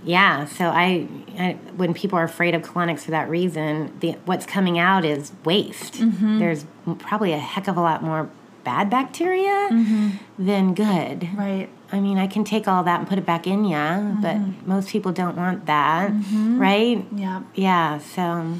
yeah, 0.05 0.45
so 0.45 0.65
I, 0.65 1.07
I 1.37 1.57
when 1.75 1.93
people 1.93 2.17
are 2.19 2.23
afraid 2.23 2.55
of 2.55 2.61
colonics 2.61 3.01
for 3.01 3.11
that 3.11 3.29
reason, 3.29 3.97
the 3.99 4.13
what's 4.25 4.45
coming 4.45 4.77
out 4.77 5.05
is 5.05 5.31
waste. 5.45 5.95
Mm-hmm. 5.95 6.39
There's 6.39 6.65
probably 6.99 7.31
a 7.33 7.39
heck 7.39 7.67
of 7.67 7.77
a 7.77 7.81
lot 7.81 8.03
more 8.03 8.29
bad 8.63 8.89
bacteria 8.89 9.69
mm-hmm. 9.71 10.09
than 10.37 10.73
good. 10.73 11.29
Right. 11.35 11.69
I 11.91 11.99
mean, 11.99 12.17
I 12.17 12.27
can 12.27 12.43
take 12.43 12.67
all 12.67 12.83
that 12.83 12.99
and 12.99 13.07
put 13.07 13.17
it 13.17 13.25
back 13.25 13.45
in 13.45 13.65
ya, 13.65 13.99
but 13.99 14.35
mm-hmm. 14.35 14.69
most 14.69 14.89
people 14.89 15.11
don't 15.11 15.37
want 15.37 15.65
that, 15.67 16.11
right? 16.31 17.05
Yeah. 17.13 17.43
Yeah, 17.53 17.99
so 17.99 18.55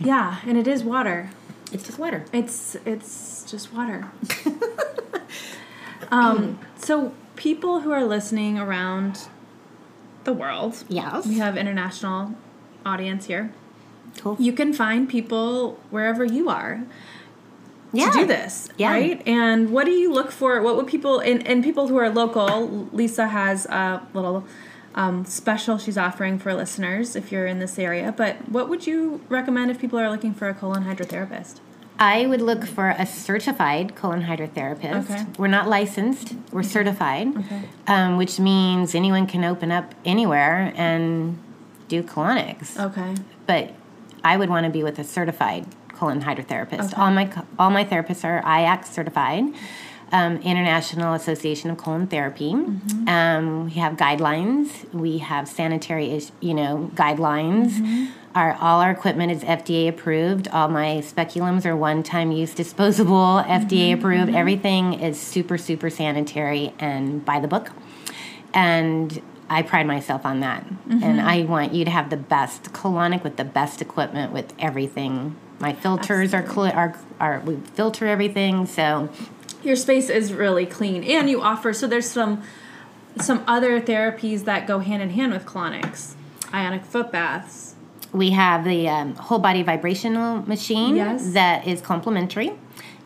Yeah. 0.00 0.38
And 0.46 0.56
it 0.56 0.66
is 0.66 0.84
water. 0.84 1.30
it's 1.72 1.84
just 1.84 1.98
water. 1.98 2.24
It's 2.32 2.76
it's 2.84 3.44
just 3.50 3.72
water. 3.72 4.10
um, 6.10 6.58
so 6.76 7.12
people 7.36 7.80
who 7.80 7.90
are 7.90 8.04
listening 8.04 8.58
around 8.58 9.28
the 10.24 10.32
world, 10.32 10.84
Yes. 10.88 11.26
we 11.26 11.38
have 11.38 11.56
international 11.56 12.34
audience 12.84 13.26
here. 13.26 13.52
Cool. 14.18 14.36
You 14.38 14.52
can 14.52 14.72
find 14.72 15.08
people 15.08 15.80
wherever 15.90 16.24
you 16.24 16.48
are 16.48 16.82
yeah. 17.92 18.10
to 18.10 18.18
do 18.20 18.26
this, 18.26 18.68
Yeah. 18.76 18.90
right? 18.92 19.22
And 19.26 19.70
what 19.70 19.86
do 19.86 19.92
you 19.92 20.12
look 20.12 20.30
for? 20.30 20.60
What 20.62 20.76
would 20.76 20.86
people 20.86 21.20
and, 21.20 21.46
and 21.46 21.62
people 21.64 21.88
who 21.88 21.96
are 21.96 22.10
local? 22.10 22.88
Lisa 22.92 23.28
has 23.28 23.66
a 23.66 24.02
little 24.14 24.44
um, 24.94 25.24
special 25.24 25.78
she's 25.78 25.96
offering 25.96 26.38
for 26.38 26.52
listeners 26.54 27.16
if 27.16 27.32
you're 27.32 27.46
in 27.46 27.58
this 27.58 27.78
area. 27.78 28.12
But 28.16 28.48
what 28.50 28.68
would 28.68 28.86
you 28.86 29.22
recommend 29.28 29.70
if 29.70 29.78
people 29.78 29.98
are 29.98 30.10
looking 30.10 30.34
for 30.34 30.48
a 30.48 30.54
colon 30.54 30.84
hydrotherapist? 30.84 31.60
I 32.02 32.26
would 32.26 32.42
look 32.42 32.64
for 32.66 32.88
a 32.98 33.06
certified 33.06 33.94
colon 33.94 34.22
hydrotherapist. 34.24 35.04
Okay. 35.08 35.24
We're 35.38 35.46
not 35.46 35.68
licensed, 35.68 36.34
we're 36.50 36.64
certified, 36.64 37.28
Okay. 37.36 37.62
um, 37.86 38.16
which 38.16 38.40
means 38.40 38.96
anyone 38.96 39.28
can 39.28 39.44
open 39.44 39.70
up 39.70 39.94
anywhere 40.04 40.72
and 40.74 41.38
do 41.86 42.02
colonics. 42.02 42.76
Okay. 42.76 43.14
But 43.46 43.70
I 44.24 44.36
would 44.36 44.50
want 44.50 44.64
to 44.66 44.70
be 44.70 44.82
with 44.82 44.98
a 44.98 45.04
certified 45.04 45.64
colon 45.90 46.22
hydrotherapist. 46.22 46.98
All 46.98 47.12
my 47.12 47.30
all 47.56 47.70
my 47.70 47.84
therapists 47.84 48.24
are 48.24 48.42
IAC 48.42 48.86
certified, 48.86 49.44
um, 50.12 50.36
International 50.38 51.14
Association 51.14 51.70
of 51.70 51.78
Colon 51.78 52.06
Therapy. 52.06 52.52
Mm-hmm. 52.52 53.08
Um, 53.08 53.64
we 53.66 53.72
have 53.72 53.94
guidelines. 53.96 54.92
We 54.92 55.18
have 55.18 55.48
sanitary, 55.48 56.10
is- 56.12 56.32
you 56.40 56.54
know, 56.54 56.90
guidelines. 56.94 57.72
Mm-hmm. 57.72 58.06
Our 58.34 58.54
all 58.54 58.80
our 58.80 58.90
equipment 58.90 59.30
is 59.32 59.42
FDA 59.42 59.88
approved. 59.88 60.48
All 60.48 60.68
my 60.68 61.02
speculums 61.04 61.66
are 61.66 61.76
one 61.76 62.02
time 62.02 62.32
use 62.32 62.54
disposable, 62.54 63.42
FDA 63.46 63.90
Mm-hmm. 63.90 63.98
approved. 63.98 64.34
Everything 64.34 64.94
is 64.94 65.20
super 65.20 65.58
super 65.58 65.90
sanitary 65.90 66.72
and 66.78 67.24
by 67.24 67.40
the 67.40 67.48
book. 67.48 67.70
And 68.54 69.20
I 69.50 69.62
pride 69.62 69.86
myself 69.86 70.24
on 70.24 70.40
that. 70.40 70.64
Mm-hmm. 70.66 71.02
And 71.02 71.20
I 71.20 71.42
want 71.44 71.74
you 71.74 71.84
to 71.84 71.90
have 71.90 72.08
the 72.08 72.16
best 72.16 72.72
colonic 72.72 73.22
with 73.22 73.36
the 73.36 73.44
best 73.44 73.82
equipment 73.82 74.32
with 74.32 74.52
everything. 74.58 75.36
My 75.58 75.74
filters 75.74 76.32
are, 76.34 76.46
cl- 76.46 76.72
are 76.72 76.98
are 77.20 77.40
we 77.40 77.56
filter 77.74 78.06
everything. 78.06 78.64
So 78.66 79.10
your 79.64 79.76
space 79.76 80.08
is 80.08 80.32
really 80.32 80.66
clean 80.66 81.02
and 81.04 81.28
you 81.30 81.40
offer 81.40 81.72
so 81.72 81.86
there's 81.86 82.08
some 82.10 82.42
some 83.20 83.44
other 83.46 83.80
therapies 83.80 84.44
that 84.44 84.66
go 84.66 84.78
hand 84.78 85.02
in 85.02 85.10
hand 85.10 85.32
with 85.32 85.44
colonics 85.46 86.14
ionic 86.52 86.84
foot 86.84 87.10
baths 87.12 87.74
we 88.12 88.30
have 88.30 88.64
the 88.64 88.88
um, 88.88 89.14
whole 89.14 89.38
body 89.38 89.62
vibrational 89.62 90.42
machine 90.46 90.96
Yes. 90.96 91.32
that 91.32 91.66
is 91.66 91.80
complimentary. 91.80 92.52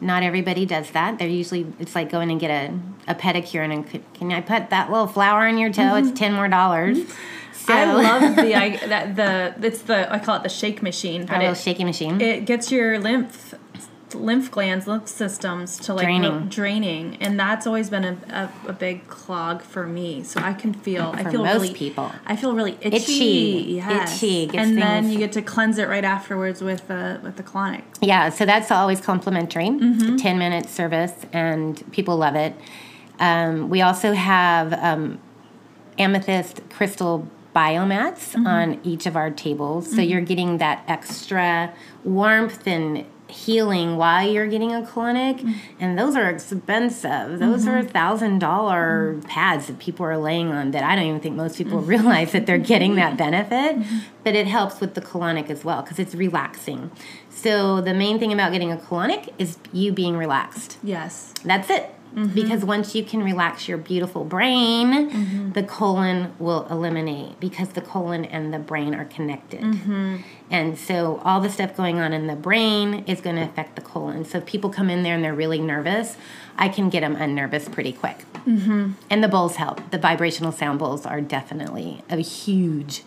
Not 0.00 0.24
everybody 0.24 0.66
does 0.66 0.90
that. 0.90 1.20
They're 1.20 1.28
usually 1.28 1.64
it's 1.78 1.94
like 1.94 2.10
going 2.10 2.28
and 2.32 2.40
get 2.40 2.50
a, 2.50 3.12
a 3.12 3.14
pedicure 3.14 3.64
and 3.64 3.88
"Can- 3.88 4.02
can 4.14 4.32
I 4.32 4.40
put 4.40 4.70
that 4.70 4.90
little 4.90 5.06
flower 5.06 5.46
in 5.46 5.58
your 5.58 5.72
toe? 5.72 5.94
It's 5.94 6.10
ten 6.10 6.32
more 6.32 6.48
dollars. 6.48 6.98
So 7.52 7.72
i 7.72 7.84
love 7.92 8.34
the 8.36 8.54
I, 8.64 8.76
that 8.88 9.14
the 9.16 9.54
it's 9.66 9.82
the 9.82 10.12
i 10.12 10.18
call 10.18 10.36
it 10.36 10.42
the 10.42 10.48
shake 10.48 10.82
machine 10.82 11.28
our 11.30 11.38
little 11.38 11.52
it, 11.54 11.58
shaky 11.58 11.84
machine. 11.84 12.20
it 12.20 12.44
gets 12.44 12.70
your 12.70 12.98
lymph 12.98 13.45
lymph 14.14 14.50
glands 14.52 14.86
lymph 14.86 15.08
systems 15.08 15.78
to 15.78 15.92
like 15.92 16.04
Draining. 16.04 16.46
draining 16.48 17.16
and 17.20 17.38
that's 17.38 17.66
always 17.66 17.90
been 17.90 18.04
a, 18.04 18.16
a, 18.66 18.70
a 18.70 18.72
big 18.72 19.06
clog 19.08 19.62
for 19.62 19.84
me 19.86 20.22
so 20.22 20.38
i 20.40 20.52
can 20.52 20.72
feel 20.72 21.12
i 21.16 21.24
feel 21.28 21.42
most 21.44 21.54
really 21.62 21.74
people. 21.74 22.12
i 22.24 22.36
feel 22.36 22.54
really 22.54 22.78
itchy, 22.80 22.96
Itchy. 22.96 23.72
yes. 23.74 24.22
Itchy. 24.22 24.56
And 24.56 24.78
then 24.78 25.10
you 25.10 25.18
get 25.18 25.32
to 25.32 25.42
cleanse 25.42 25.78
it 25.78 25.88
right 25.88 26.04
afterwards 26.04 26.62
with 26.62 26.86
the 26.86 27.18
with 27.22 27.36
the 27.36 27.42
colonic 27.42 27.82
Yeah, 28.00 28.28
so 28.30 28.46
that's 28.46 28.70
always 28.70 29.00
complimentary. 29.00 29.68
Mm-hmm. 29.70 30.16
10 30.16 30.38
minute 30.38 30.66
service, 30.68 31.14
and 31.32 31.82
people 31.92 32.16
love 32.16 32.36
it. 32.36 32.54
Um, 33.18 33.68
we 33.70 33.80
also 33.82 34.12
have 34.12 34.72
um, 34.74 35.18
amethyst 35.98 36.60
crystal 36.70 37.26
biomats 37.54 38.34
Mm-hmm. 38.34 38.46
on 38.46 38.80
each 38.84 39.06
of 39.06 39.16
our 39.16 39.30
tables. 39.30 39.90
So 39.94 40.00
you're 40.00 40.20
getting 40.20 40.58
that 40.58 40.84
extra 40.86 41.72
warmth 42.04 42.66
and 42.66 43.04
healing 43.28 43.96
while 43.96 44.30
you're 44.30 44.46
getting 44.46 44.72
a 44.72 44.82
colonic. 44.82 45.40
Mm-hmm. 45.40 45.52
And 45.80 45.98
those 45.98 46.14
are 46.14 46.30
expensive. 46.30 47.38
Those 47.38 47.66
are 47.66 47.82
thousand 47.82 48.38
dollar 48.38 49.20
pads 49.26 49.66
that 49.66 49.78
people 49.78 50.06
are 50.06 50.16
laying 50.16 50.48
on 50.52 50.70
that 50.70 50.84
I 50.84 50.94
don't 50.96 51.06
even 51.06 51.20
think 51.20 51.34
most 51.36 51.58
people 51.58 51.78
Mm-hmm. 51.80 51.88
realize 51.90 52.32
that 52.32 52.46
they're 52.46 52.58
getting 52.58 52.94
that 52.96 53.16
benefit. 53.16 53.84
But 54.24 54.34
it 54.34 54.46
helps 54.46 54.80
with 54.80 54.94
the 54.94 55.00
colonic 55.00 55.50
as 55.50 55.64
well 55.64 55.82
because 55.82 55.98
it's 55.98 56.14
relaxing. 56.14 56.90
So 57.30 57.80
the 57.80 57.94
main 57.94 58.18
thing 58.18 58.32
about 58.32 58.52
getting 58.52 58.72
a 58.72 58.76
colonic 58.76 59.32
is 59.38 59.58
you 59.72 59.92
being 59.92 60.16
relaxed. 60.16 60.78
yes 60.82 61.34
That's 61.44 61.68
it. 61.70 61.92
Because 62.34 62.64
once 62.64 62.94
you 62.94 63.04
can 63.04 63.22
relax 63.22 63.68
your 63.68 63.76
beautiful 63.76 64.24
brain, 64.24 65.52
the 65.52 65.62
colon 65.62 66.32
will 66.38 66.66
eliminate 66.70 67.38
because 67.40 67.70
the 67.70 67.82
colon 67.82 68.24
and 68.24 68.54
the 68.54 68.58
brain 68.58 68.94
are 68.94 69.04
connected. 69.04 69.62
And 70.50 70.78
so 70.78 71.20
all 71.24 71.40
the 71.40 71.50
stuff 71.50 71.76
going 71.76 71.98
on 71.98 72.12
in 72.12 72.26
the 72.26 72.36
brain 72.36 73.04
is 73.06 73.20
going 73.20 73.36
to 73.36 73.42
affect 73.42 73.76
the 73.76 73.82
colon. 73.82 74.24
So 74.24 74.38
if 74.38 74.46
people 74.46 74.70
come 74.70 74.88
in 74.88 75.02
there 75.02 75.14
and 75.14 75.22
they're 75.24 75.34
really 75.34 75.60
nervous, 75.60 76.16
I 76.56 76.68
can 76.68 76.88
get 76.88 77.00
them 77.00 77.16
unnervous 77.16 77.68
pretty 77.68 77.92
quick. 77.92 78.24
Mm-hmm. 78.46 78.92
And 79.10 79.24
the 79.24 79.28
bowls 79.28 79.56
help. 79.56 79.90
The 79.90 79.98
vibrational 79.98 80.52
sound 80.52 80.78
bowls 80.78 81.04
are 81.04 81.20
definitely 81.20 82.02
a 82.08 82.16
huge 82.18 83.02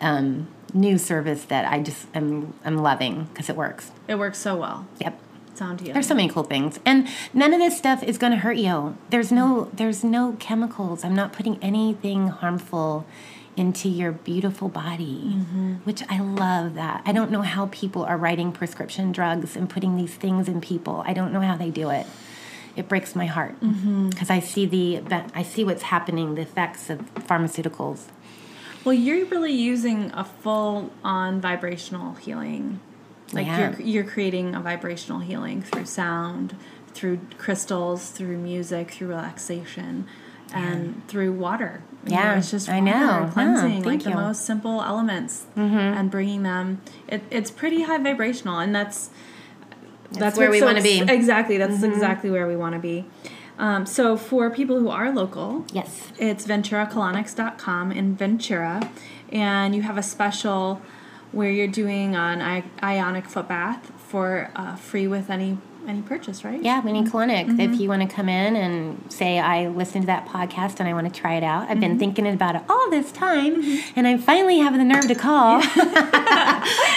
um, 0.00 0.48
new 0.74 0.98
service 0.98 1.44
that 1.44 1.70
I 1.70 1.80
just 1.80 2.06
am, 2.14 2.54
am 2.64 2.76
loving 2.78 3.24
because 3.32 3.48
it 3.48 3.56
works. 3.56 3.92
it 4.08 4.16
works 4.16 4.38
so 4.38 4.56
well 4.56 4.86
Yep. 4.98 5.18
Sound 5.56 5.80
healing 5.80 5.94
There's 5.94 6.06
so 6.06 6.14
many 6.14 6.28
cool 6.28 6.44
things, 6.44 6.80
and 6.84 7.08
none 7.32 7.52
of 7.52 7.60
this 7.60 7.76
stuff 7.76 8.02
is 8.02 8.18
going 8.18 8.32
to 8.32 8.38
hurt 8.38 8.56
you. 8.56 8.96
There's 9.10 9.32
no, 9.32 9.70
there's 9.72 10.04
no 10.04 10.36
chemicals. 10.38 11.04
I'm 11.04 11.14
not 11.14 11.32
putting 11.32 11.62
anything 11.62 12.28
harmful 12.28 13.06
into 13.56 13.88
your 13.88 14.12
beautiful 14.12 14.68
body, 14.68 15.34
mm-hmm. 15.34 15.74
which 15.84 16.02
I 16.08 16.20
love. 16.20 16.74
That 16.74 17.02
I 17.04 17.12
don't 17.12 17.30
know 17.30 17.42
how 17.42 17.66
people 17.66 18.02
are 18.04 18.16
writing 18.16 18.52
prescription 18.52 19.12
drugs 19.12 19.56
and 19.56 19.68
putting 19.68 19.96
these 19.96 20.14
things 20.14 20.48
in 20.48 20.60
people. 20.60 21.02
I 21.06 21.12
don't 21.12 21.32
know 21.32 21.40
how 21.40 21.56
they 21.56 21.70
do 21.70 21.90
it. 21.90 22.06
It 22.74 22.88
breaks 22.88 23.14
my 23.14 23.26
heart 23.26 23.60
mm-hmm. 23.60 24.08
because 24.08 24.30
I 24.30 24.40
see 24.40 24.64
the, 24.64 25.02
I 25.34 25.42
see 25.42 25.62
what's 25.62 25.82
happening, 25.82 26.36
the 26.36 26.42
effects 26.42 26.88
of 26.88 27.00
pharmaceuticals. 27.16 28.04
Well, 28.84 28.94
you're 28.94 29.26
really 29.26 29.52
using 29.52 30.10
a 30.12 30.24
full 30.24 30.90
on 31.04 31.40
vibrational 31.40 32.14
healing. 32.14 32.80
Like 33.32 33.46
Yeah. 33.46 33.70
you're 33.78 33.80
you're 33.80 34.04
creating 34.04 34.54
a 34.54 34.60
vibrational 34.60 35.20
healing 35.20 35.62
through 35.62 35.86
sound, 35.86 36.54
through 36.94 37.20
crystals, 37.38 38.10
through 38.10 38.36
music, 38.38 38.90
through 38.92 39.08
relaxation, 39.08 40.06
and 40.52 41.02
through 41.08 41.32
water. 41.32 41.82
You 42.06 42.12
Yeah, 42.14 42.36
it's 42.38 42.50
just 42.50 42.68
I 42.68 42.80
water, 42.80 42.84
know. 42.84 42.90
Yeah, 43.24 43.30
cleansing 43.32 43.74
like 43.76 43.84
thank 43.84 44.02
the 44.04 44.10
you. 44.10 44.16
Mm-hmm. 44.16 44.24
most 44.26 44.44
simple 44.44 44.82
elements 44.82 45.46
and 45.56 46.10
bringing 46.10 46.42
them. 46.42 46.82
It, 47.08 47.22
it's 47.30 47.50
pretty 47.50 47.82
high 47.82 47.98
vibrational, 47.98 48.58
and 48.58 48.74
that's 48.74 49.10
That's 50.10 50.36
where 50.36 50.50
we 50.50 50.58
so 50.60 50.66
wanna 50.66 50.82
be. 50.82 51.00
Exactly, 51.00 51.56
that's 51.56 51.74
Mm-hmm. 51.76 51.92
exactly 51.92 52.30
where 52.30 52.46
we 52.46 52.56
want 52.56 52.74
to 52.74 52.80
be. 52.80 53.06
Um, 53.58 53.86
so 53.86 54.16
for 54.16 54.50
people 54.50 54.78
who 54.80 54.88
are 54.90 55.10
local, 55.12 55.64
Yes. 55.72 56.12
it's 56.18 56.46
venturacolonics.com 56.46 57.92
in 57.92 58.14
Ventura, 58.16 58.90
and 59.30 59.74
you 59.74 59.82
have 59.82 59.96
a 59.96 60.02
special 60.02 60.82
where 61.32 61.50
you're 61.50 61.66
doing 61.66 62.14
an 62.14 62.62
ionic 62.82 63.26
foot 63.26 63.48
bath 63.48 63.90
for 63.96 64.50
uh, 64.54 64.76
free 64.76 65.06
with 65.06 65.30
any 65.30 65.58
any 65.88 66.02
purchase, 66.02 66.44
right? 66.44 66.62
Yeah, 66.62 66.80
Winnie 66.80 67.02
mm-hmm. 67.02 67.16
Colonics. 67.16 67.58
If 67.58 67.70
mm-hmm. 67.70 67.74
you 67.74 67.88
want 67.88 68.08
to 68.08 68.14
come 68.14 68.28
in 68.28 68.56
and 68.56 69.12
say, 69.12 69.38
I 69.38 69.68
listened 69.68 70.02
to 70.02 70.06
that 70.06 70.26
podcast 70.26 70.80
and 70.80 70.88
I 70.88 70.92
want 70.92 71.12
to 71.12 71.20
try 71.20 71.34
it 71.34 71.42
out, 71.42 71.68
I've 71.68 71.80
been 71.80 71.92
mm-hmm. 71.92 71.98
thinking 71.98 72.26
about 72.28 72.56
it 72.56 72.62
all 72.68 72.90
this 72.90 73.12
time 73.12 73.62
and 73.96 74.06
I 74.06 74.16
finally 74.16 74.58
have 74.58 74.74
the 74.74 74.84
nerve 74.84 75.08
to 75.08 75.14
call. 75.14 75.58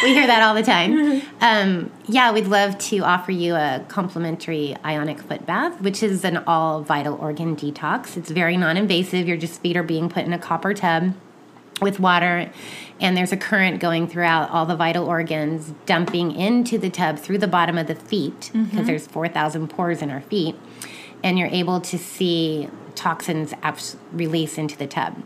we 0.04 0.14
hear 0.14 0.28
that 0.28 0.42
all 0.44 0.54
the 0.54 0.64
time. 0.64 1.22
Um, 1.42 1.92
yeah, 2.08 2.32
we'd 2.32 2.48
love 2.48 2.78
to 2.78 3.00
offer 3.00 3.32
you 3.32 3.56
a 3.56 3.84
complimentary 3.88 4.76
ionic 4.86 5.20
foot 5.20 5.46
bath, 5.46 5.82
which 5.82 6.04
is 6.04 6.24
an 6.24 6.38
all 6.46 6.82
vital 6.82 7.16
organ 7.16 7.56
detox. 7.56 8.18
It's 8.18 8.30
very 8.30 8.58
non 8.58 8.78
invasive. 8.78 9.28
Your 9.28 9.38
just 9.38 9.62
feet 9.62 9.78
are 9.78 9.84
being 9.84 10.10
put 10.10 10.26
in 10.26 10.34
a 10.34 10.40
copper 10.40 10.74
tub 10.74 11.14
with 11.82 12.00
water 12.00 12.52
and 13.00 13.18
there's 13.18 13.32
a 13.32 13.38
current 13.38 13.80
going 13.80 14.08
throughout 14.08 14.50
all 14.50 14.66
the 14.66 14.76
vital 14.76 15.06
organs 15.06 15.74
dumping 15.86 16.32
into 16.32 16.78
the 16.78 16.90
tub 16.90 17.20
through 17.20 17.38
the 17.38 17.48
bottom 17.48 17.78
of 17.78 17.88
the 17.88 17.96
feet 17.96 18.52
because 18.54 18.68
mm-hmm. 18.68 18.86
there's 18.86 19.08
4000 19.08 19.68
pores 19.68 20.02
in 20.02 20.10
our 20.10 20.22
feet 20.22 20.56
and 21.24 21.38
you're 21.38 21.50
able 21.50 21.82
to 21.82 21.98
see 21.98 22.70
toxins 22.96 23.54
abs- 23.62 23.98
release 24.14 24.58
into 24.58 24.78
the 24.78 24.88
tub 24.88 25.22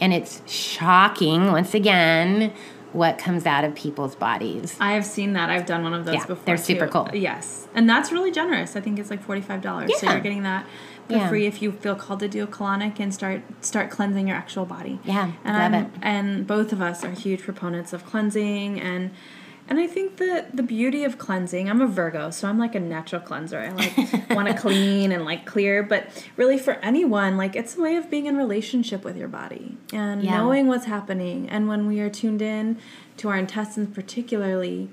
and 0.00 0.12
it's 0.12 0.42
shocking 0.50 1.46
once 1.52 1.72
again 1.72 2.52
what 2.92 3.18
comes 3.18 3.44
out 3.46 3.64
of 3.64 3.74
people's 3.74 4.14
bodies 4.14 4.76
I 4.78 4.92
have 4.92 5.04
seen 5.04 5.32
that. 5.32 5.50
I've 5.50 5.66
done 5.66 5.82
one 5.82 5.94
of 5.94 6.04
those 6.04 6.14
Yeah, 6.14 6.26
before. 6.26 6.44
they're 6.44 6.56
super 6.56 6.86
too. 6.86 6.92
cool. 6.92 7.10
Yes, 7.12 7.66
and 7.74 7.90
that's 7.90 8.12
really 8.12 8.30
generous. 8.30 8.76
I 8.76 8.80
think 8.80 9.00
it's 9.00 9.10
like 9.10 9.20
forty 9.20 9.40
five 9.40 9.62
dollars. 9.62 9.90
Yeah. 9.90 9.96
So 9.98 10.10
you're 10.12 10.20
getting 10.20 10.44
that 10.44 10.64
for 11.08 11.12
Yeah. 11.14 11.28
free 11.28 11.46
if 11.46 11.60
you 11.62 11.72
feel 11.72 11.94
called 11.94 12.20
to 12.20 12.28
do 12.28 12.42
a 12.42 12.46
colonic 12.46 12.98
and 13.00 13.12
start 13.12 13.42
start 13.60 13.90
cleansing 13.90 14.28
your 14.28 14.36
actual 14.36 14.64
body. 14.64 14.98
Yeah, 15.04 15.32
and 15.44 15.56
love 15.56 15.72
I'm, 15.72 15.74
it. 15.74 15.90
And 16.02 16.46
both 16.46 16.72
of 16.72 16.80
us 16.80 17.04
are 17.04 17.10
huge 17.10 17.42
proponents 17.42 17.92
of 17.92 18.04
cleansing 18.06 18.80
and. 18.80 19.10
And 19.66 19.78
I 19.78 19.86
think 19.86 20.18
that 20.18 20.54
the 20.54 20.62
beauty 20.62 21.04
of 21.04 21.16
cleansing, 21.16 21.70
I'm 21.70 21.80
a 21.80 21.86
Virgo, 21.86 22.28
so 22.30 22.46
I'm 22.48 22.58
like 22.58 22.74
a 22.74 22.80
natural 22.80 23.22
cleanser. 23.22 23.58
I 23.60 23.70
like 23.70 23.96
want 24.30 24.46
to 24.46 24.52
clean 24.52 25.10
and 25.10 25.24
like 25.24 25.46
clear, 25.46 25.82
but 25.82 26.06
really 26.36 26.58
for 26.58 26.74
anyone, 26.82 27.38
like 27.38 27.56
it's 27.56 27.74
a 27.78 27.80
way 27.80 27.96
of 27.96 28.10
being 28.10 28.26
in 28.26 28.36
relationship 28.36 29.04
with 29.04 29.16
your 29.16 29.28
body 29.28 29.78
and 29.90 30.22
Yeah. 30.22 30.36
knowing 30.36 30.66
what's 30.66 30.84
happening. 30.84 31.48
And 31.48 31.66
when 31.66 31.86
we 31.86 31.98
are 32.00 32.10
tuned 32.10 32.42
in 32.42 32.76
to 33.16 33.30
our 33.30 33.38
intestines 33.38 33.88
particularly, 33.94 34.90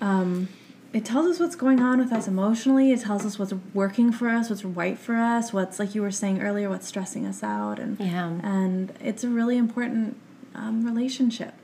um, 0.00 0.48
it 0.92 1.04
tells 1.04 1.26
us 1.26 1.38
what's 1.38 1.54
going 1.56 1.80
on 1.80 1.98
with 1.98 2.12
us 2.12 2.26
emotionally. 2.26 2.90
It 2.92 3.00
tells 3.00 3.24
us 3.24 3.38
what's 3.38 3.52
working 3.74 4.10
for 4.12 4.28
us, 4.28 4.50
what's 4.50 4.64
right 4.64 4.98
for 4.98 5.14
us, 5.16 5.52
what's 5.52 5.78
like 5.78 5.94
you 5.94 6.02
were 6.02 6.10
saying 6.10 6.40
earlier, 6.42 6.68
what's 6.68 6.86
stressing 6.86 7.26
us 7.26 7.42
out, 7.42 7.78
and 7.78 7.98
Yeah. 8.00 8.38
and 8.42 8.92
it's 9.00 9.22
a 9.24 9.28
really 9.28 9.56
important 9.56 10.16
um, 10.54 10.84
relationship. 10.84 11.54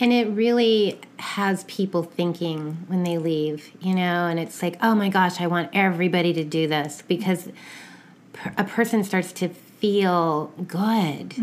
And 0.00 0.12
it 0.12 0.28
really 0.28 1.00
has 1.18 1.64
people 1.64 2.04
thinking 2.04 2.84
when 2.86 3.02
they 3.02 3.18
leave, 3.18 3.72
you 3.80 3.94
know, 3.96 4.26
and 4.28 4.38
it's 4.38 4.62
like, 4.62 4.76
oh 4.80 4.94
my 4.94 5.08
gosh, 5.08 5.40
I 5.40 5.48
want 5.48 5.70
everybody 5.72 6.32
to 6.34 6.44
do 6.44 6.68
this 6.68 7.02
because 7.08 7.48
a 8.56 8.62
person 8.62 9.02
starts 9.02 9.32
to 9.32 9.48
feel 9.48 10.52
good. 10.68 11.34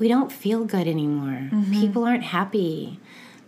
We 0.00 0.08
don't 0.08 0.32
feel 0.32 0.64
good 0.64 0.88
anymore. 0.88 1.48
People 1.70 2.02
aren't 2.04 2.24
happy. 2.24 2.98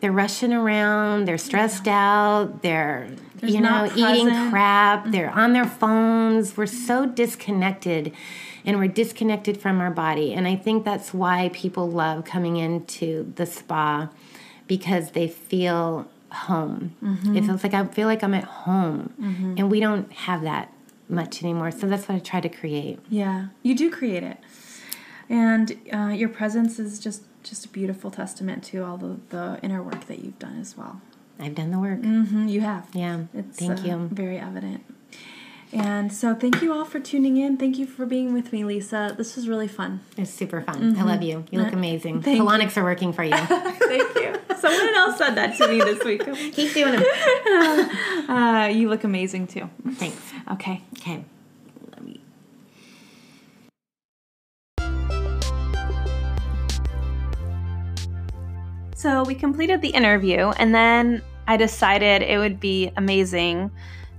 They're 0.01 0.13
rushing 0.13 0.53
around, 0.53 1.25
they're 1.27 1.39
stressed 1.39 1.89
out, 1.89 2.63
they're, 2.63 3.11
There's 3.37 3.53
you 3.53 3.61
know, 3.61 3.91
eating 3.97 4.29
crap, 4.51 5.03
mm-hmm. 5.03 5.11
they're 5.11 5.31
on 5.31 5.53
their 5.53 5.67
phones. 5.67 6.57
We're 6.57 6.67
so 6.67 7.05
disconnected 7.07 8.13
and 8.65 8.79
we're 8.79 8.89
disconnected 8.89 9.61
from 9.61 9.81
our 9.81 9.91
body. 9.91 10.35
And 10.35 10.47
I 10.47 10.55
think 10.55 10.85
that's 10.85 11.13
why 11.13 11.51
people 11.53 11.91
love 11.91 12.25
coming 12.25 12.59
into 12.59 13.33
the 13.35 13.47
spa 13.47 14.09
because 14.69 15.13
they 15.13 15.27
feel 15.27 16.09
home. 16.31 16.95
Mm-hmm. 17.03 17.37
It 17.37 17.45
feels 17.45 17.63
like 17.63 17.75
I 17.75 17.85
feel 17.87 18.07
like 18.07 18.23
I'm 18.23 18.35
at 18.35 18.45
home. 18.45 19.15
Mm-hmm. 19.21 19.55
And 19.59 19.71
we 19.71 19.81
don't 19.81 20.13
have 20.13 20.43
that 20.43 20.73
much 21.09 21.43
anymore. 21.43 21.71
So 21.71 21.87
that's 21.87 22.09
what 22.09 22.17
I 22.17 22.19
try 22.19 22.41
to 22.41 22.49
create. 22.49 22.99
Yeah, 23.09 23.49
you 23.63 23.75
do 23.75 23.91
create 23.91 24.23
it, 24.23 24.39
and 25.29 25.77
uh, 25.93 26.09
your 26.09 26.29
presence 26.29 26.79
is 26.79 26.99
just 26.99 27.23
just 27.49 27.65
a 27.65 27.69
beautiful 27.69 28.11
testament 28.11 28.65
to 28.65 28.85
all 28.85 28.97
the 28.97 29.19
the 29.31 29.59
inner 29.63 29.83
work 29.83 30.07
that 30.07 30.21
you've 30.21 30.39
done 30.39 30.61
as 30.61 30.77
well. 30.77 31.01
I've 31.41 31.55
done 31.55 31.71
the 31.71 31.79
work. 31.79 32.01
Mm-hmm, 32.01 32.49
you 32.49 32.61
have. 32.63 32.89
Yeah. 32.93 33.25
It's 33.33 33.59
Thank 33.59 33.81
uh, 33.81 33.83
you. 33.83 34.09
Very 34.13 34.39
evident. 34.39 34.85
And 35.71 36.11
so, 36.13 36.35
thank 36.35 36.63
you 36.63 36.73
all 36.73 36.87
for 36.87 36.99
tuning 36.99 37.37
in. 37.37 37.59
Thank 37.59 37.79
you 37.79 37.87
for 37.87 38.07
being 38.07 38.33
with 38.33 38.55
me, 38.55 38.65
Lisa. 38.65 39.15
This 39.17 39.37
was 39.37 39.49
really 39.49 39.69
fun. 39.69 40.01
It's 40.17 40.31
super 40.31 40.63
fun. 40.63 40.97
I 40.97 41.03
love 41.03 41.23
you. 41.23 41.45
You 41.51 41.61
look 41.61 41.75
amazing. 41.75 42.23
Thank 42.23 42.39
you. 42.39 42.45
Colonics 42.45 42.79
are 42.79 42.83
working 42.85 43.13
for 43.13 43.23
you. 43.33 43.37
Thank 43.37 44.15
you. 44.15 44.35
Someone 44.57 44.95
else 44.95 45.19
said 45.19 45.35
that 45.35 45.59
to 45.59 45.69
me 45.69 45.79
this 45.79 46.03
week. 46.05 46.25
Keep 46.55 46.75
doing 46.75 47.01
them. 47.01 47.91
Uh, 48.29 48.67
you 48.67 48.91
look 48.91 49.05
amazing 49.05 49.47
too. 49.47 49.71
Thanks. 49.93 50.33
Okay. 50.53 50.83
Okay. 50.99 51.25
So 58.99 59.23
we 59.23 59.37
completed 59.37 59.81
the 59.81 59.91
interview, 59.91 60.49
and 60.59 60.75
then 60.75 61.23
I 61.47 61.57
decided 61.57 62.21
it 62.21 62.37
would 62.37 62.59
be 62.59 62.91
amazing 62.97 63.71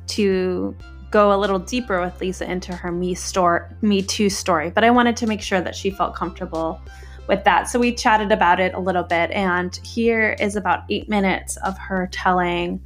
to 0.08 0.74
go 1.12 1.34
a 1.34 1.38
little 1.38 1.60
deeper 1.60 2.00
with 2.00 2.22
Lisa 2.22 2.50
into 2.50 2.74
her 2.74 2.90
Me 2.90 3.14
store, 3.14 3.76
Me 3.82 4.02
Too 4.02 4.30
story. 4.30 4.70
But 4.70 4.86
I 4.86 4.90
wanted 4.90 5.18
to 5.18 5.28
make 5.28 5.42
sure 5.42 5.60
that 5.60 5.76
she 5.76 5.90
felt 5.90 6.16
comfortable 6.16 6.80
with 7.28 7.44
that. 7.44 7.68
So 7.68 7.78
we 7.78 7.94
chatted 7.94 8.32
about 8.32 8.62
it 8.62 8.74
a 8.74 8.80
little 8.80 9.04
bit, 9.04 9.32
and 9.32 9.76
here 9.84 10.38
is 10.40 10.56
about 10.56 10.86
eight 10.90 11.10
minutes 11.10 11.58
of 11.58 11.78
her 11.78 12.08
telling 12.14 12.82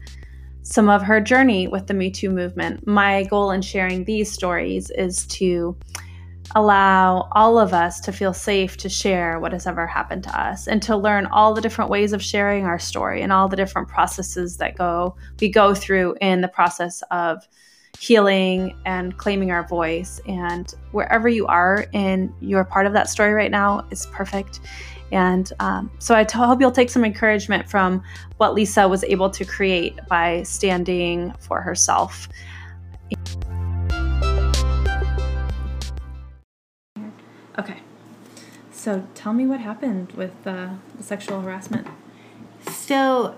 some 0.64 0.90
of 0.90 1.04
her 1.04 1.22
journey 1.22 1.68
with 1.68 1.86
the 1.86 1.94
Me 1.94 2.10
Too 2.10 2.32
movement. 2.32 2.88
My 2.88 3.26
goal 3.26 3.52
in 3.52 3.62
sharing 3.62 4.04
these 4.06 4.32
stories 4.32 4.90
is 4.90 5.28
to 5.28 5.78
allow 6.56 7.28
all 7.32 7.58
of 7.58 7.74
us 7.74 8.00
to 8.02 8.12
feel 8.12 8.34
safe 8.34 8.78
to 8.78 8.90
share 8.90 9.40
what 9.40 9.52
has 9.54 9.66
ever 9.66 9.88
happened 9.88 10.24
to 10.24 10.40
us 10.40 10.68
and 10.68 10.82
to 10.84 10.96
learn 10.96 11.26
all 11.28 11.54
the 11.54 11.62
different 11.62 11.90
ways 11.90 12.14
of 12.14 12.22
sharing 12.22 12.66
our 12.66 12.80
story 12.80 13.22
and 13.22 13.32
all 13.32 13.48
the 13.48 13.56
different 13.56 13.88
processes 13.88 14.58
that 14.58 14.76
go 14.76 15.16
we 15.40 15.50
go 15.50 15.74
through 15.74 16.16
in 16.22 16.42
the 16.42 16.48
process 16.48 17.02
of 17.12 17.48
healing 18.00 18.76
and 18.86 19.18
claiming 19.18 19.52
our 19.52 19.68
voice. 19.68 20.20
And 20.28 20.74
wherever 20.92 21.28
you 21.30 21.46
are 21.48 21.86
in 21.94 22.34
your 22.42 22.64
part 22.64 22.86
of 22.86 22.94
that 22.94 23.10
story 23.10 23.34
right 23.34 23.52
now 23.52 23.86
is 23.92 24.08
perfect. 24.08 24.60
And 25.12 25.52
um, 25.60 25.92
so 26.00 26.16
I 26.16 26.24
t- 26.24 26.38
hope 26.38 26.60
you'll 26.60 26.72
take 26.72 26.90
some 26.90 27.06
encouragement 27.06 27.70
from 27.70 28.02
what 28.38 28.56
lisa 28.56 28.88
was 28.88 29.04
able 29.04 29.30
to 29.30 29.46
create 29.46 30.00
by 30.08 30.44
standing 30.44 31.34
for 31.40 31.62
herself 31.62 32.28
Okay. 37.58 37.78
So 38.72 39.08
tell 39.16 39.34
me 39.34 39.46
what 39.46 39.60
happened 39.60 40.12
with 40.14 40.36
uh, 40.46 40.70
the 40.98 41.04
sexual 41.04 41.42
harassment. 41.42 41.88
So, 42.70 43.36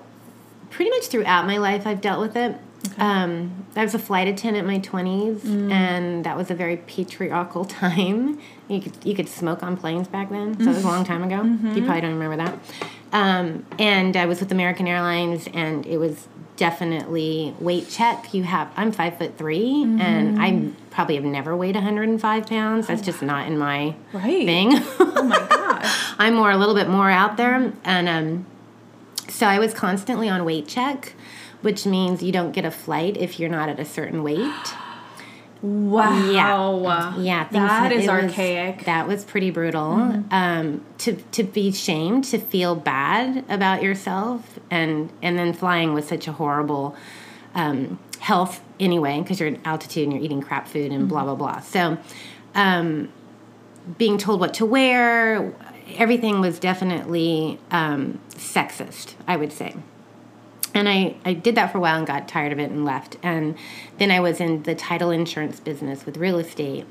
pretty 0.69 0.91
much 0.91 1.07
throughout 1.07 1.45
my 1.45 1.57
life, 1.57 1.85
I've 1.85 2.01
dealt 2.01 2.19
with 2.19 2.35
it. 2.35 2.57
Um, 2.97 3.65
I 3.75 3.83
was 3.83 3.93
a 3.95 3.99
flight 3.99 4.27
attendant 4.27 4.67
in 4.67 4.73
my 4.73 4.79
20s, 4.79 5.43
and 5.71 6.23
that 6.23 6.37
was 6.37 6.51
a 6.51 6.55
very 6.55 6.77
patriarchal 6.77 7.65
time. 7.83 8.39
You 8.67 8.81
could, 8.81 8.93
you 9.03 9.15
could 9.15 9.27
smoke 9.27 9.63
on 9.63 9.75
planes 9.77 10.07
back 10.07 10.29
then, 10.29 10.57
so 10.59 10.65
it 10.65 10.75
was 10.75 10.83
a 10.83 10.87
long 10.87 11.03
time 11.03 11.23
ago. 11.23 11.43
You 11.75 11.83
probably 11.83 12.01
don't 12.01 12.17
remember 12.17 12.37
that. 12.37 12.57
Um, 13.11 13.65
and 13.79 14.15
I 14.15 14.25
was 14.25 14.39
with 14.39 14.51
American 14.51 14.87
Airlines, 14.87 15.47
and 15.53 15.85
it 15.85 15.97
was 15.97 16.27
definitely 16.57 17.53
weight 17.59 17.89
check. 17.89 18.33
You 18.33 18.43
have, 18.43 18.71
I'm 18.75 18.91
five 18.91 19.17
foot 19.17 19.37
3 19.37 19.97
and 19.99 20.39
I 20.41 20.71
probably 20.89 21.15
have 21.15 21.23
never 21.25 21.55
weighed 21.55 21.75
105 21.75 22.47
pounds. 22.47 22.87
That's 22.87 23.01
just 23.01 23.21
not 23.21 23.47
in 23.47 23.57
my 23.57 23.95
Right. 24.13 24.45
thing. 24.45 24.71
Oh 24.99 25.23
my 25.23 25.37
gosh. 25.49 26.13
I'm 26.17 26.33
more 26.35 26.51
a 26.51 26.57
little 26.57 26.75
bit 26.75 26.87
more 26.89 27.09
out 27.09 27.37
there, 27.37 27.73
and 27.83 28.07
um, 28.09 28.45
so 29.27 29.45
I 29.47 29.59
was 29.59 29.73
constantly 29.73 30.29
on 30.29 30.45
weight 30.45 30.67
check, 30.67 31.13
which 31.61 31.85
means 31.85 32.23
you 32.23 32.31
don't 32.31 32.51
get 32.53 32.63
a 32.65 32.71
flight 32.71 33.17
if 33.17 33.39
you're 33.39 33.49
not 33.49 33.67
at 33.69 33.79
a 33.79 33.85
certain 33.85 34.23
weight. 34.23 34.53
Wow. 35.65 36.81
Yeah, 36.81 37.17
yeah, 37.17 37.43
things 37.45 37.67
That 37.69 37.91
is 37.91 38.01
was- 38.01 38.09
archaic. 38.09 38.75
Mm-hmm. 38.75 38.85
that 38.85 39.07
was 39.07 39.23
pretty 39.23 39.49
brutal. 39.51 40.23
Um, 40.31 40.85
to 40.99 41.15
to 41.31 41.43
be 41.43 41.71
shamed, 41.71 42.25
to 42.25 42.37
feel 42.37 42.75
bad 42.75 43.43
about 43.49 43.81
yourself, 43.81 44.59
and 44.69 45.09
and 45.21 45.37
then 45.39 45.53
flying 45.53 45.93
was 45.93 46.07
such 46.07 46.27
a 46.27 46.31
horrible 46.33 46.95
um, 47.55 47.97
health 48.19 48.61
anyway 48.79 49.21
because 49.21 49.39
you're 49.39 49.49
at 49.49 49.59
altitude 49.65 50.03
and 50.03 50.13
you're 50.13 50.23
eating 50.23 50.41
crap 50.41 50.67
food 50.67 50.91
and 50.91 51.07
blah 51.09 51.23
blah 51.23 51.35
blah. 51.35 51.59
So. 51.61 51.97
Um, 52.53 53.09
being 53.99 54.17
told 54.17 54.39
what 54.39 54.55
to 54.55 54.65
wear, 54.65 55.53
everything 55.97 56.41
was 56.41 56.57
definitely 56.57 57.59
um, 57.69 58.19
sexist, 58.31 59.13
I 59.27 59.35
would 59.37 59.51
say. 59.51 59.75
And 60.75 60.89
I, 60.89 61.15
I 61.23 61.33
did 61.33 61.55
that 61.55 61.71
for 61.71 61.77
a 61.77 61.81
while 61.81 61.97
and 61.97 62.05
got 62.05 62.27
tired 62.27 62.51
of 62.51 62.59
it 62.59 62.69
and 62.69 62.83
left. 62.83 63.17
And 63.23 63.57
then 63.97 64.11
I 64.11 64.19
was 64.19 64.39
in 64.39 64.63
the 64.63 64.75
title 64.75 65.09
insurance 65.09 65.59
business 65.59 66.05
with 66.05 66.17
real 66.17 66.37
estate, 66.37 66.85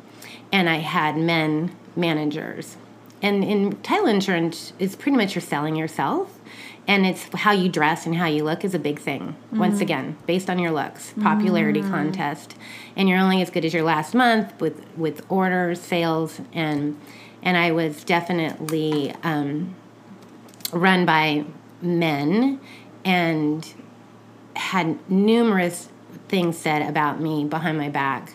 and 0.50 0.68
I 0.68 0.76
had 0.76 1.16
men 1.16 1.76
managers. 1.94 2.76
And 3.22 3.44
in 3.44 3.80
title 3.82 4.06
insurance, 4.06 4.72
it's 4.78 4.96
pretty 4.96 5.16
much 5.16 5.34
you're 5.34 5.42
selling 5.42 5.76
yourself, 5.76 6.40
and 6.88 7.06
it's 7.06 7.28
how 7.34 7.52
you 7.52 7.68
dress 7.68 8.06
and 8.06 8.16
how 8.16 8.26
you 8.26 8.42
look 8.42 8.64
is 8.64 8.74
a 8.74 8.78
big 8.78 8.98
thing. 8.98 9.36
Once 9.52 9.80
again, 9.80 10.16
based 10.26 10.50
on 10.50 10.58
your 10.58 10.72
looks, 10.72 11.14
popularity 11.20 11.80
contest, 11.80 12.54
and 12.96 13.08
you're 13.08 13.18
only 13.18 13.40
as 13.40 13.50
good 13.50 13.64
as 13.64 13.72
your 13.72 13.84
last 13.84 14.14
month 14.14 14.58
with 14.60 14.84
with 14.96 15.24
orders, 15.30 15.80
sales, 15.80 16.40
and 16.52 16.98
and 17.42 17.56
I 17.56 17.70
was 17.70 18.02
definitely. 18.02 19.14
Um, 19.22 19.74
run 20.74 21.06
by 21.06 21.44
men 21.80 22.60
and 23.04 23.72
had 24.56 24.98
numerous 25.10 25.88
things 26.28 26.56
said 26.56 26.82
about 26.88 27.20
me 27.20 27.44
behind 27.44 27.78
my 27.78 27.88
back 27.88 28.32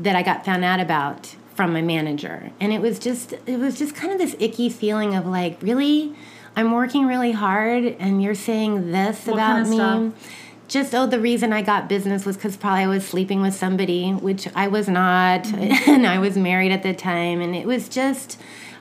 that 0.00 0.14
I 0.14 0.22
got 0.22 0.44
found 0.44 0.64
out 0.64 0.80
about 0.80 1.34
from 1.54 1.72
my 1.72 1.82
manager. 1.82 2.52
And 2.60 2.72
it 2.72 2.80
was 2.80 2.98
just 2.98 3.34
it 3.46 3.58
was 3.58 3.78
just 3.78 3.94
kind 3.94 4.12
of 4.12 4.18
this 4.18 4.36
icky 4.38 4.68
feeling 4.68 5.14
of 5.14 5.26
like, 5.26 5.58
really? 5.60 6.14
I'm 6.56 6.72
working 6.72 7.06
really 7.06 7.32
hard 7.32 7.84
and 7.84 8.22
you're 8.22 8.34
saying 8.34 8.90
this 8.90 9.26
What 9.26 9.34
about 9.34 9.46
kind 9.46 9.62
of 9.62 9.68
me. 9.68 9.76
stuff? 9.76 10.32
Just 10.68 10.94
oh, 10.94 11.06
the 11.06 11.20
reason 11.20 11.52
I 11.52 11.62
got 11.62 11.88
business 11.88 12.26
was 12.26 12.36
because 12.36 12.56
probably 12.56 12.84
I 12.84 12.86
was 12.88 13.06
sleeping 13.06 13.40
with 13.40 13.54
somebody, 13.54 14.10
which 14.12 14.48
I 14.54 14.68
was 14.68 14.88
not, 14.88 15.44
mm-hmm. 15.44 15.90
and 15.90 16.06
I 16.06 16.18
was 16.18 16.36
married 16.36 16.72
at 16.72 16.82
the 16.82 16.92
time, 16.92 17.40
and 17.40 17.56
it 17.56 17.66
was 17.66 17.88
just 17.88 18.38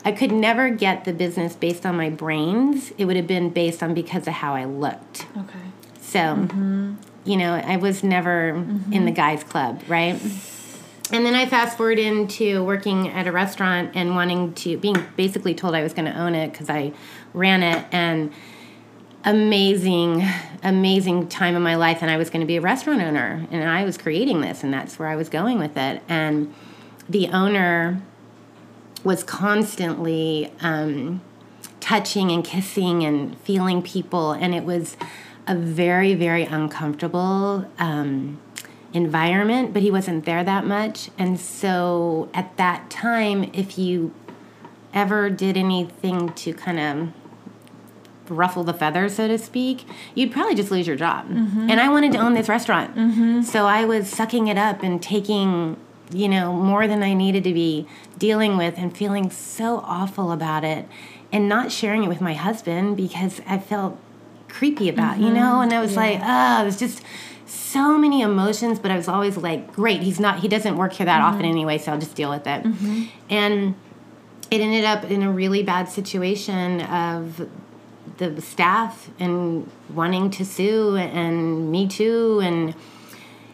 I 0.07 0.13
could 0.13 0.31
never 0.31 0.69
get 0.69 1.03
the 1.03 1.11
business 1.11 1.53
based 1.53 1.85
on 1.85 1.97
my 1.97 2.09
brains. 2.09 2.93
It 2.97 3.03
would 3.03 3.17
have 3.17 3.27
been 3.27 3.49
based 3.49 3.83
on 3.83 3.93
because 3.93 4.25
of 4.25 4.35
how 4.35 4.55
I 4.55 4.63
looked. 4.63 5.27
Okay. 5.35 5.59
So, 5.99 6.19
mm-hmm. 6.19 6.93
you 7.25 7.35
know, 7.35 7.55
I 7.55 7.75
was 7.75 8.05
never 8.05 8.53
mm-hmm. 8.53 8.93
in 8.93 9.03
the 9.03 9.11
guys' 9.11 9.43
club, 9.43 9.83
right? 9.89 10.13
And 11.11 11.25
then 11.25 11.35
I 11.35 11.45
fast 11.45 11.75
forward 11.75 11.99
into 11.99 12.63
working 12.63 13.09
at 13.09 13.27
a 13.27 13.33
restaurant 13.33 13.97
and 13.97 14.15
wanting 14.15 14.53
to, 14.53 14.77
being 14.77 14.95
basically 15.17 15.53
told 15.53 15.75
I 15.75 15.83
was 15.83 15.91
going 15.91 16.09
to 16.09 16.17
own 16.17 16.35
it 16.35 16.53
because 16.53 16.69
I 16.69 16.93
ran 17.33 17.61
it 17.61 17.85
and 17.91 18.31
amazing, 19.25 20.25
amazing 20.63 21.27
time 21.27 21.53
of 21.57 21.61
my 21.61 21.75
life. 21.75 21.97
And 22.01 22.09
I 22.09 22.15
was 22.15 22.29
going 22.29 22.39
to 22.39 22.47
be 22.47 22.55
a 22.55 22.61
restaurant 22.61 23.01
owner 23.01 23.45
and 23.51 23.69
I 23.69 23.83
was 23.83 23.97
creating 23.97 24.39
this 24.39 24.63
and 24.63 24.73
that's 24.73 24.97
where 24.97 25.09
I 25.09 25.17
was 25.17 25.27
going 25.27 25.59
with 25.59 25.75
it. 25.75 26.01
And 26.07 26.55
the 27.09 27.27
owner 27.27 28.01
was 29.07 29.23
constantly 29.23 30.51
um, 30.59 31.21
touching 31.79 32.29
and 32.29 32.43
kissing 32.43 33.03
and 33.03 33.37
feeling 33.39 33.81
people, 33.81 34.33
and 34.33 34.53
it 34.53 34.63
was 34.63 34.97
a 35.47 35.55
very, 35.55 36.13
very 36.13 36.43
uncomfortable 36.43 37.65
um, 37.79 38.39
environment. 38.93 39.73
But 39.73 39.81
he 39.81 39.89
wasn't 39.89 40.25
there 40.25 40.43
that 40.43 40.65
much, 40.65 41.09
and 41.17 41.39
so 41.39 42.29
at 42.33 42.55
that 42.57 42.89
time, 42.89 43.49
if 43.53 43.77
you 43.77 44.13
ever 44.93 45.29
did 45.29 45.55
anything 45.57 46.33
to 46.33 46.53
kind 46.53 46.79
of 46.79 46.93
ruffle 48.29 48.63
the 48.65 48.73
feathers, 48.73 49.15
so 49.15 49.27
to 49.27 49.37
speak, 49.37 49.85
you'd 50.15 50.31
probably 50.33 50.53
just 50.53 50.69
lose 50.69 50.85
your 50.85 50.97
job. 50.97 51.25
And 51.71 51.79
I 51.79 51.87
wanted 51.87 52.11
to 52.11 52.17
own 52.17 52.33
this 52.33 52.49
restaurant. 52.49 53.45
So 53.45 53.65
I 53.65 53.85
was 53.85 54.09
sucking 54.09 54.47
it 54.47 54.57
up 54.57 54.83
and 54.83 55.01
taking, 55.01 55.77
you 56.11 56.29
know, 56.29 56.53
more 56.53 56.87
than 56.87 57.03
I 57.03 57.13
needed 57.13 57.43
to 57.45 57.53
be 57.53 57.87
dealing 58.17 58.57
with 58.57 58.77
and 58.77 58.95
feeling 58.95 59.29
so 59.29 59.77
awful 59.77 60.31
about 60.31 60.63
it 60.63 60.87
and 61.31 61.49
not 61.49 61.71
sharing 61.71 62.03
it 62.03 62.07
with 62.07 62.21
my 62.21 62.33
husband 62.33 62.97
because 62.97 63.41
I 63.47 63.57
felt 63.57 63.97
creepy 64.47 64.89
about, 64.89 65.19
you 65.19 65.29
know, 65.29 65.53
mm-hmm. 65.53 65.63
and 65.63 65.73
I 65.73 65.81
was 65.81 65.95
like, 65.95 66.19
oh, 66.23 66.61
it 66.61 66.65
was 66.65 66.79
just 66.79 67.01
so 67.45 67.97
many 67.97 68.21
emotions, 68.21 68.79
but 68.79 68.91
I 68.91 68.95
was 68.95 69.07
always 69.07 69.37
like, 69.37 69.73
great, 69.73 70.01
he's 70.01 70.19
not, 70.19 70.39
he 70.39 70.47
doesn't 70.47 70.77
work 70.77 70.93
here 70.93 71.05
that 71.05 71.21
often 71.21 71.41
mm-hmm. 71.41 71.51
anyway, 71.51 71.77
so 71.77 71.91
I'll 71.91 71.99
just 71.99 72.15
deal 72.15 72.29
with 72.29 72.47
it. 72.47 72.63
Mm-hmm. 72.63 73.03
And 73.29 73.75
it 74.49 74.61
ended 74.61 74.85
up 74.85 75.03
in 75.11 75.23
a 75.23 75.31
really 75.31 75.63
bad 75.63 75.89
situation 75.89 76.81
of 76.81 77.49
the 78.17 78.41
staff 78.41 79.09
and 79.19 79.69
wanting 79.93 80.31
to 80.31 80.45
sue 80.45 80.95
and 80.95 81.71
me 81.71 81.87
too 81.87 82.39
and 82.43 82.73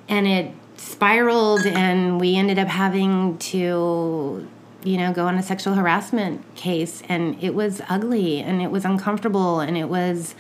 and 0.08 0.28
it 0.28 0.52
spiraled 0.84 1.66
and 1.66 2.20
we 2.20 2.36
ended 2.36 2.60
up 2.60 2.68
having 2.68 3.38
to 3.38 4.48
you 4.84 4.98
know 4.98 5.14
go 5.14 5.26
on 5.28 5.38
a 5.38 5.44
sexual 5.44 5.74
harassment 5.76 6.44
case 6.56 7.02
and 7.08 7.42
it 7.42 7.56
was 7.56 7.82
ugly 7.90 8.40
and 8.40 8.62
it 8.62 8.70
was 8.70 8.84
uncomfortable 8.84 9.60
and 9.60 9.78
it 9.78 9.88
was 9.88 10.36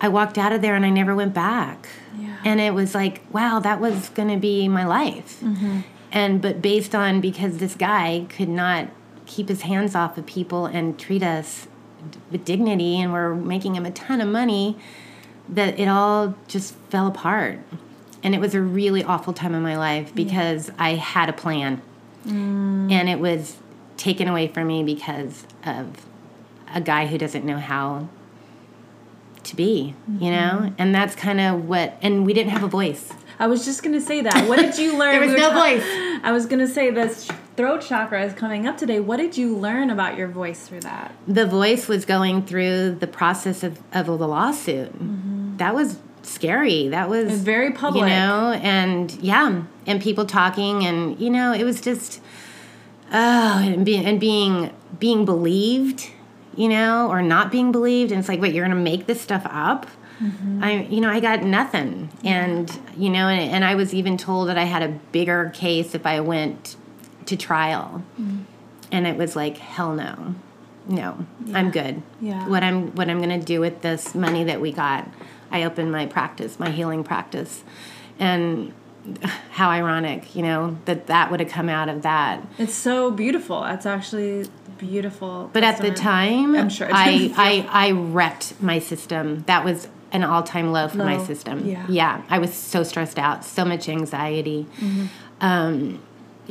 I 0.00 0.08
walked 0.08 0.36
out 0.36 0.52
of 0.52 0.60
there 0.60 0.74
and 0.74 0.84
I 0.84 0.90
never 0.90 1.14
went 1.14 1.32
back. 1.32 1.88
Yeah. 2.18 2.36
And 2.44 2.60
it 2.60 2.74
was 2.74 2.94
like, 2.94 3.22
wow, 3.32 3.60
that 3.60 3.80
was 3.80 4.10
going 4.10 4.28
to 4.28 4.36
be 4.36 4.68
my 4.68 4.84
life. 4.84 5.40
Mm-hmm. 5.40 5.80
And 6.12 6.42
but 6.42 6.60
based 6.60 6.94
on 6.94 7.20
because 7.20 7.58
this 7.58 7.74
guy 7.74 8.26
could 8.28 8.48
not 8.48 8.88
keep 9.24 9.48
his 9.48 9.62
hands 9.62 9.94
off 9.94 10.16
of 10.18 10.26
people 10.26 10.66
and 10.66 10.98
treat 10.98 11.22
us 11.22 11.66
d- 12.10 12.18
with 12.30 12.44
dignity 12.44 13.00
and 13.00 13.12
we're 13.12 13.34
making 13.34 13.74
him 13.74 13.84
a 13.84 13.90
ton 13.90 14.20
of 14.20 14.28
money 14.28 14.78
that 15.48 15.78
it 15.78 15.88
all 15.88 16.34
just 16.46 16.74
fell 16.90 17.06
apart. 17.06 17.60
And 18.26 18.34
it 18.34 18.40
was 18.40 18.56
a 18.56 18.60
really 18.60 19.04
awful 19.04 19.32
time 19.32 19.54
in 19.54 19.62
my 19.62 19.76
life 19.76 20.12
because 20.12 20.68
I 20.80 20.96
had 20.96 21.28
a 21.28 21.32
plan. 21.32 21.80
Mm. 22.26 22.90
And 22.90 23.08
it 23.08 23.20
was 23.20 23.56
taken 23.96 24.26
away 24.26 24.48
from 24.48 24.66
me 24.66 24.82
because 24.82 25.46
of 25.64 26.04
a 26.74 26.80
guy 26.80 27.06
who 27.06 27.18
doesn't 27.18 27.44
know 27.44 27.58
how 27.58 28.08
to 29.44 29.54
be, 29.54 29.94
you 30.08 30.14
mm-hmm. 30.14 30.30
know? 30.30 30.74
And 30.76 30.92
that's 30.92 31.14
kind 31.14 31.40
of 31.40 31.68
what, 31.68 31.98
and 32.02 32.26
we 32.26 32.34
didn't 32.34 32.50
have 32.50 32.64
a 32.64 32.68
voice. 32.68 33.12
I 33.38 33.46
was 33.46 33.64
just 33.64 33.84
gonna 33.84 34.00
say 34.00 34.22
that. 34.22 34.48
What 34.48 34.58
did 34.58 34.76
you 34.76 34.96
learn? 34.98 35.12
There 35.12 35.20
was 35.20 35.30
We 35.30 35.36
no 35.36 35.50
ta- 35.50 35.60
voice. 35.60 35.84
I 36.24 36.32
was 36.32 36.46
gonna 36.46 36.66
say 36.66 36.90
this 36.90 37.30
throat 37.56 37.82
chakra 37.82 38.24
is 38.24 38.32
coming 38.32 38.66
up 38.66 38.76
today. 38.76 38.98
What 38.98 39.18
did 39.18 39.36
you 39.36 39.56
learn 39.56 39.88
about 39.88 40.18
your 40.18 40.26
voice 40.26 40.66
through 40.66 40.80
that? 40.80 41.14
The 41.28 41.46
voice 41.46 41.86
was 41.86 42.04
going 42.04 42.44
through 42.44 42.96
the 42.96 43.06
process 43.06 43.62
of, 43.62 43.78
of 43.92 44.06
the 44.06 44.26
lawsuit. 44.26 44.92
Mm-hmm. 44.92 45.58
That 45.58 45.76
was 45.76 45.98
scary. 46.26 46.88
That 46.88 47.08
was 47.08 47.30
was 47.30 47.42
very 47.42 47.72
public. 47.72 48.02
You 48.02 48.08
know, 48.08 48.52
and 48.62 49.12
yeah, 49.20 49.62
and 49.86 50.02
people 50.02 50.26
talking, 50.26 50.84
and 50.84 51.18
you 51.20 51.30
know, 51.30 51.52
it 51.52 51.64
was 51.64 51.80
just 51.80 52.20
oh, 53.12 53.58
and 53.58 53.84
being 53.84 54.04
and 54.04 54.20
being 54.20 54.72
being 54.98 55.24
believed, 55.24 56.10
you 56.56 56.68
know, 56.68 57.08
or 57.08 57.22
not 57.22 57.50
being 57.50 57.72
believed, 57.72 58.12
and 58.12 58.18
it's 58.18 58.28
like, 58.28 58.40
wait, 58.40 58.54
you're 58.54 58.64
gonna 58.64 58.80
make 58.80 59.06
this 59.06 59.20
stuff 59.20 59.46
up? 59.46 59.86
Mm-hmm. 60.20 60.64
I, 60.64 60.82
you 60.84 61.02
know, 61.02 61.10
I 61.10 61.20
got 61.20 61.42
nothing, 61.42 62.10
and 62.24 62.70
you 62.96 63.10
know, 63.10 63.28
and, 63.28 63.52
and 63.52 63.64
I 63.64 63.74
was 63.74 63.92
even 63.92 64.16
told 64.16 64.48
that 64.48 64.56
I 64.56 64.64
had 64.64 64.82
a 64.82 64.88
bigger 65.12 65.50
case 65.54 65.94
if 65.94 66.06
I 66.06 66.20
went 66.20 66.76
to 67.26 67.36
trial, 67.36 68.02
mm-hmm. 68.18 68.42
and 68.90 69.06
it 69.06 69.16
was 69.16 69.36
like, 69.36 69.58
hell 69.58 69.94
no, 69.94 70.34
no, 70.88 71.26
I'm 71.52 71.70
good. 71.70 72.02
Yeah. 72.20 72.48
What 72.48 72.62
I'm 72.62 72.94
what 72.94 73.08
I'm 73.08 73.20
gonna 73.20 73.40
do 73.40 73.60
with 73.60 73.82
this 73.82 74.14
money 74.14 74.44
that 74.44 74.60
we 74.60 74.72
got? 74.72 75.08
I 75.50 75.64
opened 75.64 75.92
my 75.92 76.06
practice, 76.06 76.58
my 76.58 76.70
healing 76.70 77.04
practice, 77.04 77.64
and 78.18 78.72
how 79.50 79.70
ironic, 79.70 80.34
you 80.34 80.42
know, 80.42 80.78
that 80.84 81.06
that 81.06 81.30
would 81.30 81.40
have 81.40 81.48
come 81.48 81.68
out 81.68 81.88
of 81.88 82.02
that. 82.02 82.46
It's 82.58 82.74
so 82.74 83.10
beautiful. 83.10 83.62
That's 83.62 83.86
actually 83.86 84.48
beautiful. 84.78 85.50
But 85.52 85.64
at 85.64 85.80
the 85.80 85.90
time, 85.90 86.54
I'm 86.54 86.68
sure 86.68 86.88
I, 86.92 87.32
I 87.36 87.88
I 87.88 87.90
wrecked 87.92 88.60
my 88.60 88.78
system. 88.78 89.44
That 89.46 89.64
was 89.64 89.88
an 90.12 90.22
all 90.24 90.42
time 90.42 90.72
low 90.72 90.88
for 90.88 90.98
my 90.98 91.22
system. 91.24 91.66
yeah. 91.66 91.84
yeah, 91.88 92.22
I 92.30 92.38
was 92.38 92.54
so 92.54 92.82
stressed 92.82 93.18
out, 93.18 93.44
so 93.44 93.64
much 93.64 93.88
anxiety. 93.88 94.66
Um, 95.40 96.02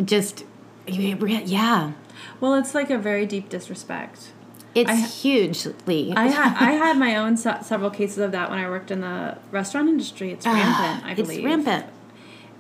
just 0.04 0.44
yeah, 0.88 1.94
well, 2.40 2.54
it's 2.56 2.74
like 2.76 2.90
a 2.90 2.98
very 2.98 3.26
deep 3.26 3.50
disrespect. 3.50 4.32
it's 4.74 4.90
I- 4.90 4.96
hugely. 4.96 6.14
I 6.16 6.28
had 6.28 6.56
I 6.60 6.72
had 6.74 6.98
my 6.98 7.16
own 7.16 7.38
se- 7.38 7.60
several 7.64 7.90
cases 7.90 8.18
of 8.20 8.32
that 8.34 8.50
when 8.50 8.60
I 8.60 8.70
worked 8.70 8.92
in 8.92 9.02
the 9.02 9.38
restaurant 9.52 9.88
industry. 9.90 10.32
It's 10.32 10.46
rampant, 10.46 11.06
I 11.06 11.14
believe. 11.14 11.30
Ah, 11.46 11.48
it's 11.48 11.66
rampant. 11.66 11.86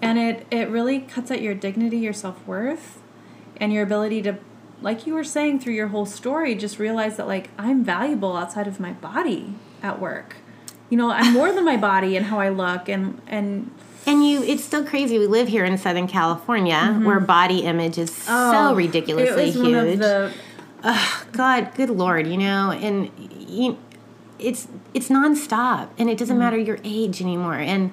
and 0.01 0.19
it 0.19 0.47
it 0.51 0.69
really 0.69 0.99
cuts 0.99 1.31
at 1.31 1.41
your 1.41 1.53
dignity, 1.53 1.97
your 1.97 2.13
self 2.13 2.45
worth, 2.47 2.99
and 3.57 3.71
your 3.73 3.83
ability 3.83 4.21
to, 4.23 4.37
like 4.81 5.05
you 5.07 5.13
were 5.13 5.23
saying 5.23 5.59
through 5.59 5.73
your 5.73 5.87
whole 5.89 6.05
story, 6.05 6.55
just 6.55 6.79
realize 6.79 7.17
that 7.17 7.27
like 7.27 7.49
I'm 7.57 7.83
valuable 7.83 8.35
outside 8.37 8.67
of 8.67 8.79
my 8.79 8.91
body 8.93 9.55
at 9.83 9.99
work. 9.99 10.37
You 10.89 10.97
know, 10.97 11.09
I'm 11.11 11.33
more 11.33 11.51
than 11.51 11.65
my 11.65 11.77
body 11.77 12.15
and 12.15 12.27
how 12.27 12.39
I 12.39 12.49
look, 12.49 12.87
and 12.87 13.21
and 13.27 13.71
And 14.07 14.25
you, 14.27 14.43
it's 14.43 14.63
so 14.63 14.83
crazy. 14.85 15.17
We 15.17 15.27
live 15.27 15.47
here 15.47 15.65
in 15.65 15.77
Southern 15.77 16.07
California, 16.07 16.93
where 17.03 17.19
body 17.19 17.59
image 17.61 17.97
is 17.97 18.11
so 18.13 18.73
ridiculously 18.75 19.51
Mm-hmm. 19.51 19.65
Oh, 19.65 19.69
it 19.79 19.85
was 19.85 19.95
huge. 19.95 19.99
One 19.99 20.93
of 20.93 21.09
the, 21.09 21.31
God, 21.31 21.71
good 21.75 21.89
lord, 21.89 22.27
you 22.27 22.37
know, 22.37 22.71
and 22.71 23.09
you, 23.47 23.77
it's 24.37 24.67
it's 24.93 25.09
nonstop, 25.09 25.89
and 25.97 26.09
it 26.09 26.15
Mm. 26.15 26.19
doesn't 26.19 26.37
matter 26.37 26.57
your 26.57 26.77
age 26.83 27.21
anymore. 27.21 27.55
And 27.55 27.91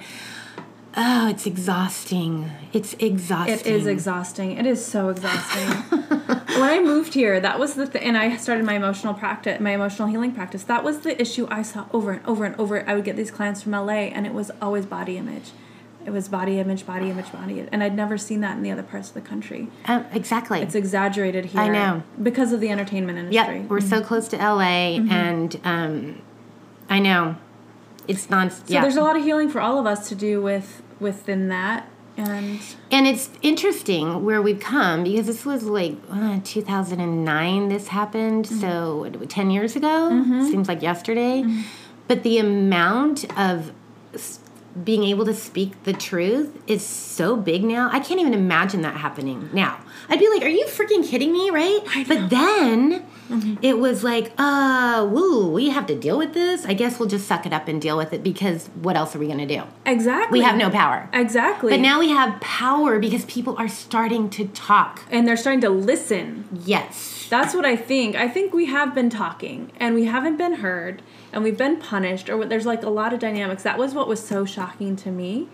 oh, 0.96 1.28
it's 1.28 1.46
exhausting. 1.46 2.50
It's 2.74 2.94
exhausting. 2.98 3.54
it 3.60 3.66
is 3.66 3.86
exhausting. 3.86 4.52
It 4.58 4.66
is 4.66 4.84
so 4.84 5.08
exhausting. 5.08 5.68
when 6.60 6.62
I 6.68 6.80
moved 6.82 7.14
here, 7.14 7.40
that 7.40 7.58
was 7.58 7.74
the 7.74 7.86
th- 7.86 8.04
and 8.04 8.18
I 8.18 8.36
started 8.36 8.66
my 8.66 8.74
emotional 8.74 9.14
practice, 9.14 9.60
my 9.60 9.70
emotional 9.70 10.08
healing 10.08 10.32
practice. 10.34 10.64
That 10.64 10.84
was 10.84 11.00
the 11.00 11.18
issue 11.20 11.46
I 11.50 11.62
saw 11.62 11.86
over 11.92 12.12
and 12.12 12.26
over 12.26 12.44
and 12.44 12.54
over. 12.60 12.86
I 12.88 12.94
would 12.96 13.04
get 13.04 13.16
these 13.16 13.30
clients 13.30 13.62
from 13.62 13.72
LA, 13.72 14.10
and 14.12 14.26
it 14.26 14.34
was 14.34 14.50
always 14.60 14.84
body 14.84 15.16
image. 15.16 15.52
It 16.04 16.10
was 16.10 16.28
body 16.28 16.58
image, 16.58 16.86
body 16.86 17.10
image, 17.10 17.30
body, 17.32 17.66
and 17.70 17.82
I'd 17.82 17.94
never 17.94 18.18
seen 18.18 18.40
that 18.40 18.56
in 18.56 18.62
the 18.62 18.70
other 18.70 18.82
parts 18.82 19.08
of 19.08 19.14
the 19.14 19.20
country. 19.20 19.68
Um, 19.86 20.04
exactly. 20.12 20.60
It's 20.60 20.74
exaggerated 20.74 21.46
here. 21.46 21.60
I 21.60 21.68
know. 21.68 22.02
because 22.22 22.52
of 22.52 22.60
the 22.60 22.70
entertainment 22.70 23.18
industry. 23.18 23.60
Yep, 23.60 23.70
we're 23.70 23.80
so 23.80 24.00
close 24.00 24.28
to 24.28 24.36
LA, 24.36 24.96
and 24.96 25.60
um, 25.64 26.22
I 26.88 26.98
know 26.98 27.36
it's 28.08 28.28
non. 28.30 28.50
So 28.50 28.62
yeah. 28.66 28.82
there's 28.82 28.96
a 28.96 29.02
lot 29.02 29.16
of 29.16 29.22
healing 29.22 29.48
for 29.48 29.60
all 29.60 29.78
of 29.78 29.86
us 29.86 30.08
to 30.08 30.14
do 30.14 30.42
with 30.42 30.82
within 31.00 31.48
that, 31.48 31.88
and 32.16 32.60
And 32.90 33.06
it's 33.06 33.30
interesting 33.40 34.24
where 34.24 34.42
we've 34.42 34.60
come 34.60 35.04
because 35.04 35.26
this 35.26 35.46
was 35.46 35.64
like 35.64 35.96
uh, 36.10 36.40
2009 36.44 37.68
this 37.68 37.88
happened. 37.88 38.46
So 38.46 39.10
10 39.28 39.50
years 39.50 39.76
ago? 39.76 40.22
Seems 40.50 40.68
like 40.68 40.82
yesterday. 40.82 41.44
But 42.08 42.22
the 42.22 42.38
amount 42.38 43.24
of 43.38 43.72
being 44.84 45.04
able 45.04 45.24
to 45.26 45.34
speak 45.34 45.82
the 45.84 45.92
truth 45.92 46.60
is 46.66 46.84
so 46.84 47.36
big 47.36 47.62
now. 47.64 47.90
I 47.92 48.00
can't 48.00 48.20
even 48.20 48.34
imagine 48.34 48.82
that 48.82 48.96
happening 48.96 49.50
now. 49.52 49.78
I'd 50.08 50.18
be 50.18 50.28
like, 50.28 50.42
are 50.42 50.48
you 50.48 50.66
freaking 50.66 51.06
kidding 51.06 51.32
me? 51.32 51.50
Right? 51.50 51.80
But 52.08 52.30
then 52.30 53.06
it 53.62 53.78
was 53.78 54.02
like, 54.04 54.32
uh, 54.38 55.06
woo, 55.10 55.50
we 55.50 55.70
have 55.70 55.86
to 55.86 55.94
deal 55.98 56.18
with 56.18 56.34
this. 56.34 56.66
I 56.66 56.74
guess 56.74 56.98
we'll 56.98 57.08
just 57.08 57.26
suck 57.26 57.46
it 57.46 57.52
up 57.52 57.68
and 57.68 57.80
deal 57.80 57.96
with 57.96 58.12
it 58.12 58.22
because 58.22 58.68
what 58.80 58.96
else 58.96 59.14
are 59.14 59.18
we 59.18 59.26
going 59.26 59.46
to 59.46 59.46
do? 59.46 59.62
exactly 59.86 60.38
We 60.40 60.44
have 60.44 60.56
no 60.56 60.70
power. 60.70 61.08
Exactly. 61.12 61.70
But 61.70 61.80
now 61.80 62.00
we 62.00 62.10
have 62.10 62.40
power 62.40 62.98
because 62.98 63.24
people 63.26 63.54
are 63.58 63.68
starting 63.68 64.28
to 64.30 64.46
talk. 64.48 65.02
and 65.10 65.26
they're 65.26 65.36
starting 65.36 65.60
to 65.62 65.70
listen. 65.70 66.48
Yes. 66.64 67.11
That's 67.32 67.54
what 67.54 67.64
I 67.64 67.76
think. 67.76 68.14
I 68.14 68.28
think 68.28 68.52
we 68.52 68.66
have 68.66 68.94
been 68.94 69.08
talking 69.08 69.72
and 69.80 69.94
we 69.94 70.04
haven't 70.04 70.36
been 70.36 70.56
heard 70.56 71.00
and 71.32 71.42
we've 71.42 71.56
been 71.56 71.78
punished 71.78 72.28
or 72.28 72.44
there's 72.44 72.66
like 72.66 72.82
a 72.82 72.90
lot 72.90 73.14
of 73.14 73.20
dynamics. 73.20 73.62
That 73.62 73.78
was 73.78 73.94
what 73.94 74.06
was 74.06 74.22
so 74.22 74.44
shocking 74.44 74.96
to 74.96 75.10
me 75.10 75.48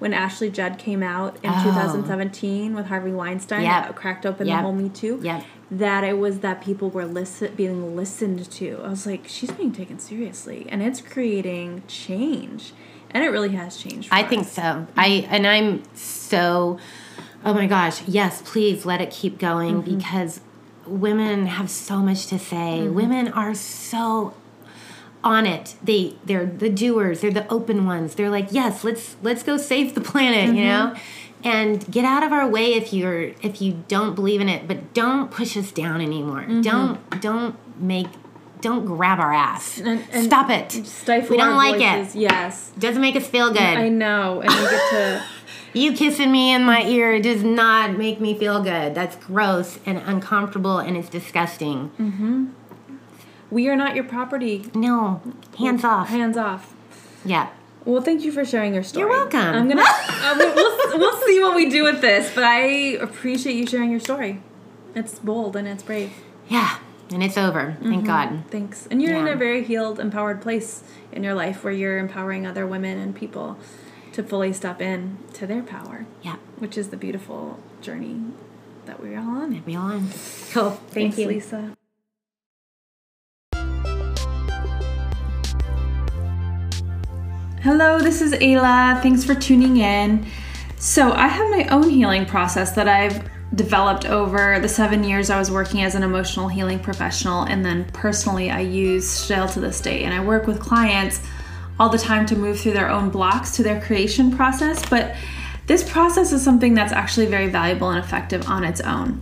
when 0.00 0.12
Ashley 0.12 0.50
Judd 0.50 0.78
came 0.78 1.00
out 1.00 1.36
in 1.44 1.50
Oh. 1.54 1.62
2017 1.62 2.74
with 2.74 2.86
Harvey 2.86 3.12
Weinstein 3.12 3.62
Yep. 3.62 3.84
that 3.86 3.94
cracked 3.94 4.26
open 4.26 4.48
Yep. 4.48 4.56
the 4.58 4.62
whole 4.62 4.72
Me 4.72 4.88
Too. 4.88 5.20
Yep. 5.22 5.44
That 5.70 6.02
it 6.02 6.18
was 6.18 6.40
that 6.40 6.60
people 6.60 6.90
were 6.90 7.04
listen 7.06 7.52
being 7.54 7.94
listened 7.94 8.50
to. 8.50 8.80
I 8.84 8.88
was 8.88 9.06
like, 9.06 9.28
she's 9.28 9.52
being 9.52 9.70
taken 9.70 10.00
seriously 10.00 10.66
and 10.70 10.82
it's 10.82 11.00
creating 11.00 11.84
change. 11.86 12.72
And 13.12 13.22
it 13.22 13.28
really 13.28 13.50
has 13.50 13.76
changed. 13.76 14.08
for 14.08 14.14
I 14.16 14.24
think 14.24 14.48
so. 14.48 14.88
I 14.96 15.24
and 15.30 15.46
I'm 15.46 15.84
so 15.94 16.78
oh 17.44 17.54
my 17.54 17.66
gosh, 17.68 18.02
yes, 18.08 18.42
please 18.44 18.84
let 18.84 19.00
it 19.00 19.12
keep 19.12 19.38
going 19.38 19.82
Mm-hmm. 19.84 19.98
because 19.98 20.40
women 20.86 21.46
have 21.46 21.70
so 21.70 21.98
much 21.98 22.26
to 22.26 22.38
say. 22.38 22.80
Mm-hmm. 22.82 22.94
Women 22.94 23.28
are 23.28 23.54
so 23.54 24.34
on 25.24 25.46
it. 25.46 25.76
They 25.82 26.16
they're 26.24 26.46
the 26.46 26.68
doers, 26.70 27.20
they're 27.20 27.30
the 27.30 27.48
open 27.50 27.86
ones. 27.86 28.14
They're 28.16 28.30
like, 28.30 28.48
"Yes, 28.50 28.82
let's 28.84 29.16
let's 29.22 29.42
go 29.42 29.56
save 29.56 29.94
the 29.94 30.00
planet," 30.00 30.48
Mm-hmm. 30.48 30.56
you 30.58 30.64
know? 30.64 30.94
And 31.44 31.90
get 31.90 32.04
out 32.04 32.22
of 32.22 32.32
our 32.32 32.46
way 32.48 32.74
if 32.74 32.92
you're 32.92 33.32
if 33.42 33.60
you 33.60 33.82
don't 33.88 34.14
believe 34.14 34.40
in 34.40 34.48
it, 34.48 34.68
but 34.68 34.94
don't 34.94 35.30
push 35.30 35.56
us 35.56 35.72
down 35.72 36.00
anymore. 36.00 36.42
Mm-hmm. 36.42 36.60
Don't 36.62 37.20
don't 37.20 37.56
make 37.80 38.06
don't 38.60 38.84
grab 38.86 39.18
our 39.18 39.32
ass. 39.32 39.78
And- 39.78 40.04
and 40.12 40.24
Stop 40.24 40.48
it. 40.50 40.70
Stifle 40.86 41.30
we 41.30 41.36
don't 41.36 41.56
like 41.56 41.80
voices. 41.80 42.14
it. 42.14 42.20
Yes. 42.20 42.70
Doesn't 42.78 43.00
make 43.02 43.16
us 43.16 43.26
feel 43.26 43.48
good. 43.52 43.58
I 43.60 43.88
know. 43.88 44.40
And 44.40 44.50
we 44.54 44.60
get 44.70 44.90
to 44.90 45.24
You 45.74 45.94
kissing 45.94 46.30
me 46.30 46.52
in 46.52 46.64
my 46.64 46.84
ear 46.84 47.20
does 47.20 47.42
not 47.42 47.96
make 47.96 48.20
me 48.20 48.36
feel 48.38 48.62
good. 48.62 48.94
That's 48.94 49.16
gross 49.16 49.78
and 49.86 49.98
uncomfortable 49.98 50.78
and 50.78 50.96
it's 50.96 51.08
disgusting. 51.08 52.54
we 53.50 53.68
are 53.68 53.76
not 53.76 53.94
your 53.94 54.04
property. 54.04 54.70
No, 54.74 55.22
hands 55.58 55.84
off. 55.84 56.08
Hands 56.08 56.36
off. 56.36 56.74
Yeah. 57.24 57.48
Well, 57.84 58.02
thank 58.02 58.22
you 58.22 58.32
for 58.32 58.44
sharing 58.44 58.74
your 58.74 58.82
story. 58.82 59.02
You're 59.02 59.10
welcome. 59.10 59.40
I'm 59.40 59.68
gonna. 59.68 59.82
uh, 60.08 60.34
we'll, 60.38 60.54
we'll, 60.54 60.98
we'll 60.98 61.26
see 61.26 61.40
what 61.40 61.56
we 61.56 61.68
do 61.68 61.82
with 61.82 62.00
this, 62.00 62.32
but 62.34 62.44
I 62.44 62.60
appreciate 63.00 63.56
you 63.56 63.66
sharing 63.66 63.90
your 63.90 64.00
story. 64.00 64.40
It's 64.94 65.18
bold 65.18 65.56
and 65.56 65.66
it's 65.66 65.82
brave. 65.82 66.12
Yeah. 66.48 66.78
And 67.10 67.22
it's 67.22 67.36
over. 67.36 67.76
Thank 67.82 68.06
God. 68.06 68.44
Thanks. 68.50 68.86
And 68.90 69.02
you're 69.02 69.16
in 69.16 69.28
a 69.28 69.36
very 69.36 69.64
healed, 69.64 70.00
empowered 70.00 70.40
place 70.40 70.82
in 71.10 71.22
your 71.22 71.34
life 71.34 71.62
where 71.62 71.72
you're 71.72 71.98
empowering 71.98 72.46
other 72.46 72.66
women 72.66 72.98
and 72.98 73.14
people 73.14 73.58
to 74.12 74.22
fully 74.22 74.52
step 74.52 74.80
in 74.80 75.18
to 75.34 75.46
their 75.46 75.62
power, 75.62 76.06
Yeah. 76.22 76.36
which 76.58 76.76
is 76.76 76.88
the 76.88 76.96
beautiful 76.96 77.58
journey 77.80 78.20
that 78.86 79.00
we're 79.00 79.18
all 79.18 79.42
on. 79.42 79.60
Be 79.60 79.74
on. 79.74 80.08
Cool. 80.52 80.70
Thank 80.70 81.14
Thanks, 81.14 81.18
you. 81.18 81.28
Lisa. 81.28 81.76
Hello, 87.62 88.00
this 88.00 88.20
is 88.20 88.32
Ayla. 88.32 89.00
Thanks 89.02 89.24
for 89.24 89.34
tuning 89.34 89.76
in. 89.76 90.26
So, 90.78 91.12
I 91.12 91.28
have 91.28 91.48
my 91.50 91.68
own 91.68 91.88
healing 91.88 92.26
process 92.26 92.72
that 92.72 92.88
I've 92.88 93.22
developed 93.54 94.04
over 94.06 94.58
the 94.60 94.68
seven 94.68 95.04
years 95.04 95.30
I 95.30 95.38
was 95.38 95.50
working 95.50 95.82
as 95.82 95.94
an 95.94 96.02
emotional 96.02 96.48
healing 96.48 96.80
professional, 96.80 97.44
and 97.44 97.64
then 97.64 97.84
personally, 97.92 98.50
I 98.50 98.60
use 98.60 99.08
still 99.08 99.46
to 99.50 99.60
this 99.60 99.80
day. 99.80 100.02
And 100.02 100.12
I 100.12 100.24
work 100.24 100.46
with 100.48 100.58
clients 100.58 101.20
all 101.82 101.88
the 101.88 101.98
time 101.98 102.24
to 102.24 102.36
move 102.36 102.60
through 102.60 102.72
their 102.72 102.88
own 102.88 103.10
blocks 103.10 103.56
to 103.56 103.62
their 103.64 103.80
creation 103.80 104.30
process. 104.30 104.88
But 104.88 105.16
this 105.66 105.82
process 105.82 106.32
is 106.32 106.40
something 106.40 106.74
that's 106.74 106.92
actually 106.92 107.26
very 107.26 107.48
valuable 107.48 107.90
and 107.90 107.98
effective 107.98 108.48
on 108.48 108.62
its 108.62 108.80
own. 108.80 109.20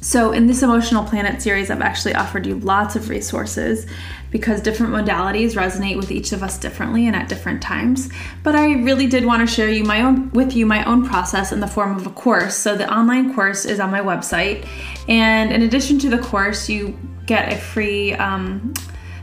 So, 0.00 0.32
in 0.32 0.46
this 0.46 0.62
Emotional 0.62 1.04
Planet 1.04 1.42
series, 1.42 1.70
I've 1.70 1.82
actually 1.82 2.14
offered 2.14 2.46
you 2.46 2.58
lots 2.60 2.96
of 2.96 3.10
resources 3.10 3.86
because 4.30 4.62
different 4.62 4.94
modalities 4.94 5.52
resonate 5.52 5.96
with 5.96 6.10
each 6.10 6.32
of 6.32 6.42
us 6.42 6.56
differently 6.58 7.08
and 7.08 7.14
at 7.14 7.28
different 7.28 7.60
times. 7.60 8.08
But 8.42 8.56
I 8.56 8.72
really 8.76 9.06
did 9.06 9.26
want 9.26 9.46
to 9.46 9.54
share 9.54 9.68
you 9.68 9.84
my 9.84 10.00
own 10.00 10.30
with 10.30 10.56
you 10.56 10.64
my 10.64 10.82
own 10.84 11.06
process 11.06 11.52
in 11.52 11.60
the 11.60 11.66
form 11.66 11.94
of 11.94 12.06
a 12.06 12.10
course. 12.10 12.56
So 12.56 12.74
the 12.74 12.90
online 12.90 13.34
course 13.34 13.66
is 13.66 13.80
on 13.80 13.90
my 13.90 14.00
website, 14.00 14.66
and 15.08 15.52
in 15.52 15.60
addition 15.60 15.98
to 15.98 16.08
the 16.08 16.18
course, 16.18 16.70
you 16.70 16.98
get 17.26 17.52
a 17.52 17.56
free 17.56 18.14
um, 18.14 18.72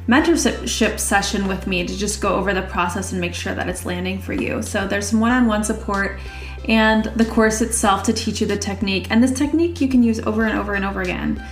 mentorship 0.08 1.00
session 1.00 1.48
with 1.48 1.68
me 1.68 1.88
to 1.88 1.98
just 1.98 2.22
go 2.22 2.36
over 2.36 2.54
the 2.54 2.62
process 2.64 3.12
and 3.12 3.22
make 3.22 3.34
sure 3.34 3.56
that 3.56 3.70
it's 3.70 3.86
landing 3.86 4.20
for 4.20 4.34
you. 4.34 4.62
So 4.62 4.88
there's 4.88 5.08
some 5.08 5.20
one-on-one 5.20 5.64
support 5.64 6.20
and 6.68 7.06
the 7.06 7.26
course 7.26 7.62
itself 7.62 8.04
to 8.04 8.14
teach 8.14 8.42
you 8.42 8.48
the 8.48 8.58
technique. 8.58 9.08
And 9.10 9.24
this 9.24 9.32
technique 9.32 9.82
you 9.82 9.88
can 9.88 10.04
use 10.04 10.20
over 10.22 10.44
and 10.44 10.58
over 10.58 10.74
and 10.74 10.86
over 10.86 11.02
again. 11.02 11.46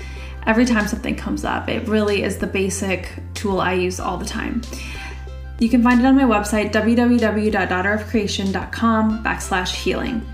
Every 0.45 0.65
time 0.65 0.87
something 0.87 1.15
comes 1.15 1.45
up, 1.45 1.69
it 1.69 1.87
really 1.87 2.23
is 2.23 2.39
the 2.39 2.47
basic 2.47 3.13
tool 3.33 3.61
I 3.61 3.73
use 3.73 3.99
all 3.99 4.17
the 4.17 4.25
time. 4.25 4.63
You 5.59 5.69
can 5.69 5.83
find 5.83 5.99
it 5.99 6.05
on 6.05 6.15
my 6.15 6.23
website, 6.23 6.71
www.daughterofcreation.com 6.71 9.23
backslash 9.23 9.75
healing. 9.75 10.25